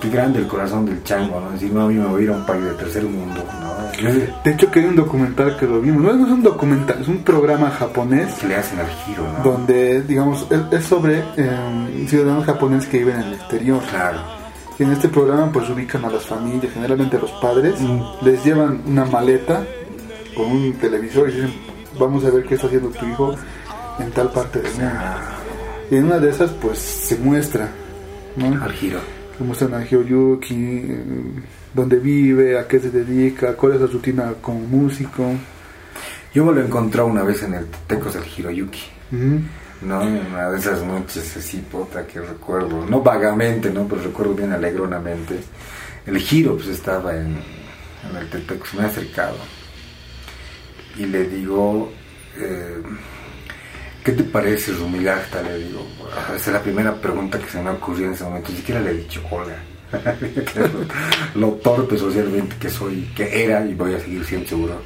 qué 0.00 0.08
grande 0.10 0.40
el 0.40 0.46
corazón 0.46 0.84
del 0.84 1.02
chango, 1.02 1.40
¿no? 1.40 1.50
Decir, 1.50 1.72
no, 1.72 1.82
a 1.82 1.88
mí 1.88 1.94
me 1.94 2.06
voy 2.06 2.20
a 2.20 2.24
ir 2.24 2.30
a 2.30 2.36
un 2.36 2.44
país 2.46 2.64
de 2.64 2.72
tercer 2.72 3.04
mundo, 3.04 3.42
¿no? 3.60 3.72
¿Qué, 3.92 4.28
De 4.44 4.50
hecho, 4.50 4.70
que 4.70 4.80
hay 4.80 4.86
un 4.86 4.96
documental 4.96 5.56
que 5.56 5.66
lo 5.66 5.80
vimos. 5.80 6.02
No, 6.02 6.12
no 6.12 6.26
es 6.26 6.32
un 6.32 6.42
documental, 6.42 7.00
es 7.00 7.08
un 7.08 7.22
programa 7.24 7.70
japonés 7.70 8.34
qué 8.40 8.48
le 8.48 8.56
hacen 8.56 8.78
al 8.80 8.88
giro, 8.88 9.22
no? 9.38 9.44
donde, 9.50 10.02
digamos, 10.02 10.46
es, 10.50 10.60
es 10.78 10.84
sobre 10.84 11.22
eh, 11.36 12.06
ciudadanos 12.08 12.44
japoneses 12.44 12.88
que 12.88 12.98
viven 12.98 13.16
en 13.16 13.22
el 13.28 13.34
exterior. 13.34 13.80
Claro. 13.90 14.18
Y 14.78 14.82
en 14.84 14.92
este 14.92 15.08
programa 15.08 15.50
pues 15.52 15.68
ubican 15.70 16.04
a 16.04 16.10
las 16.10 16.24
familias, 16.26 16.72
generalmente 16.72 17.16
a 17.16 17.20
los 17.20 17.30
padres, 17.32 17.80
Mm. 17.80 18.00
les 18.24 18.44
llevan 18.44 18.82
una 18.86 19.04
maleta 19.04 19.64
con 20.34 20.46
un 20.50 20.72
televisor 20.74 21.28
y 21.28 21.32
dicen, 21.32 21.54
vamos 21.98 22.24
a 22.24 22.30
ver 22.30 22.44
qué 22.44 22.54
está 22.54 22.66
haciendo 22.66 22.88
tu 22.88 23.06
hijo 23.06 23.34
en 23.98 24.10
tal 24.12 24.30
parte 24.30 24.60
del 24.60 24.72
mundo. 24.72 24.90
Ah, 24.98 25.38
Y 25.90 25.96
en 25.96 26.04
una 26.04 26.18
de 26.18 26.30
esas 26.30 26.50
pues 26.52 26.78
se 26.78 27.16
muestra, 27.16 27.68
¿no? 28.36 28.62
al 28.62 28.72
giro. 28.72 29.00
Se 29.36 29.44
muestran 29.44 29.74
a 29.74 29.84
Hyoyuki, 29.84 30.54
eh, 30.54 31.04
dónde 31.74 31.96
vive, 31.96 32.58
a 32.58 32.66
qué 32.66 32.78
se 32.78 32.90
dedica, 32.90 33.54
cuál 33.54 33.74
es 33.74 33.80
su 33.80 33.88
rutina 33.88 34.34
como 34.40 34.60
músico. 34.60 35.24
Yo 36.34 36.44
me 36.44 36.52
lo 36.52 36.64
encontré 36.64 37.02
una 37.02 37.22
vez 37.22 37.42
en 37.42 37.54
el 37.54 37.66
Tecos 37.86 38.14
del 38.14 38.24
Hiroyuki. 38.24 38.82
Ujú. 39.12 39.40
¿no? 39.82 40.00
Una 40.00 40.50
de 40.50 40.58
esas 40.58 40.82
noches 40.82 41.36
así, 41.36 41.58
puta, 41.58 42.06
que 42.06 42.20
recuerdo, 42.20 42.86
no 42.86 43.02
vagamente, 43.02 43.70
¿no? 43.70 43.86
Pero 43.86 44.02
recuerdo 44.02 44.34
bien 44.34 44.52
alegronamente. 44.52 45.40
El 46.06 46.18
giro, 46.18 46.56
pues 46.56 46.68
estaba 46.68 47.14
en, 47.14 47.36
en 48.08 48.16
el 48.16 48.28
Tepex, 48.30 48.74
me 48.74 48.82
ha 48.82 48.86
acercado. 48.86 49.36
Y 50.96 51.06
le 51.06 51.28
digo, 51.28 51.90
eh, 52.36 52.82
¿qué 54.04 54.12
te 54.12 54.24
parece 54.24 54.72
Rumilacta? 54.72 55.42
Le 55.42 55.58
digo, 55.58 55.86
"Ah, 56.16 56.32
esa 56.36 56.50
es 56.50 56.54
la 56.54 56.62
primera 56.62 56.94
pregunta 56.94 57.38
que 57.38 57.48
se 57.48 57.60
me 57.62 57.70
ha 57.70 57.72
ocurrido 57.72 58.08
en 58.08 58.14
ese 58.14 58.24
momento. 58.24 58.50
Ni 58.50 58.56
siquiera 58.58 58.80
le 58.80 58.90
he 58.90 58.94
dicho 58.94 59.22
hola. 59.30 59.56
lo 61.34 61.48
torpe 61.52 61.98
socialmente 61.98 62.56
que 62.56 62.70
soy, 62.70 63.10
que 63.14 63.44
era 63.44 63.64
y 63.64 63.74
voy 63.74 63.94
a 63.94 64.00
seguir 64.00 64.24
siendo 64.24 64.48
seguro. 64.48 64.82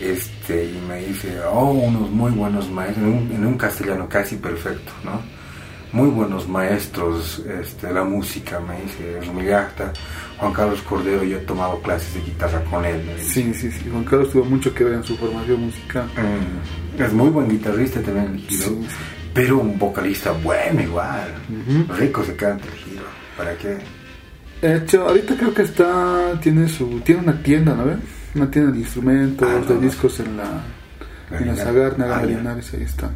Este, 0.00 0.64
y 0.64 0.82
me 0.88 1.00
dice, 1.06 1.38
oh, 1.44 1.70
unos 1.70 2.10
muy 2.10 2.32
buenos 2.32 2.68
maestros, 2.70 3.06
en 3.06 3.12
un, 3.12 3.32
en 3.32 3.46
un 3.46 3.56
castellano 3.56 4.08
casi 4.08 4.36
perfecto, 4.36 4.92
¿no? 5.04 5.20
Muy 5.92 6.08
buenos 6.08 6.48
maestros 6.48 7.42
este, 7.60 7.88
de 7.88 7.92
la 7.92 8.02
música, 8.04 8.58
me 8.60 8.80
dice 8.80 9.20
Rumigacta, 9.26 9.92
Juan 10.38 10.52
Carlos 10.54 10.80
Cordero, 10.82 11.22
yo 11.22 11.36
he 11.36 11.40
tomado 11.40 11.80
clases 11.82 12.14
de 12.14 12.20
guitarra 12.22 12.62
con 12.64 12.82
él. 12.86 13.02
Sí, 13.20 13.52
sí, 13.52 13.70
sí. 13.70 13.88
Juan 13.90 14.04
Carlos 14.04 14.30
tuvo 14.30 14.44
mucho 14.46 14.72
que 14.74 14.84
ver 14.84 14.94
en 14.94 15.04
su 15.04 15.16
formación 15.18 15.60
musical. 15.66 16.06
Mm, 16.16 17.02
es 17.02 17.12
muy 17.12 17.28
buen 17.28 17.48
guitarrista 17.50 18.00
también 18.00 18.26
el 18.34 18.38
giro, 18.40 18.62
Sí, 18.64 18.86
sí. 18.88 18.96
pero 19.34 19.58
un 19.58 19.78
vocalista 19.78 20.32
bueno 20.32 20.80
igual. 20.80 21.28
Rico 21.98 22.24
se 22.24 22.36
canta 22.36 22.64
el 22.64 22.72
giro, 22.72 23.04
¿para 23.36 23.54
qué? 23.58 23.76
De 24.62 24.76
hecho, 24.76 25.06
ahorita 25.06 25.36
creo 25.36 25.52
que 25.52 25.62
está, 25.62 26.38
tiene 26.40 26.68
su, 26.68 27.00
tiene 27.00 27.20
una 27.20 27.42
tienda, 27.42 27.74
¿no 27.74 27.84
ves? 27.84 27.98
Una 28.34 28.50
tienda 28.50 28.72
de 28.72 28.78
instrumentos, 28.78 29.46
Ah, 29.46 29.60
de 29.72 29.78
discos 29.78 30.20
en 30.20 30.38
la, 30.38 30.62
en 31.38 31.48
la. 31.48 31.56
Sagarna, 31.56 32.16
Ah. 32.16 32.22
Linares, 32.24 32.72
ahí 32.72 32.82
está. 32.84 33.10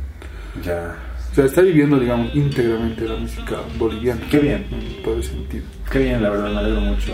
Ya, 0.63 0.95
sea, 1.37 1.45
está 1.45 1.61
viviendo, 1.61 2.01
digamos, 2.01 2.35
íntegramente 2.35 3.07
la 3.07 3.17
música 3.17 3.57
boliviana. 3.79 4.23
Qué 4.31 4.39
bien. 4.39 4.67
En 4.71 5.03
todo 5.03 5.19
ese 5.19 5.33
sentido. 5.33 5.65
Qué 5.91 5.99
bien, 5.99 6.23
la 6.23 6.31
verdad, 6.31 6.51
me 6.51 6.59
alegro 6.59 6.81
mucho. 6.81 7.13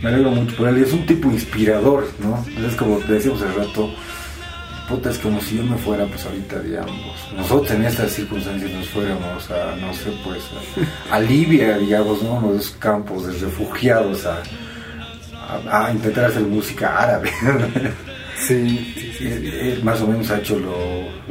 Me 0.00 0.08
alegro 0.08 0.30
mucho 0.30 0.56
por 0.56 0.68
él. 0.68 0.78
Es 0.78 0.92
un 0.92 1.04
tipo 1.04 1.30
inspirador, 1.30 2.08
¿no? 2.20 2.44
Es 2.64 2.76
como 2.76 3.00
decíamos 3.00 3.42
hace 3.42 3.58
rato, 3.58 3.92
puta, 4.88 5.10
es 5.10 5.18
como 5.18 5.40
si 5.40 5.56
yo 5.56 5.64
me 5.64 5.76
fuera, 5.76 6.06
pues 6.06 6.24
ahorita, 6.24 6.60
digamos, 6.60 7.28
nosotros 7.36 7.72
en 7.72 7.84
estas 7.84 8.12
circunstancias 8.12 8.70
nos 8.70 8.88
fuéramos 8.88 9.50
a, 9.50 9.74
no 9.76 9.92
sé, 9.94 10.12
pues, 10.24 10.42
a, 11.10 11.16
a 11.16 11.20
Libia, 11.20 11.76
digamos, 11.76 12.22
¿no? 12.22 12.34
Uno 12.34 12.52
de 12.52 12.58
esos 12.60 12.76
campos 12.76 13.26
de 13.26 13.32
refugiados 13.32 14.26
a, 14.26 14.42
a, 15.68 15.86
a 15.86 15.92
intentar 15.92 16.26
hacer 16.26 16.42
música 16.42 16.96
árabe. 16.96 17.32
Sí, 18.46 18.94
sí, 18.96 19.12
sí. 19.18 19.26
Él, 19.26 19.46
él 19.46 19.84
más 19.84 20.00
o 20.00 20.06
menos 20.06 20.30
ha 20.30 20.38
hecho 20.38 20.58
lo, 20.58 20.74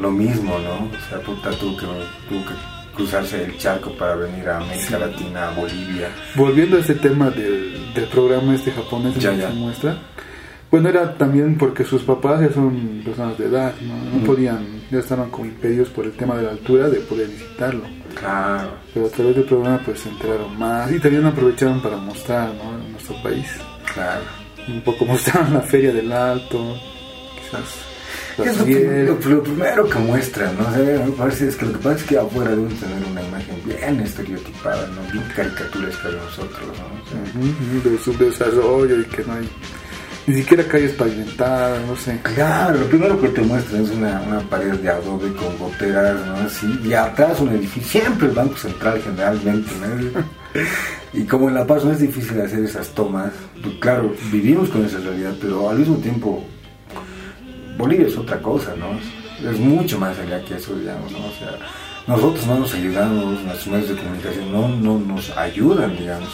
lo 0.02 0.12
mismo, 0.12 0.58
¿no? 0.60 0.86
O 0.86 1.10
sea, 1.10 1.20
puta, 1.22 1.50
tuvo 1.52 1.76
que, 1.78 1.86
tuvo 1.86 2.46
que 2.46 2.54
cruzarse 2.96 3.44
el 3.46 3.58
charco 3.58 3.92
para 3.92 4.16
venir 4.16 4.48
a 4.50 4.58
América 4.58 5.00
Latina, 5.00 5.50
a 5.50 5.52
Bolivia. 5.52 6.10
Volviendo 6.36 6.78
a 6.78 6.80
ese 6.82 6.96
tema 6.96 7.30
del, 7.30 7.94
del 7.94 8.06
programa 8.06 8.56
este 8.56 8.72
japonés 8.72 9.16
Ya, 9.16 9.32
que 9.32 9.38
ya. 9.38 9.50
se 9.50 9.54
muestra, 9.56 9.98
bueno, 10.72 10.90
era 10.90 11.16
también 11.18 11.58
porque 11.58 11.84
sus 11.84 12.04
papás 12.04 12.42
ya 12.42 12.52
son 12.54 13.02
personas 13.04 13.38
de 13.40 13.46
edad, 13.48 13.74
no, 13.82 14.20
no 14.20 14.24
podían, 14.26 14.82
ya 14.92 15.00
estaban 15.00 15.32
como 15.32 15.46
impedidos 15.46 15.90
por 15.90 16.06
el 16.06 16.12
tema 16.12 16.36
de 16.36 16.44
la 16.44 16.52
altura 16.52 16.90
de 16.90 17.00
poder 17.00 17.28
visitarlo. 17.28 17.86
Claro. 18.20 18.70
Pero 18.94 19.08
a 19.08 19.10
través 19.10 19.36
del 19.36 19.46
programa 19.46 19.82
pues 19.84 20.00
se 20.02 20.10
enteraron 20.10 20.60
más 20.60 20.92
y 20.92 21.00
también 21.00 21.26
aprovecharon 21.26 21.82
para 21.82 21.98
mostrar 21.98 22.50
¿no? 22.54 22.86
en 22.86 22.92
nuestro 22.92 23.16
país. 23.24 23.48
Claro. 23.94 24.22
Un 24.68 24.82
poco 24.82 25.06
mostraron 25.08 25.54
la 25.56 25.62
feria 25.62 25.92
del 25.92 26.12
alto, 26.12 26.76
Es 28.38 28.58
lo, 28.58 29.20
primero 29.42 29.90
que 29.90 30.00
muestran, 30.00 30.58
¿no? 30.58 30.68
O 30.68 30.74
sea, 30.74 31.06
me 31.06 31.12
parece 31.12 31.50
es 31.50 31.56
que 31.58 31.66
lo 31.66 31.74
que 31.74 31.80
pasa 31.80 31.96
es 31.96 32.04
que 32.04 32.18
afuera 32.18 32.52
deben 32.52 32.76
tener 32.78 33.04
una 33.12 33.22
imagen 33.22 33.56
bien 33.66 34.00
estereotipada, 34.00 34.88
¿no? 34.88 35.12
Bien 35.12 35.26
caricaturesca 35.36 36.08
de 36.10 36.16
nosotros, 36.16 36.68
¿no? 36.78 36.86
O 37.04 37.84
sea, 37.84 37.92
de 37.92 37.98
su 37.98 38.18
desarrollo 38.18 39.02
y 39.02 39.04
que 39.06 39.24
no 39.26 39.34
hay 39.34 39.50
ni 40.28 40.36
siquiera 40.36 40.64
calles 40.64 40.92
pavimentadas, 40.94 41.86
no 41.88 41.96
sé. 41.96 42.20
Claro, 42.22 42.80
lo 42.80 42.86
primero 42.86 43.20
que 43.20 43.30
te 43.30 43.42
muestran 43.42 43.84
es 43.84 43.90
una, 43.90 44.22
una 44.22 44.40
pared 44.42 44.74
de 44.74 44.90
adobe 44.90 45.34
con 45.34 45.58
goteras, 45.58 46.26
¿no? 46.26 46.36
Así, 46.36 46.80
y 46.84 46.94
atrás 46.94 47.40
un 47.40 47.50
edificio, 47.50 48.02
siempre 48.02 48.28
el 48.28 48.34
Banco 48.34 48.56
Central 48.56 49.02
generalmente, 49.04 49.72
¿no? 49.82 50.22
Y 51.12 51.24
como 51.24 51.48
en 51.48 51.56
La 51.56 51.66
Paz 51.66 51.84
no 51.84 51.92
es 51.92 52.00
difícil 52.00 52.40
hacer 52.40 52.64
esas 52.64 52.90
tomas, 52.90 53.32
pues 53.64 53.76
claro, 53.80 54.14
vivimos 54.32 54.70
con 54.70 54.86
esa 54.86 55.00
realidad, 55.00 55.34
pero 55.42 55.68
al 55.68 55.80
mismo 55.80 55.96
tiempo 55.98 56.46
Bolivia 57.80 58.08
es 58.08 58.18
otra 58.18 58.42
cosa, 58.42 58.76
¿no? 58.76 59.00
Es, 59.50 59.58
mucho 59.58 59.98
más 59.98 60.20
allá 60.20 60.44
que 60.44 60.56
eso, 60.56 60.76
digamos, 60.76 61.10
¿no? 61.14 61.20
O 61.20 61.32
sea, 61.40 61.58
nosotros 62.08 62.46
no 62.46 62.60
nos 62.60 62.74
ayudamos, 62.74 63.42
nuestros 63.42 63.68
medios 63.68 63.90
de 63.90 63.96
comunicación 63.96 64.52
no, 64.52 64.68
no 64.68 65.00
nos 65.00 65.30
ayudan, 65.38 65.96
digamos, 65.96 66.30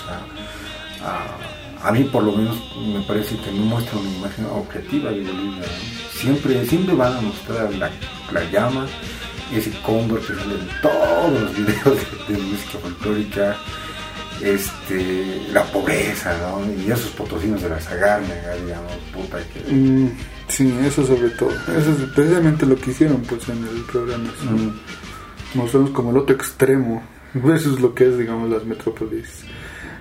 a, 1.84 1.92
mí 1.92 2.04
por 2.06 2.24
lo 2.24 2.32
menos 2.32 2.58
me 2.76 3.00
parece 3.02 3.38
que 3.38 3.52
no 3.52 3.64
muestra 3.66 4.00
una 4.00 4.10
imagen 4.10 4.46
objetiva 4.46 5.12
de 5.12 5.22
Bolivia. 5.22 5.66
Siempre, 6.12 6.66
siempre 6.66 6.96
van 6.96 7.16
a 7.16 7.22
mostrar 7.22 7.72
la, 7.76 7.92
la 8.34 8.44
llama, 8.52 8.88
ese 9.54 9.70
cóndor 9.84 10.22
que 10.22 10.34
sale 10.34 10.56
en 10.56 10.82
todos 10.82 11.42
los 11.42 11.56
videos 11.56 12.00
de, 12.28 12.38
música 12.40 12.80
folclórica, 12.82 13.56
este, 14.42 15.44
la 15.54 15.64
pobreza, 15.66 16.36
¿no? 16.40 16.66
Y 16.74 16.92
esos 16.92 17.12
potosinos 17.12 17.62
de 17.62 17.70
la 17.70 17.80
Sagárnega, 17.80 18.56
digamos, 18.56 18.94
puta 19.14 19.38
que... 19.54 19.72
Mm, 19.72 20.10
sí, 20.48 20.78
eso 20.86 21.06
sobre 21.06 21.30
todo. 21.32 21.52
Eso 21.52 21.92
es 21.92 22.10
precisamente 22.14 22.66
lo 22.66 22.76
que 22.76 22.92
hicieron 22.92 23.22
pues 23.22 23.48
en 23.50 23.64
el 23.66 23.82
programa. 23.84 24.30
¿sí? 24.42 24.48
Mm, 24.48 24.80
Mostramos 25.56 25.92
como 25.92 26.12
el 26.12 26.18
otro 26.18 26.36
extremo. 26.36 27.02
Es 27.54 27.66
lo 27.66 27.94
que 27.94 28.08
es, 28.08 28.18
digamos, 28.18 28.50
las 28.50 28.64
metrópolis 28.66 29.44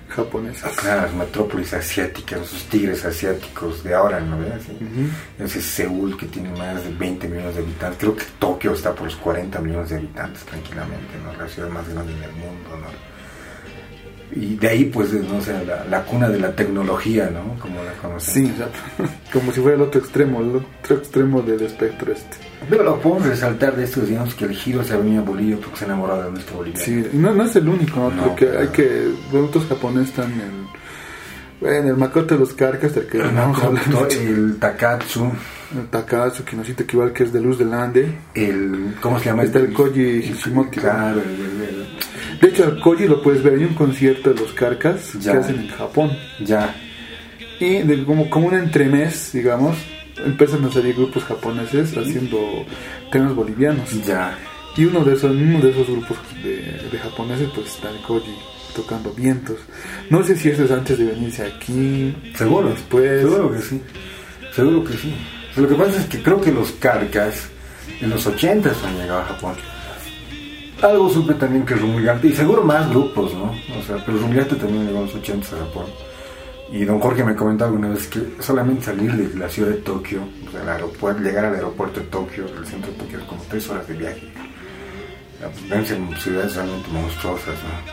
japonesas. 0.09 0.77
Claro, 0.77 1.03
las 1.03 1.15
metrópolis 1.15 1.75
asiáticas, 1.75 2.43
esos 2.43 2.65
tigres 2.65 3.05
asiáticos 3.05 3.83
de 3.83 3.95
ahora, 3.95 4.21
¿no 4.21 4.39
ves? 4.39 4.63
Sí. 4.67 5.11
Ese 5.39 5.61
Seúl 5.61 6.17
que 6.17 6.27
tiene 6.27 6.51
más 6.51 6.85
de 6.85 6.93
20 6.95 7.29
millones 7.29 7.57
de 7.57 7.63
habitantes. 7.63 7.99
Creo 7.99 8.17
que 8.17 8.25
Tokio 8.39 8.73
está 8.73 8.95
por 8.95 9.07
los 9.07 9.17
40 9.17 9.59
millones 9.61 9.91
de 9.91 9.97
habitantes 9.97 10.45
tranquilamente, 10.45 11.19
¿no? 11.25 11.33
La 11.33 11.49
ciudad 11.49 11.69
más 11.69 11.89
grande 11.89 12.13
del 12.15 12.33
mundo, 12.33 12.71
¿no? 12.81 13.14
Y 14.37 14.57
de 14.57 14.69
ahí, 14.69 14.85
pues, 14.87 15.13
no 15.13 15.41
sé, 15.41 15.65
la, 15.65 15.85
la 15.85 16.03
cuna 16.03 16.29
de 16.29 16.41
la 16.41 16.55
tecnología, 16.55 17.31
¿no? 17.31 17.59
Como 17.61 17.83
la 17.85 17.93
conocemos. 17.93 18.23
Sí, 18.25 18.53
como 19.33 19.53
si 19.53 19.61
fuera 19.61 19.77
el 19.77 19.83
otro 19.83 20.01
extremo, 20.01 20.41
el 20.41 20.57
otro 20.57 20.97
extremo 20.97 21.41
del 21.41 21.63
espectro 21.63 22.13
este. 22.13 22.39
Pero 22.69 22.83
lo 22.83 22.99
podemos 23.01 23.27
resaltar 23.29 23.77
de 23.77 23.85
esto, 23.85 24.01
digamos, 24.01 24.35
que 24.35 24.47
el 24.47 24.55
giro 24.55 24.83
se 24.83 24.95
ha 24.95 24.97
venido 24.97 25.23
a 25.23 25.25
Bolivia 25.25 25.57
porque 25.61 25.77
se 25.77 25.85
ha 25.85 25.89
enamorado 25.89 26.25
de 26.25 26.31
nuestra 26.33 26.57
Bolivia. 26.57 26.81
Sí, 26.81 27.07
no, 27.13 27.33
no 27.33 27.45
es 27.45 27.55
el 27.55 27.69
único, 27.69 28.01
¿no? 28.01 28.11
No, 28.11 28.23
porque 28.25 28.49
hay 28.59 28.69
que, 28.69 29.09
otros 29.33 29.67
japoneses 29.67 30.09
están 30.09 30.33
en, 30.33 31.69
en 31.69 31.87
el 31.87 31.97
macote 31.97 32.35
de 32.35 32.41
los 32.41 32.55
carcas, 32.55 32.93
del 32.95 33.07
que 33.07 33.19
El, 33.19 34.29
el 34.29 34.57
Takatsu, 34.59 35.31
El 35.77 35.87
Takatsu, 35.89 36.45
Kinosita 36.45 36.85
Kibal, 36.85 37.13
que 37.13 37.25
es 37.25 37.33
de 37.33 37.41
Luz 37.41 37.59
del 37.59 37.73
Ande. 37.73 38.07
el. 38.35 38.95
¿Cómo 39.01 39.19
se 39.19 39.27
llama? 39.27 39.43
Está 39.43 39.59
el 39.59 39.73
Koji 39.73 40.01
Hishimoto. 40.31 40.81
Claro, 40.81 41.21
el- 41.21 42.39
De 42.41 42.49
hecho, 42.49 42.65
al 42.65 42.81
Koji 42.81 43.07
lo 43.09 43.23
puedes 43.23 43.43
ver, 43.43 43.55
hay 43.55 43.65
un 43.65 43.75
concierto 43.75 44.33
de 44.33 44.41
los 44.41 44.53
carcas 44.53 45.13
Ya. 45.21 45.33
que 45.33 45.39
hacen 45.39 45.61
en 45.61 45.69
Japón. 45.69 46.11
ya. 46.45 46.75
Y 47.61 47.79
de, 47.83 48.05
como, 48.05 48.29
como 48.31 48.49
un 48.49 48.55
entremés, 48.55 49.31
digamos, 49.33 49.77
empiezan 50.25 50.65
a 50.65 50.71
salir 50.73 50.95
grupos 50.95 51.25
japoneses 51.25 51.97
haciendo 51.97 52.39
temas 53.11 53.35
bolivianos. 53.35 53.91
Ya. 54.05 54.37
Y 54.77 54.85
uno 54.87 55.05
de 55.05 55.15
esos, 55.15 55.31
uno 55.31 55.61
de 55.61 55.71
esos 55.71 55.87
grupos 55.89 56.19
de, 56.43 56.57
de 56.91 56.99
japoneses, 56.99 57.49
pues 57.55 57.69
está 57.69 57.91
el 57.91 57.99
Koji 57.99 58.35
tocando 58.75 59.13
vientos. 59.13 59.57
No 60.11 60.23
sé 60.25 60.37
si 60.37 60.49
eso 60.51 60.65
es 60.65 60.71
antes 60.73 60.99
de 60.99 61.05
venirse 61.07 61.45
aquí. 61.45 62.15
Seguro. 62.37 62.71
Después. 62.71 63.21
Seguro 63.21 63.53
que 63.53 63.61
sí. 63.63 63.81
Seguro 64.53 64.85
que 64.85 64.93
sí. 64.95 65.15
Lo 65.57 65.69
que 65.69 65.75
pasa 65.75 66.01
es 66.01 66.07
que 66.07 66.23
creo 66.23 66.41
que 66.41 66.51
los 66.51 66.73
carcas 66.73 67.49
en 68.01 68.11
los 68.11 68.27
80 68.27 68.71
han 68.71 68.99
llegado 68.99 69.21
a 69.21 69.25
Japón. 69.25 69.55
Algo 70.83 71.09
supe 71.09 71.35
también 71.35 71.65
que 71.65 71.75
Rumulgante, 71.75 72.29
y 72.29 72.33
seguro 72.33 72.65
más 72.65 72.91
grupos, 72.91 73.33
¿no? 73.35 73.53
O 73.79 73.83
sea, 73.87 74.05
pero 74.05 74.19
Rumulgante 74.19 74.57
también 74.57 74.87
llegó 74.87 74.99
en 74.99 75.07
los 75.07 75.15
80 75.15 75.47
a 75.47 75.59
Japón. 75.61 75.87
Y 76.73 76.85
don 76.85 76.99
Jorge 76.99 77.23
me 77.23 77.37
comentaba 77.37 77.71
alguna 77.71 77.91
vez 77.91 78.09
que 78.09 78.21
solamente 78.41 78.87
salir 78.87 79.13
de 79.13 79.39
la 79.39 79.49
ciudad 79.49 79.71
de 79.71 79.77
Tokio, 79.77 80.23
o 80.49 80.51
sea, 80.51 81.15
llegar 81.21 81.45
al 81.45 81.55
aeropuerto 81.55 82.01
de 82.01 82.07
Tokio, 82.07 82.47
del 82.47 82.67
centro 82.67 82.91
de 82.91 82.99
Tokio, 82.99 83.27
como 83.29 83.43
tres 83.49 83.69
horas 83.69 83.87
de 83.87 83.95
viaje. 83.95 84.29
Ya, 85.41 85.49
pues, 85.69 85.91
en 85.91 86.17
ciudades 86.17 86.57
realmente 86.57 86.89
monstruosas, 86.91 87.55
¿no? 87.55 87.93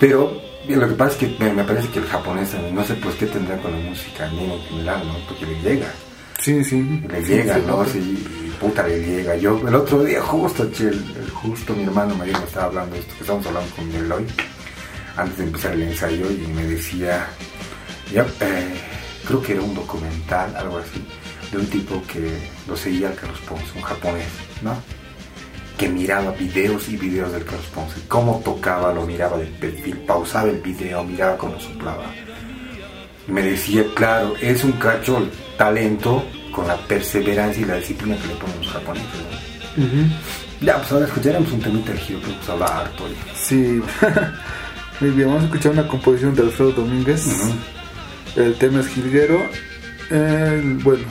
Pero 0.00 0.32
lo 0.68 0.88
que 0.88 0.94
pasa 0.94 1.12
es 1.12 1.16
que 1.18 1.44
me, 1.44 1.62
parece 1.64 1.88
que 1.88 1.98
el 1.98 2.06
japonés 2.06 2.54
no 2.72 2.82
sé 2.84 2.94
pues 2.94 3.14
qué 3.16 3.26
tendrá 3.26 3.56
con 3.58 3.72
la 3.72 3.78
música, 3.78 4.28
ni 4.30 4.44
en 4.44 4.60
general, 4.62 5.06
¿no? 5.06 5.14
Porque 5.28 5.46
le 5.46 5.60
llega, 5.60 5.92
Sí, 6.42 6.64
sí. 6.64 7.02
le 7.08 7.22
llega, 7.22 7.58
¿no? 7.58 7.84
Sí, 7.84 7.98
y 7.98 8.50
puta 8.60 8.86
le 8.86 8.98
llega. 8.98 9.36
Yo 9.36 9.60
el 9.66 9.74
otro 9.76 10.02
día 10.02 10.20
justo, 10.20 10.68
che, 10.72 10.90
justo 11.32 11.72
mi 11.72 11.84
hermano 11.84 12.16
mayor 12.16 12.40
me 12.40 12.46
estaba 12.46 12.66
hablando 12.66 12.94
de 12.94 13.00
esto, 13.00 13.14
que 13.14 13.20
estábamos 13.20 13.46
hablando 13.46 13.76
con 13.76 13.92
Eloy, 13.92 14.26
antes 15.16 15.38
de 15.38 15.44
empezar 15.44 15.72
el 15.74 15.82
ensayo, 15.82 16.30
y 16.30 16.46
me 16.48 16.66
decía, 16.66 17.28
ya, 18.12 18.26
eh, 18.40 18.74
creo 19.24 19.40
que 19.40 19.52
era 19.52 19.62
un 19.62 19.74
documental, 19.74 20.56
algo 20.56 20.78
así, 20.78 21.06
de 21.52 21.58
un 21.58 21.66
tipo 21.66 22.02
que 22.12 22.36
lo 22.66 22.76
seguía 22.76 23.08
al 23.08 23.14
Carlos 23.14 23.40
Ponce, 23.48 23.64
un 23.76 23.82
japonés, 23.82 24.28
¿no? 24.62 24.76
que 25.78 25.88
miraba 25.88 26.30
videos 26.32 26.88
y 26.88 26.96
videos 26.96 27.32
del 27.32 27.44
Carlos 27.44 27.66
Ponce, 27.74 28.00
cómo 28.06 28.40
tocaba, 28.44 28.92
lo 28.92 29.06
miraba 29.06 29.38
de 29.38 29.46
perfil, 29.46 29.96
pausaba 30.06 30.48
el 30.48 30.60
video, 30.60 31.02
miraba 31.02 31.36
cómo 31.36 31.58
soplaba. 31.58 32.04
Y 33.28 33.32
me 33.32 33.42
decía, 33.42 33.84
claro, 33.94 34.34
es 34.40 34.64
un 34.64 34.72
cacho 34.72 35.18
el 35.18 35.30
talento 35.56 36.24
con 36.50 36.66
la 36.66 36.76
perseverancia 36.76 37.62
y 37.62 37.66
la 37.66 37.76
disciplina 37.76 38.16
que 38.16 38.28
le 38.28 38.34
ponen 38.34 38.58
los 38.58 38.68
japoneses. 38.68 39.08
Ya, 40.60 40.76
pues 40.76 40.92
ahora 40.92 41.06
escucharemos 41.06 41.50
un 41.52 41.60
temita 41.60 41.92
del 41.92 42.00
giro, 42.00 42.20
creo 42.20 42.38
que 42.38 42.44
se 42.44 42.52
habla 42.52 42.66
harto. 42.66 43.04
Sí. 43.34 43.80
Muy 45.00 45.10
bien, 45.10 45.28
vamos 45.28 45.42
a 45.42 45.46
escuchar 45.46 45.72
una 45.72 45.88
composición 45.88 46.34
de 46.34 46.42
Alfredo 46.42 46.72
Domínguez. 46.72 47.26
El 48.36 48.54
tema 48.54 48.80
es 48.80 48.88
Jilguero. 48.88 49.40
Bueno, 50.10 51.04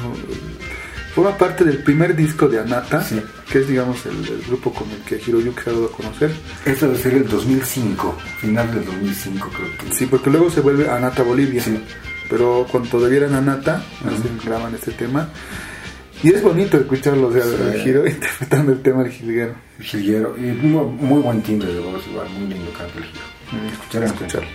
forma 1.14 1.38
parte 1.38 1.64
del 1.64 1.84
primer 1.84 2.16
disco 2.16 2.48
de 2.48 2.60
Anata, 2.60 3.04
Sí. 3.04 3.22
que 3.52 3.60
es, 3.60 3.68
digamos, 3.68 4.06
el, 4.06 4.18
el 4.28 4.42
grupo 4.48 4.74
con 4.74 4.90
el 4.92 4.98
que 5.00 5.16
Hiroyuki 5.26 5.62
se 5.64 5.70
ha 5.70 5.74
dado 5.74 5.86
a 5.88 5.92
conocer. 5.92 6.32
Esto 6.66 6.88
debe 6.88 7.00
ser 7.00 7.14
el 7.16 7.28
2005, 7.28 8.18
final 8.40 8.74
del 8.74 8.86
2005 8.86 9.50
creo 9.56 9.68
que. 9.90 9.96
Sí, 9.96 10.06
porque 10.06 10.30
luego 10.30 10.50
se 10.50 10.62
vuelve 10.62 10.90
Anata 10.90 11.24
Bolivia. 11.24 11.62
Sí. 11.64 11.80
Pero 12.30 12.66
cuando 12.72 12.90
todavía 12.90 13.18
eran 13.20 13.36
Anata, 13.36 13.84
hacen- 14.06 14.40
graban 14.46 14.74
este 14.76 14.92
tema. 14.92 15.30
Y 16.24 16.30
es 16.32 16.42
bonito 16.44 16.78
escucharlo, 16.78 17.28
o 17.28 17.34
sea, 17.34 17.42
Sí. 17.44 17.50
el 17.74 17.88
Hiro 17.88 18.08
interpretando 18.08 18.72
el 18.72 18.82
tema 18.82 19.04
del 19.04 19.12
Jilguero. 19.12 19.56
Gilguero, 19.82 20.36
y 20.38 20.42
muy, 20.42 20.86
muy 20.86 21.22
buen 21.22 21.42
timbre 21.42 21.74
de 21.74 21.80
voz, 21.80 22.02
igual, 22.08 22.30
muy 22.30 22.48
lindo 22.54 22.72
canto 22.78 23.00
el 23.00 23.06
giro. 23.06 23.24
Mm, 23.52 23.68
Escucharemos. 23.74 24.16
escucharlo. 24.16 24.48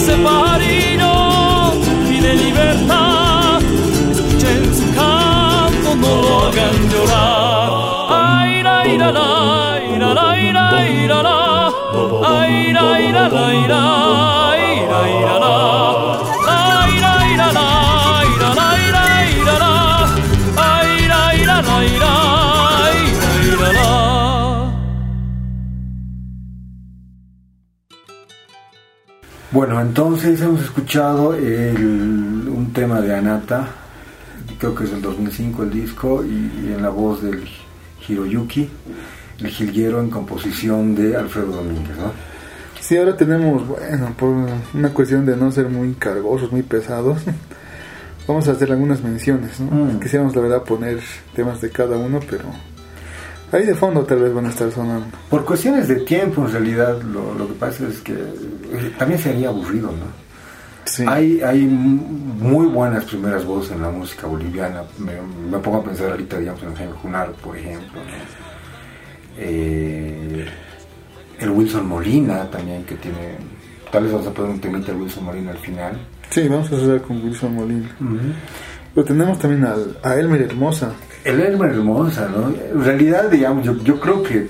Ese 0.00 0.16
pajarillo 0.16 1.12
pide 2.08 2.34
libertad. 2.34 3.60
Escuchen 4.10 4.74
su 4.74 4.86
canto, 4.94 5.94
no 5.94 6.22
lo 6.22 6.46
hagan 6.46 6.76
llorar. 6.90 7.70
Ay, 8.08 8.62
la, 8.62 8.88
ira, 8.88 9.12
la, 9.12 9.80
ira, 9.94 10.14
la, 10.14 10.28
ira, 10.48 11.22
la. 11.22 11.72
Ay, 12.24 12.72
la, 12.72 13.00
ira, 13.08 13.28
la, 13.28 13.54
ira, 13.64 13.82
Bueno, 29.60 29.78
entonces 29.78 30.40
hemos 30.40 30.62
escuchado 30.62 31.34
el- 31.34 32.48
un 32.48 32.70
tema 32.72 33.02
de 33.02 33.14
Anata, 33.14 33.68
creo 34.58 34.74
que 34.74 34.84
es 34.84 34.90
del 34.90 35.02
2005 35.02 35.64
el 35.64 35.70
disco, 35.70 36.24
y, 36.24 36.30
y 36.66 36.72
en 36.74 36.80
la 36.80 36.88
voz 36.88 37.22
del 37.22 37.44
Hiroyuki, 38.08 38.70
el 39.40 39.48
jilguero 39.48 40.00
en 40.00 40.08
composición 40.08 40.94
de 40.94 41.14
Alfredo 41.14 41.52
Domínguez, 41.56 41.94
¿no? 41.98 42.10
Sí, 42.80 42.96
ahora 42.96 43.14
tenemos, 43.18 43.68
bueno, 43.68 44.14
por 44.16 44.34
una 44.72 44.94
cuestión 44.94 45.26
de 45.26 45.36
no 45.36 45.52
ser 45.52 45.68
muy 45.68 45.92
cargosos, 45.92 46.50
muy 46.50 46.62
pesados, 46.62 47.20
vamos 48.26 48.48
a 48.48 48.52
hacer 48.52 48.72
algunas 48.72 49.02
menciones, 49.02 49.60
¿no? 49.60 49.72
Mm. 49.84 50.00
Quisiéramos, 50.00 50.34
la 50.34 50.40
verdad, 50.40 50.62
poner 50.62 51.00
temas 51.34 51.60
de 51.60 51.68
cada 51.68 51.98
uno, 51.98 52.18
pero 52.30 52.44
ahí 53.52 53.66
de 53.66 53.74
fondo 53.74 54.02
tal 54.04 54.18
vez 54.20 54.32
van 54.32 54.46
a 54.46 54.50
estar 54.50 54.70
sonando. 54.70 55.06
Por 55.28 55.44
cuestiones 55.44 55.88
de 55.88 55.96
tiempo, 55.96 56.44
en 56.44 56.52
realidad, 56.52 57.00
lo, 57.02 57.34
lo 57.34 57.48
que 57.48 57.54
pasa 57.54 57.86
es 57.88 58.00
que 58.00 58.12
eh, 58.12 58.94
también 58.98 59.20
sería 59.20 59.48
aburrido, 59.48 59.88
¿no? 59.88 60.30
Sí. 60.84 61.04
Hay, 61.06 61.40
hay 61.42 61.60
muy 61.66 62.66
buenas 62.66 63.04
primeras 63.04 63.44
voces 63.44 63.72
en 63.72 63.82
la 63.82 63.90
música 63.90 64.26
boliviana. 64.26 64.82
Me, 64.98 65.12
me 65.50 65.58
pongo 65.58 65.78
a 65.78 65.84
pensar 65.84 66.10
ahorita, 66.10 66.38
digamos, 66.38 66.62
en 66.62 66.74
Jaime 66.74 66.92
Junaro, 66.94 67.32
por 67.34 67.56
ejemplo. 67.56 68.00
¿no? 68.00 68.50
Eh, 69.38 70.46
el 71.38 71.50
Wilson 71.50 71.86
Molina 71.86 72.50
también, 72.50 72.84
que 72.84 72.96
tiene... 72.96 73.36
Tal 73.90 74.04
vez 74.04 74.12
vamos 74.12 74.26
a 74.26 74.32
poner 74.32 74.50
un 74.52 74.60
temita 74.60 74.92
al 74.92 75.00
Wilson 75.00 75.24
Molina 75.24 75.50
al 75.52 75.58
final. 75.58 75.98
Sí, 76.30 76.48
vamos 76.48 76.70
a 76.72 76.76
hacer 76.76 77.02
con 77.02 77.22
Wilson 77.24 77.54
Molina. 77.54 77.88
Pero 78.94 79.06
tenemos 79.06 79.38
también 79.38 79.64
al, 79.64 79.98
a 80.02 80.16
Elmer 80.16 80.42
Hermosa. 80.42 80.92
El 81.24 81.40
Elmer 81.40 81.70
Hermosa, 81.70 82.28
¿no? 82.28 82.48
En 82.48 82.84
realidad, 82.84 83.30
digamos, 83.30 83.64
yo, 83.64 83.76
yo 83.82 84.00
creo 84.00 84.22
que 84.22 84.48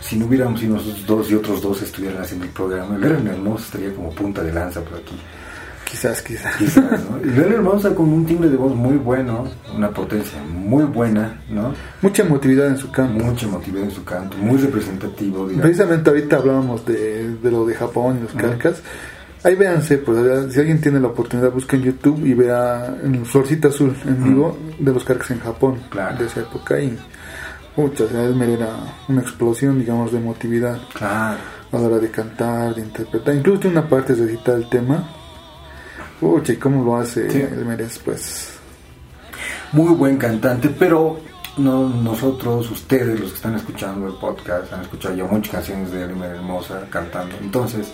si 0.00 0.16
no 0.16 0.26
hubiéramos 0.26 0.60
sido 0.60 0.74
nosotros 0.76 1.06
dos 1.06 1.30
y 1.30 1.34
otros 1.34 1.62
dos 1.62 1.82
estuvieran 1.82 2.22
haciendo 2.22 2.46
el 2.46 2.52
programa, 2.52 2.96
el 2.96 3.04
Elmer 3.04 3.34
Hermosa 3.34 3.64
estaría 3.66 3.94
como 3.94 4.10
punta 4.10 4.42
de 4.42 4.52
lanza 4.52 4.80
por 4.80 4.98
aquí. 4.98 5.18
Quizás, 5.94 6.22
quizás. 6.22 6.56
Quizás, 6.56 7.00
¿no? 7.08 7.20
Y 7.24 7.38
Hermosa 7.38 7.94
con 7.94 8.08
un 8.12 8.26
timbre 8.26 8.48
de 8.48 8.56
voz 8.56 8.74
muy 8.74 8.96
bueno, 8.96 9.44
una 9.76 9.90
potencia 9.90 10.42
muy 10.42 10.84
buena, 10.84 11.40
¿no? 11.48 11.72
Mucha 12.02 12.22
emotividad 12.24 12.66
en 12.66 12.78
su 12.78 12.90
canto. 12.90 13.24
Mucha 13.24 13.46
emotividad 13.46 13.84
en 13.84 13.90
su 13.92 14.04
canto, 14.04 14.36
muy 14.38 14.58
representativo, 14.58 15.44
digamos. 15.46 15.62
Precisamente 15.62 16.10
ahorita 16.10 16.36
hablábamos 16.36 16.84
de, 16.84 17.36
de 17.36 17.50
lo 17.50 17.64
de 17.64 17.74
Japón 17.74 18.16
y 18.18 18.22
los 18.22 18.30
Ajá. 18.34 18.40
calcas. 18.48 18.82
Ahí 19.44 19.54
véanse, 19.56 19.98
pues 19.98 20.52
si 20.52 20.58
alguien 20.58 20.80
tiene 20.80 20.98
la 20.98 21.08
oportunidad, 21.08 21.52
busca 21.52 21.76
en 21.76 21.82
YouTube 21.82 22.24
y 22.24 22.32
vea 22.34 22.96
en 23.02 23.24
Florcita 23.26 23.68
Azul 23.68 23.94
en 24.06 24.24
vivo 24.24 24.56
de 24.78 24.92
los 24.92 25.04
calcas 25.04 25.30
en 25.32 25.40
Japón 25.40 25.80
Claro. 25.90 26.16
de 26.18 26.26
esa 26.26 26.40
época 26.40 26.80
y 26.80 26.98
Muchas, 27.76 28.12
Elmer 28.12 28.50
era 28.50 28.68
una 29.08 29.20
explosión, 29.20 29.80
digamos, 29.80 30.12
de 30.12 30.18
emotividad 30.18 30.78
Claro. 30.94 31.38
a 31.72 31.76
la 31.76 31.86
hora 31.88 31.98
de 31.98 32.08
cantar, 32.10 32.72
de 32.74 32.82
interpretar. 32.82 33.34
Incluso 33.34 33.60
tiene 33.60 33.78
una 33.78 33.88
parte 33.88 34.14
de 34.14 34.26
recitar 34.26 34.54
el 34.54 34.68
tema. 34.68 35.08
Uy, 36.20 36.40
¿y 36.46 36.56
cómo 36.56 36.84
lo 36.84 36.96
hace 36.96 37.28
Sí. 37.28 37.38
Es 37.78 37.98
pues. 37.98 38.58
Muy 39.72 39.92
buen 39.94 40.16
cantante, 40.18 40.68
pero 40.70 41.18
no 41.56 41.88
nosotros, 41.88 42.70
ustedes, 42.70 43.18
los 43.18 43.30
que 43.30 43.36
están 43.36 43.56
escuchando 43.56 44.06
el 44.06 44.14
podcast, 44.14 44.72
han 44.72 44.82
escuchado 44.82 45.16
ya 45.16 45.24
muchas 45.24 45.52
canciones 45.54 45.90
de 45.90 46.04
Elmer 46.04 46.30
Hermosa 46.36 46.86
cantando. 46.90 47.34
Entonces, 47.40 47.92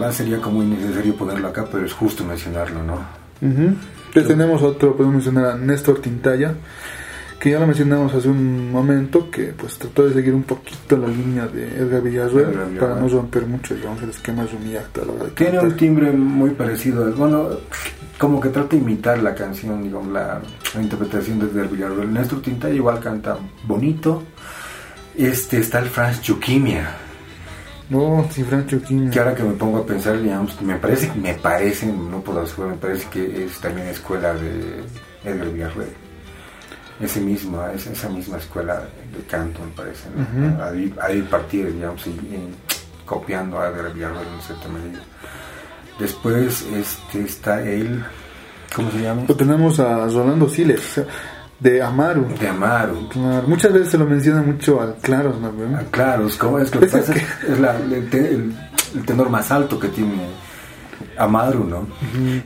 va 0.00 0.12
sería 0.12 0.40
como 0.40 0.62
innecesario 0.62 1.14
ponerlo 1.14 1.48
acá, 1.48 1.66
pero 1.70 1.84
es 1.84 1.92
justo 1.92 2.24
mencionarlo, 2.24 2.82
¿no? 2.82 2.98
Tenemos 4.12 4.62
otro, 4.62 4.96
podemos 4.96 5.14
mencionar 5.14 5.46
a 5.46 5.54
Néstor 5.56 6.00
Tintaya, 6.00 6.54
que 7.38 7.50
ya 7.50 7.58
lo 7.58 7.66
mencionamos 7.66 8.12
hace 8.12 8.28
un 8.28 8.70
momento, 8.70 9.30
que 9.30 9.54
pues 9.56 9.78
trató 9.78 10.06
de 10.06 10.12
seguir 10.12 10.34
un 10.34 10.42
poquito 10.42 10.96
la 10.96 11.08
línea 11.08 11.46
de 11.46 11.64
Edgar 11.78 12.02
Villarruel. 12.02 12.76
para 12.78 12.96
no 12.96 13.08
romper 13.08 13.46
mucho, 13.46 13.74
digamos, 13.74 14.02
el 14.02 14.10
esquema 14.10 14.44
de 14.44 14.58
mi 14.58 14.76
acta 14.76 15.02
a 15.02 15.06
la 15.06 15.12
hora 15.12 15.24
de 15.24 15.30
Tiene 15.30 15.58
un 15.58 15.76
timbre 15.76 16.10
muy 16.12 16.50
parecido, 16.50 17.10
bueno, 17.12 17.48
como 18.18 18.40
que 18.40 18.50
trata 18.50 18.76
de 18.76 18.82
imitar 18.82 19.22
la 19.22 19.34
canción, 19.34 19.82
digamos, 19.82 20.08
la, 20.12 20.42
la 20.74 20.82
interpretación 20.82 21.38
de 21.38 21.46
Edgar 21.46 21.68
Villarreal. 21.70 22.12
Néstor 22.12 22.42
Tintaya 22.42 22.74
igual 22.74 23.00
canta 23.00 23.38
bonito. 23.64 24.22
Este 25.16 25.58
está 25.58 25.78
el 25.78 25.86
Franz 25.86 26.20
Chuquimia, 26.20 26.90
No, 27.90 28.26
sin 28.30 28.46
Francho 28.46 28.80
King. 28.82 29.10
que 29.10 29.18
ahora 29.18 29.34
que 29.34 29.42
me 29.42 29.52
pongo 29.54 29.78
a 29.78 29.86
pensar, 29.86 30.20
digamos, 30.22 30.60
me 30.62 30.76
parece, 30.76 31.12
me 31.14 31.34
parece, 31.34 31.86
no 31.86 32.20
puedo 32.20 32.40
asegurar, 32.40 32.72
me 32.72 32.78
parece 32.78 33.06
que 33.10 33.44
es 33.44 33.58
también 33.60 33.88
escuela 33.88 34.32
de 34.32 34.84
Edgar 35.24 35.48
Villarreal. 35.50 35.88
Ese 37.00 37.20
mismo, 37.20 37.62
es- 37.74 37.86
esa 37.86 38.08
misma 38.08 38.36
escuela 38.38 38.82
de 39.16 39.22
canto, 39.28 39.60
me 39.64 39.70
parece. 39.72 40.08
¿no? 40.14 40.22
Ujú. 40.22 40.62
Ahí, 40.62 40.94
ahí 41.02 41.22
partir, 41.22 41.72
digamos, 41.72 42.06
y, 42.06 42.10
y 42.10 42.54
copiando 43.04 43.58
a 43.58 43.68
Edgar 43.68 43.92
Villarreal 43.92 44.26
en 44.34 44.40
cierta 44.42 44.68
medida. 44.68 45.00
Después 45.98 46.64
este, 46.74 47.22
está 47.24 47.60
él, 47.62 48.02
¿cómo 48.74 48.90
se 48.90 49.02
llama? 49.02 49.22
Lo 49.26 49.34
tenemos 49.36 49.80
a 49.80 50.06
Rolando 50.06 50.48
Siles, 50.48 51.00
de 51.60 51.82
Amaru. 51.82 52.26
De 52.40 52.48
Amaru. 52.48 53.08
Claro, 53.08 53.46
muchas 53.46 53.72
veces 53.72 53.90
se 53.90 53.98
lo 53.98 54.06
menciona 54.06 54.42
mucho 54.42 54.80
al 54.80 54.94
Claros, 54.96 55.38
¿no? 55.40 55.52
güey? 55.52 55.68
Ah, 55.74 55.82
Claro, 55.90 56.26
es 56.26 56.36
como 56.36 56.58
es 56.58 56.70
que 56.70 56.78
que 56.80 56.86
Es 56.86 56.92
pasa 56.92 57.14
la- 57.60 57.76
el 57.76 59.04
tenor 59.06 59.28
más 59.30 59.50
alto 59.50 59.78
que 59.78 59.88
tiene 59.88 60.14
Amaru, 61.22 61.64
¿no? 61.64 61.86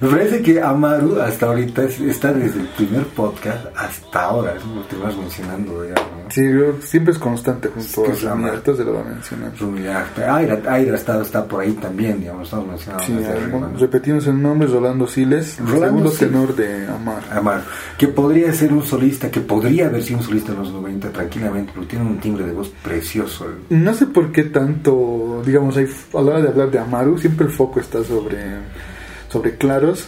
Me 0.00 0.08
parece 0.08 0.42
que 0.42 0.60
Amaru 0.60 1.20
hasta 1.20 1.46
ahorita 1.46 1.84
es- 1.84 2.00
está 2.00 2.32
desde 2.32 2.60
el 2.60 2.66
primer 2.68 3.04
podcast 3.06 3.66
hasta 3.76 4.22
ahora, 4.24 4.54
es 4.56 4.64
lo 4.64 4.86
que 4.88 4.96
vas 4.96 5.16
mencionando 5.16 5.84
ya, 5.84 5.94
¿no? 5.94 6.24
Sí, 6.30 6.42
yo- 6.42 6.80
siempre 6.80 7.12
es 7.12 7.18
constante 7.18 7.68
junto 7.68 8.04
Es 8.12 8.18
que 8.20 8.26
a 8.26 8.32
Amaru. 8.32 8.60
Se 8.74 8.84
lo 8.84 8.94
va 8.94 9.00
a 9.00 9.04
mencionar. 9.04 9.52
Aira, 10.34 10.58
Aira 10.68 10.96
está, 10.96 11.20
está 11.22 11.44
por 11.46 11.60
ahí 11.62 11.72
también, 11.72 12.20
digamos, 12.20 12.44
estamos 12.44 12.66
mencionando. 12.68 13.04
Sí, 13.04 13.12
bueno, 13.50 13.68
¿no? 13.72 13.78
repetimos 13.78 14.26
el 14.26 14.40
nombre, 14.42 14.66
Rolando 14.68 15.06
Siles, 15.06 15.58
Rolando 15.60 15.80
segundo 15.86 16.10
Siles. 16.10 16.30
tenor 16.32 16.56
de 16.56 16.86
Amar. 16.88 17.22
Amar, 17.30 17.62
que 17.98 18.08
podría 18.08 18.52
ser 18.52 18.72
un 18.72 18.82
solista, 18.84 19.30
que 19.30 19.40
podría 19.40 19.86
haber 19.86 20.02
sido 20.02 20.18
un 20.20 20.24
solista 20.24 20.52
en 20.52 20.58
los 20.58 20.72
90 20.72 21.10
tranquilamente, 21.10 21.72
porque 21.74 21.90
tiene 21.90 22.04
un 22.06 22.18
timbre 22.18 22.46
de 22.46 22.52
voz 22.52 22.68
precioso. 22.82 23.46
No 23.70 23.94
sé 23.94 24.06
por 24.06 24.32
qué 24.32 24.44
tanto, 24.44 25.42
digamos, 25.44 25.76
hay, 25.76 25.86
a 26.14 26.16
la 26.22 26.30
hora 26.30 26.40
de 26.42 26.48
hablar 26.48 26.70
de 26.70 26.78
Amaru, 26.78 27.18
siempre 27.18 27.46
el 27.46 27.52
foco 27.52 27.80
está 27.80 28.02
sobre, 28.02 28.38
sobre 29.28 29.56
Claros, 29.56 30.06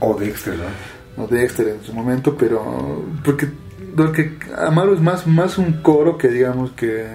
O 0.00 0.14
Dexter, 0.18 0.54
¿no? 0.56 1.22
o 1.22 1.26
Dexter 1.26 1.68
en 1.68 1.82
su 1.84 1.92
momento, 1.92 2.34
pero 2.36 3.04
porque, 3.24 3.48
porque 3.96 4.38
Amaru 4.56 4.94
es 4.94 5.00
más, 5.00 5.26
más 5.26 5.58
un 5.58 5.82
coro 5.82 6.16
que, 6.16 6.28
digamos, 6.28 6.70
que, 6.72 7.06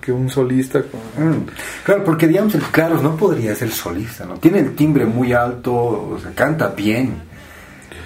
que 0.00 0.12
un 0.12 0.28
solista. 0.28 0.82
con- 0.82 1.00
Mm, 1.30 1.46
Claro, 1.84 2.04
porque 2.04 2.28
digamos 2.28 2.54
el 2.54 2.62
Claros 2.62 3.02
no 3.02 3.16
podría 3.16 3.54
ser 3.54 3.70
solista, 3.70 4.26
¿no? 4.26 4.34
Tiene 4.34 4.58
el 4.58 4.74
timbre 4.74 5.06
muy 5.06 5.32
alto, 5.32 5.74
o 5.74 6.18
sea, 6.20 6.32
canta 6.34 6.68
bien. 6.68 7.14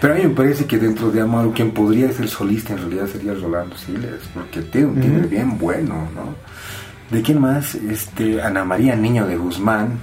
Pero 0.00 0.14
a 0.14 0.16
mí 0.16 0.22
me 0.22 0.30
parece 0.30 0.64
que 0.64 0.78
dentro 0.78 1.10
de 1.10 1.20
Amaro 1.20 1.52
quien 1.52 1.72
podría 1.72 2.10
ser 2.12 2.26
solista 2.28 2.72
en 2.72 2.78
realidad 2.78 3.06
sería 3.06 3.34
Rolando 3.34 3.76
Siles, 3.76 4.20
porque 4.32 4.62
tiene 4.62 4.86
un 4.86 5.00
timbre 5.00 5.26
bien 5.26 5.58
bueno, 5.58 6.08
¿no? 6.14 6.34
¿De 7.14 7.20
quién 7.22 7.40
más? 7.40 7.74
Este, 7.74 8.40
Ana 8.40 8.64
María 8.64 8.94
Niño 8.96 9.26
de 9.26 9.36
Guzmán, 9.36 9.98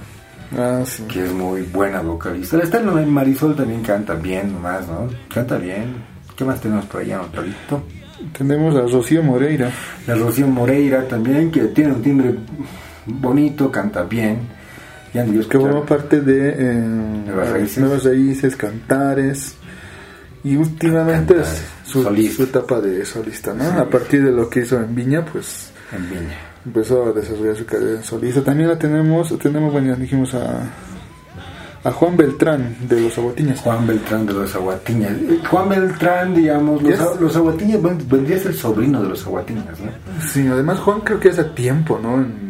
Ah, 0.56 0.82
sí. 0.84 1.02
que 1.04 1.24
es 1.24 1.32
muy 1.32 1.62
buena 1.62 2.00
vocalista. 2.00 2.58
Está 2.58 2.80
Marisol 2.80 3.54
también 3.54 3.82
canta 3.82 4.14
bien 4.14 4.52
nomás, 4.52 4.86
¿no? 4.86 5.08
Canta 5.32 5.58
bien. 5.58 5.96
¿Qué 6.36 6.44
más 6.44 6.60
tenemos 6.60 6.86
por 6.86 7.00
allá, 7.00 7.20
Antonito? 7.20 7.82
Tenemos 8.36 8.74
a 8.76 8.82
Rocío 8.82 9.22
Moreira. 9.22 9.70
La 10.06 10.14
Rocío 10.14 10.46
Moreira 10.46 11.06
también, 11.06 11.50
que 11.50 11.64
tiene 11.66 11.92
un 11.92 12.02
timbre 12.02 12.34
bonito, 13.06 13.70
canta 13.70 14.02
bien. 14.04 14.38
Ya 15.12 15.24
ni 15.24 15.36
yo 15.36 15.48
que 15.48 15.58
forma 15.58 15.84
parte 15.84 16.20
de 16.20 16.50
eh, 16.50 16.74
Nuevas 16.74 17.50
Raíces. 17.50 17.78
Nuevas 17.78 18.04
Raíces, 18.04 18.56
Cantares. 18.56 19.56
Y 20.44 20.56
últimamente 20.56 21.34
Cantares, 21.34 21.62
su, 21.84 22.02
su 22.02 22.42
etapa 22.44 22.80
de 22.80 23.04
solista, 23.04 23.52
¿no? 23.52 23.64
Sí. 23.64 23.76
A 23.78 23.88
partir 23.88 24.24
de 24.24 24.30
lo 24.30 24.48
que 24.48 24.60
hizo 24.60 24.76
en 24.76 24.94
Viña, 24.94 25.24
pues 25.24 25.72
en 25.92 26.08
Viña. 26.08 26.47
Empezó 26.68 27.06
a 27.06 27.12
desarrollar 27.12 27.56
su 27.56 27.66
carrera 27.66 28.02
solista. 28.02 28.42
También 28.42 28.68
la 28.68 28.78
tenemos, 28.78 29.36
tenemos, 29.38 29.72
bueno, 29.72 29.88
ya 29.88 29.96
dijimos 29.96 30.34
a, 30.34 30.62
a 31.84 31.92
Juan 31.92 32.16
Beltrán 32.16 32.76
de 32.88 33.00
Los 33.00 33.18
Aguatiñas. 33.18 33.60
Juan 33.60 33.86
Beltrán 33.86 34.26
de 34.26 34.32
los 34.34 34.54
Aguatiñas. 34.54 35.12
Juan 35.50 35.68
Beltrán, 35.68 36.34
digamos, 36.34 36.82
los, 36.82 37.20
los 37.20 37.36
Aguatiñas 37.36 37.82
ven- 37.82 38.06
vendría 38.08 38.36
a 38.36 38.40
ser 38.40 38.54
sobrino 38.54 39.02
de 39.02 39.08
los 39.08 39.26
Aguatiñas, 39.26 39.78
¿no? 39.80 39.90
Sí, 40.26 40.46
además 40.46 40.78
Juan 40.80 41.00
creo 41.00 41.18
que 41.20 41.28
hace 41.30 41.44
tiempo, 41.44 41.98
¿no? 42.02 42.16
En- 42.16 42.47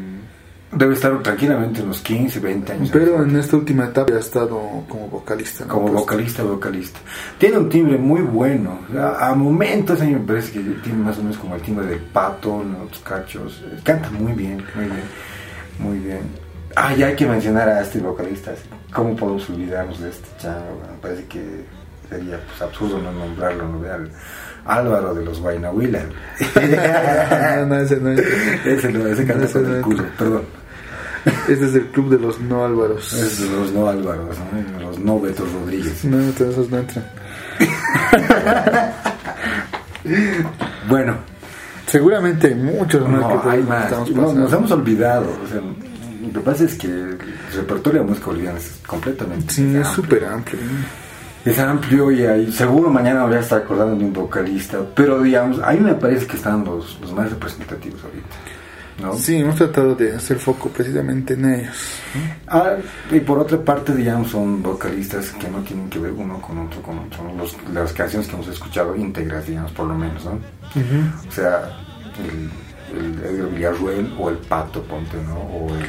Debe 0.70 0.92
estar 0.94 1.22
tranquilamente 1.22 1.80
unos 1.82 2.00
15, 2.02 2.40
20 2.40 2.72
años. 2.72 2.90
pero 2.92 3.22
en 3.22 3.34
esta 3.36 3.56
última 3.56 3.86
etapa 3.86 4.12
ha 4.12 4.18
estado 4.18 4.60
como 4.86 5.08
vocalista. 5.08 5.64
¿no? 5.64 5.72
como 5.72 5.86
Pues, 5.86 6.00
vocalista, 6.00 6.42
vocalista. 6.42 7.00
Tiene 7.38 7.56
un 7.58 7.68
timbre 7.70 7.96
muy 7.96 8.20
bueno. 8.20 8.80
A, 8.98 9.28
a 9.30 9.34
momentos 9.34 10.00
a 10.02 10.04
mí 10.04 10.12
me 10.12 10.20
parece 10.20 10.52
que 10.52 10.60
tiene 10.82 10.98
más 10.98 11.16
o 11.18 11.22
menos 11.22 11.38
como 11.38 11.54
el 11.54 11.62
timbre 11.62 11.86
de 11.86 11.96
Pato, 11.96 12.56
otros 12.84 13.00
cachos. 13.02 13.64
Canta 13.82 14.10
muy 14.10 14.32
bien, 14.32 14.62
muy 14.74 14.84
bien, 14.84 15.02
muy 15.78 15.98
bien. 16.00 16.20
Ah, 16.76 16.92
ya 16.94 17.06
hay 17.06 17.16
que 17.16 17.26
mencionar 17.26 17.66
a 17.68 17.80
este 17.80 17.98
vocalista. 18.00 18.52
¿Cómo 18.92 19.16
podemos 19.16 19.48
olvidarnos 19.48 19.98
de 20.00 20.10
este 20.10 20.28
chavo? 20.38 20.82
Me 20.92 20.98
parece 21.00 21.24
que 21.24 21.64
sería 22.10 22.38
pues, 22.46 22.60
absurdo 22.60 23.00
no 23.00 23.10
nombrarlo, 23.10 23.66
no 23.68 23.90
Al- 23.90 24.10
Álvaro 24.66 25.14
de 25.14 25.24
los 25.24 25.40
Guaynahuila. 25.40 26.00
no, 27.56 27.66
no, 27.66 27.80
ese 27.80 27.96
no 27.96 28.10
es. 28.12 28.20
ese 28.66 28.92
no, 28.92 29.06
ese 29.06 29.24
canta 29.26 29.46
con 29.50 29.74
el 29.74 29.80
culo, 29.80 30.04
perdón. 30.18 30.57
Este 31.48 31.64
es 31.66 31.74
el 31.74 31.86
club 31.86 32.10
de 32.10 32.18
los 32.18 32.40
no 32.40 32.64
Álvaros. 32.64 33.12
Es 33.12 33.40
de 33.40 33.50
los 33.50 33.72
no 33.72 33.88
Álvaros, 33.88 34.36
¿no? 34.52 34.80
Los 34.80 34.98
no 34.98 35.20
Beto 35.20 35.44
Rodríguez. 35.44 36.04
No, 36.04 36.18
todos 36.32 36.52
esos 36.52 36.70
no 36.70 36.78
entran. 36.78 37.04
Bueno, 40.88 41.18
Seguramente 41.88 42.48
hay 42.48 42.54
muchos 42.54 43.08
más 43.08 43.20
No, 43.20 43.42
que 43.42 43.48
hay 43.48 43.62
más. 43.62 43.84
estamos 43.84 44.10
No, 44.10 44.32
nos 44.34 44.52
hemos 44.52 44.70
olvidado. 44.70 45.26
O 45.42 45.48
sea, 45.48 45.60
lo 45.60 46.32
que 46.32 46.40
pasa 46.40 46.64
es 46.64 46.74
que 46.74 46.86
el 46.86 47.18
repertorio 47.56 48.02
de 48.02 48.06
música 48.08 48.26
boliviana 48.26 48.58
es 48.58 48.80
completamente 48.86 49.54
Sí, 49.54 49.74
es 49.74 49.88
súper 49.88 50.24
amplio. 50.26 50.60
Es 51.44 51.58
amplio 51.58 52.10
y 52.10 52.26
hay, 52.26 52.52
seguro 52.52 52.90
mañana 52.90 53.24
voy 53.24 53.36
a 53.36 53.40
estar 53.40 53.62
acordando 53.62 53.96
de 53.96 54.04
un 54.04 54.12
vocalista, 54.12 54.80
pero 54.94 55.22
digamos, 55.22 55.60
a 55.60 55.70
mí 55.70 55.80
me 55.80 55.94
parece 55.94 56.26
que 56.26 56.36
están 56.36 56.62
los, 56.64 56.98
los 57.00 57.12
más 57.14 57.30
representativos 57.30 58.04
ahorita. 58.04 58.28
¿No? 59.00 59.14
Sí, 59.14 59.36
hemos 59.36 59.56
tratado 59.56 59.94
de 59.94 60.16
hacer 60.16 60.38
foco 60.38 60.68
precisamente 60.68 61.34
en 61.34 61.54
ellos. 61.54 61.76
Ah, 62.46 62.76
y 63.10 63.20
por 63.20 63.38
otra 63.38 63.58
parte, 63.62 63.94
digamos, 63.94 64.30
son 64.30 64.62
vocalistas 64.62 65.30
que 65.32 65.48
no 65.48 65.58
tienen 65.60 65.88
que 65.88 65.98
ver 65.98 66.12
uno 66.12 66.40
con 66.40 66.58
otro, 66.58 66.82
con 66.82 66.98
otro. 66.98 67.32
Los, 67.36 67.56
las 67.72 67.92
canciones 67.92 68.28
que 68.28 68.34
hemos 68.34 68.48
escuchado 68.48 68.96
íntegras, 68.96 69.46
digamos, 69.46 69.72
por 69.72 69.86
lo 69.86 69.94
menos, 69.94 70.24
¿no? 70.24 70.32
O 70.32 71.32
sea, 71.32 71.70
el, 72.18 72.50
el 72.98 73.18
Edgar 73.24 73.50
Villarruel 73.50 74.14
o 74.18 74.30
el 74.30 74.38
Pato 74.38 74.82
Ponte, 74.82 75.16
¿no? 75.26 75.36
O 75.36 75.74
el. 75.74 75.86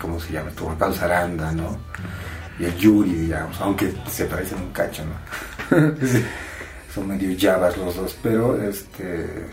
¿Cómo 0.00 0.20
se 0.20 0.32
llama? 0.32 0.50
Juan 0.58 0.92
Saranda, 0.92 1.52
¿no? 1.52 1.78
Y 2.58 2.64
el 2.64 2.76
Yuri, 2.76 3.12
digamos, 3.12 3.60
aunque 3.60 3.92
se 4.08 4.24
parecen 4.26 4.58
un 4.58 4.72
cacho, 4.72 5.02
¿no? 5.04 5.96
Sí, 6.06 6.24
Son 6.94 7.08
medio 7.08 7.32
llavas 7.32 7.76
los 7.76 7.96
dos, 7.96 8.18
pero 8.22 8.60
este. 8.60 9.46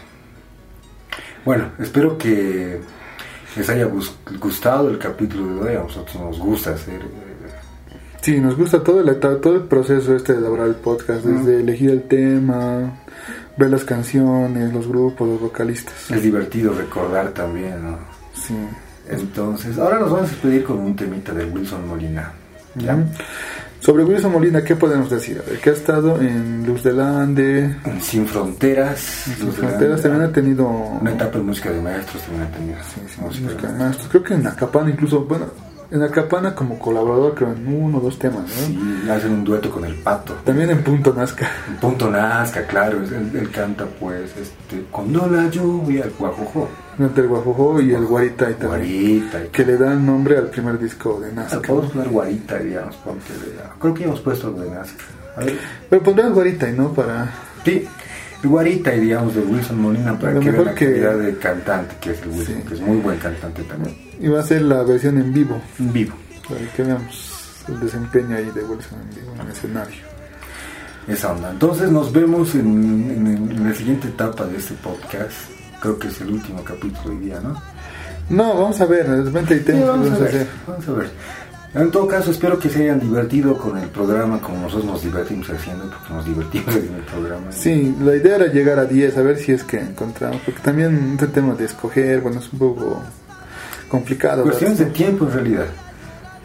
Bueno, 1.45 1.71
espero 1.79 2.17
que 2.17 2.79
les 3.55 3.69
haya 3.69 3.85
gus- 3.85 4.15
gustado 4.39 4.89
el 4.89 4.97
capítulo 4.97 5.63
de 5.63 5.71
hoy. 5.71 5.75
A 5.77 5.83
nosotros 5.83 6.15
nos 6.15 6.39
gusta 6.39 6.71
hacer. 6.71 7.01
eh, 7.01 7.07
Sí, 8.21 8.39
nos 8.39 8.55
gusta 8.57 8.81
todo 8.81 9.01
el, 9.01 9.19
todo 9.19 9.55
el 9.55 9.61
proceso 9.63 10.15
este 10.15 10.31
de 10.33 10.39
elaborar 10.39 10.67
el 10.67 10.75
podcast, 10.75 11.25
desde 11.25 11.59
elegir 11.59 11.89
el 11.89 12.03
tema, 12.03 12.99
ver 13.57 13.69
las 13.69 13.83
canciones, 13.83 14.73
los 14.73 14.87
grupos, 14.87 15.27
los 15.27 15.41
vocalistas. 15.41 16.09
es 16.09 16.23
divertido 16.23 16.73
recordar 16.73 17.31
también, 17.31 17.83
¿no? 17.83 17.97
Sí. 18.33 18.55
Entonces, 19.09 19.77
ahora 19.77 19.99
nos 19.99 20.09
vamos 20.11 20.29
a 20.29 20.31
despedir 20.31 20.63
con 20.63 20.79
un 20.79 20.95
temita 20.95 21.33
de 21.33 21.43
Wilson 21.43 21.85
Molina. 21.87 22.31
¿ya? 22.75 22.97
Sobre 23.83 24.05
Wilson 24.05 24.31
Molina, 24.31 24.63
¿qué 24.63 24.77
podemos 24.77 25.09
decir? 25.09 25.41
A 25.45 25.49
ver, 25.49 25.59
que 25.59 25.69
ha 25.69 25.73
estado 25.73 26.21
en 26.21 26.65
Luz 26.65 26.83
del 26.83 27.01
Ande, 27.01 27.75
Sin 27.99 28.25
Fronteras. 28.25 28.97
Sin 28.97 29.45
Luz 29.45 29.55
Fronteras, 29.55 30.01
también 30.01 30.23
ha 30.23 30.31
tenido 30.31 30.65
Una 30.69 31.11
etapa 31.11 31.37
de 31.37 31.43
música 31.43 31.69
de 31.69 31.81
maestros 31.81 32.23
también 32.23 32.43
ha 32.43 32.51
tenido. 32.51 32.77
Sí, 32.81 33.01
sí, 33.13 33.19
Música 33.19 33.43
música 33.47 33.67
de 33.67 33.73
de 33.73 33.79
maestros. 33.79 34.07
Creo 34.07 34.23
que 34.23 34.33
en 34.35 34.47
Acapana 34.47 34.89
incluso, 34.89 35.25
bueno, 35.25 35.47
en 35.91 36.01
Acapana 36.01 36.55
como 36.55 36.79
colaborador 36.79 37.35
creo 37.35 37.51
en 37.51 37.67
uno 37.67 37.97
o 37.97 37.99
dos 38.01 38.17
temas, 38.17 38.43
¿no? 38.43 38.67
Sí, 38.67 39.09
hacen 39.11 39.33
un 39.33 39.43
dueto 39.43 39.69
con 39.69 39.83
el 39.83 39.95
pato. 39.95 40.33
También 40.45 40.69
en 40.69 40.81
Punto 40.81 41.13
Nazca. 41.13 41.51
En 41.67 41.75
Punto 41.75 42.09
Nazca, 42.09 42.65
claro, 42.65 42.99
él, 42.99 43.31
él 43.33 43.51
canta 43.51 43.85
pues 43.99 44.31
este 44.37 44.85
cuando 44.91 45.27
la 45.27 45.49
lluvia, 45.49 46.05
el 46.05 46.11
guajojo, 46.17 46.69
Entre 46.99 47.23
el 47.23 47.29
Guajojo 47.29 47.81
y 47.81 47.93
el 47.93 48.05
Guarita 48.05 48.49
y 48.51 48.53
guarita. 48.63 49.43
y- 49.43 49.47
Que 49.49 49.65
le 49.65 49.77
dan 49.77 50.05
nombre 50.05 50.37
al 50.37 50.47
primer 50.49 50.77
disco 50.79 51.19
de 51.19 51.31
Nazca. 51.33 51.61
Podemos 51.61 51.91
poner 51.91 52.09
guarita, 52.09 52.59
digamos, 52.59 52.95
porque 53.03 53.33
creo 53.79 53.93
que 53.93 53.99
ya 54.01 54.05
hemos 54.07 54.19
puesto 54.21 54.47
algo 54.47 54.61
de 54.61 54.69
Nazca. 54.71 55.03
A 55.35 55.39
ver, 55.43 55.57
Pero 55.89 56.03
pondrás 56.03 56.31
Guarita 56.31 56.69
y 56.69 56.73
no 56.73 56.93
para... 56.93 57.27
sí, 57.65 57.87
guarita, 58.43 58.91
digamos, 58.91 59.33
de 59.33 59.41
Wilson 59.41 59.81
Molina 59.81 60.19
para 60.19 60.39
que 60.39 60.51
vean 60.51 60.65
la 60.65 60.75
que- 60.75 60.85
calidad 60.91 61.17
de 61.17 61.37
cantante 61.37 61.95
que 61.99 62.11
es 62.11 62.21
el 62.21 62.29
Wilson, 62.29 62.55
Sí. 62.57 62.67
que 62.67 62.73
es 62.75 62.81
muy 62.81 62.97
buen 62.97 63.17
cantante 63.17 63.63
también. 63.63 63.97
Y 64.19 64.27
va 64.27 64.41
a 64.41 64.43
ser 64.43 64.61
la 64.61 64.83
versión 64.83 65.17
en 65.17 65.33
vivo, 65.33 65.59
En 65.79 65.91
vivo. 65.91 66.13
para 66.47 66.61
que 66.73 66.83
veamos 66.83 67.63
el 67.67 67.79
desempeño 67.79 68.35
ahí 68.35 68.51
de 68.53 68.63
Wilson 68.63 68.99
en 69.01 69.09
vivo 69.15 69.33
en 69.33 69.41
el 69.41 69.47
escenario. 69.51 70.03
Esa 71.07 71.31
onda. 71.31 71.49
Entonces 71.51 71.89
nos 71.91 72.13
vemos 72.13 72.53
en, 72.55 72.61
en- 73.09 73.51
en 73.51 73.63
la 73.67 73.73
siguiente 73.73 74.09
etapa 74.09 74.45
de 74.45 74.57
este 74.57 74.73
podcast. 74.75 75.33
Creo 75.83 75.99
que 75.99 76.07
es 76.07 76.21
el 76.21 76.29
último 76.31 76.63
capítulo 76.63 77.13
hoy 77.13 77.17
día, 77.25 77.41
¿no? 77.41 77.61
No, 78.29 78.53
vamos 78.55 78.79
a 78.79 78.85
ver, 78.85 79.05
de 79.05 79.21
repente 79.23 79.53
hay 79.55 79.59
Sí, 79.59 79.65
temas 79.65 79.81
que 79.83 79.89
vamos 79.89 80.07
a 80.07 80.09
vamos 80.11 80.19
a 80.21 80.23
ver. 80.23 80.29
hacer. 80.35 80.47
Vamos 80.65 80.87
a 80.87 80.91
ver. 80.93 81.09
En 81.75 81.91
todo 81.91 82.07
caso, 82.07 82.31
espero 82.31 82.57
que 82.57 82.69
se 82.69 82.83
hayan 82.83 82.99
divertido 83.01 83.57
con 83.57 83.77
el 83.77 83.89
programa 83.89 84.39
como 84.39 84.61
nosotros 84.61 84.85
nos 84.85 85.03
divertimos 85.03 85.49
haciendo, 85.49 85.89
porque 85.89 86.13
nos 86.13 86.25
divertimos 86.25 86.75
en 86.75 86.93
el 86.95 87.01
programa. 87.01 87.51
Sí, 87.51 87.95
la 88.01 88.15
idea 88.15 88.35
era 88.37 88.45
llegar 88.47 88.79
a 88.79 88.85
10, 88.85 89.17
a 89.17 89.21
ver 89.23 89.37
si 89.37 89.51
es 89.51 89.63
que 89.65 89.77
encontramos, 89.79 90.39
porque 90.45 90.61
también 90.61 91.09
este 91.13 91.27
tema 91.27 91.53
de 91.55 91.65
escoger, 91.65 92.21
bueno, 92.21 92.39
es 92.39 92.53
un 92.53 92.59
poco 92.59 93.01
complicado. 93.89 94.43
Cuestiones 94.43 94.79
de 94.79 94.85
tiempo 94.85 95.25
en 95.25 95.33
realidad. 95.33 95.65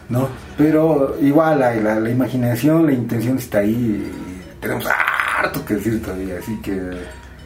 ¿No? 0.09 0.27
Pero 0.57 1.15
igual 1.21 1.59
la, 1.59 1.75
la, 1.75 1.99
la 1.99 2.09
imaginación, 2.09 2.87
la 2.87 2.91
intención 2.93 3.37
está 3.37 3.59
ahí 3.59 3.69
y 3.71 4.59
tenemos 4.59 4.85
harto 5.37 5.63
que 5.63 5.75
decir 5.75 6.01
todavía. 6.01 6.35
Así 6.41 6.59
que 6.61 6.81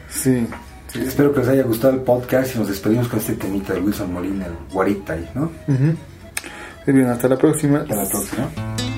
Sí, 0.08 0.46
sí. 0.94 1.00
espero 1.06 1.32
que 1.32 1.40
les 1.40 1.48
haya 1.48 1.62
gustado 1.64 1.92
el 1.94 2.00
podcast 2.00 2.54
y 2.54 2.58
nos 2.58 2.68
despedimos 2.68 3.08
con 3.08 3.18
este 3.18 3.34
temita 3.34 3.74
de 3.74 3.80
Wilson 3.80 4.12
Molina, 4.12 4.46
el 4.46 4.52
Guarita, 4.72 5.16
¿no? 5.34 5.50
Ujú. 5.68 5.96
Muy 6.86 6.96
bien, 6.96 7.08
hasta 7.08 7.28
la 7.28 7.36
próxima. 7.36 7.80
Hasta 7.80 7.94
la 7.96 8.08
próxima. 8.08 8.93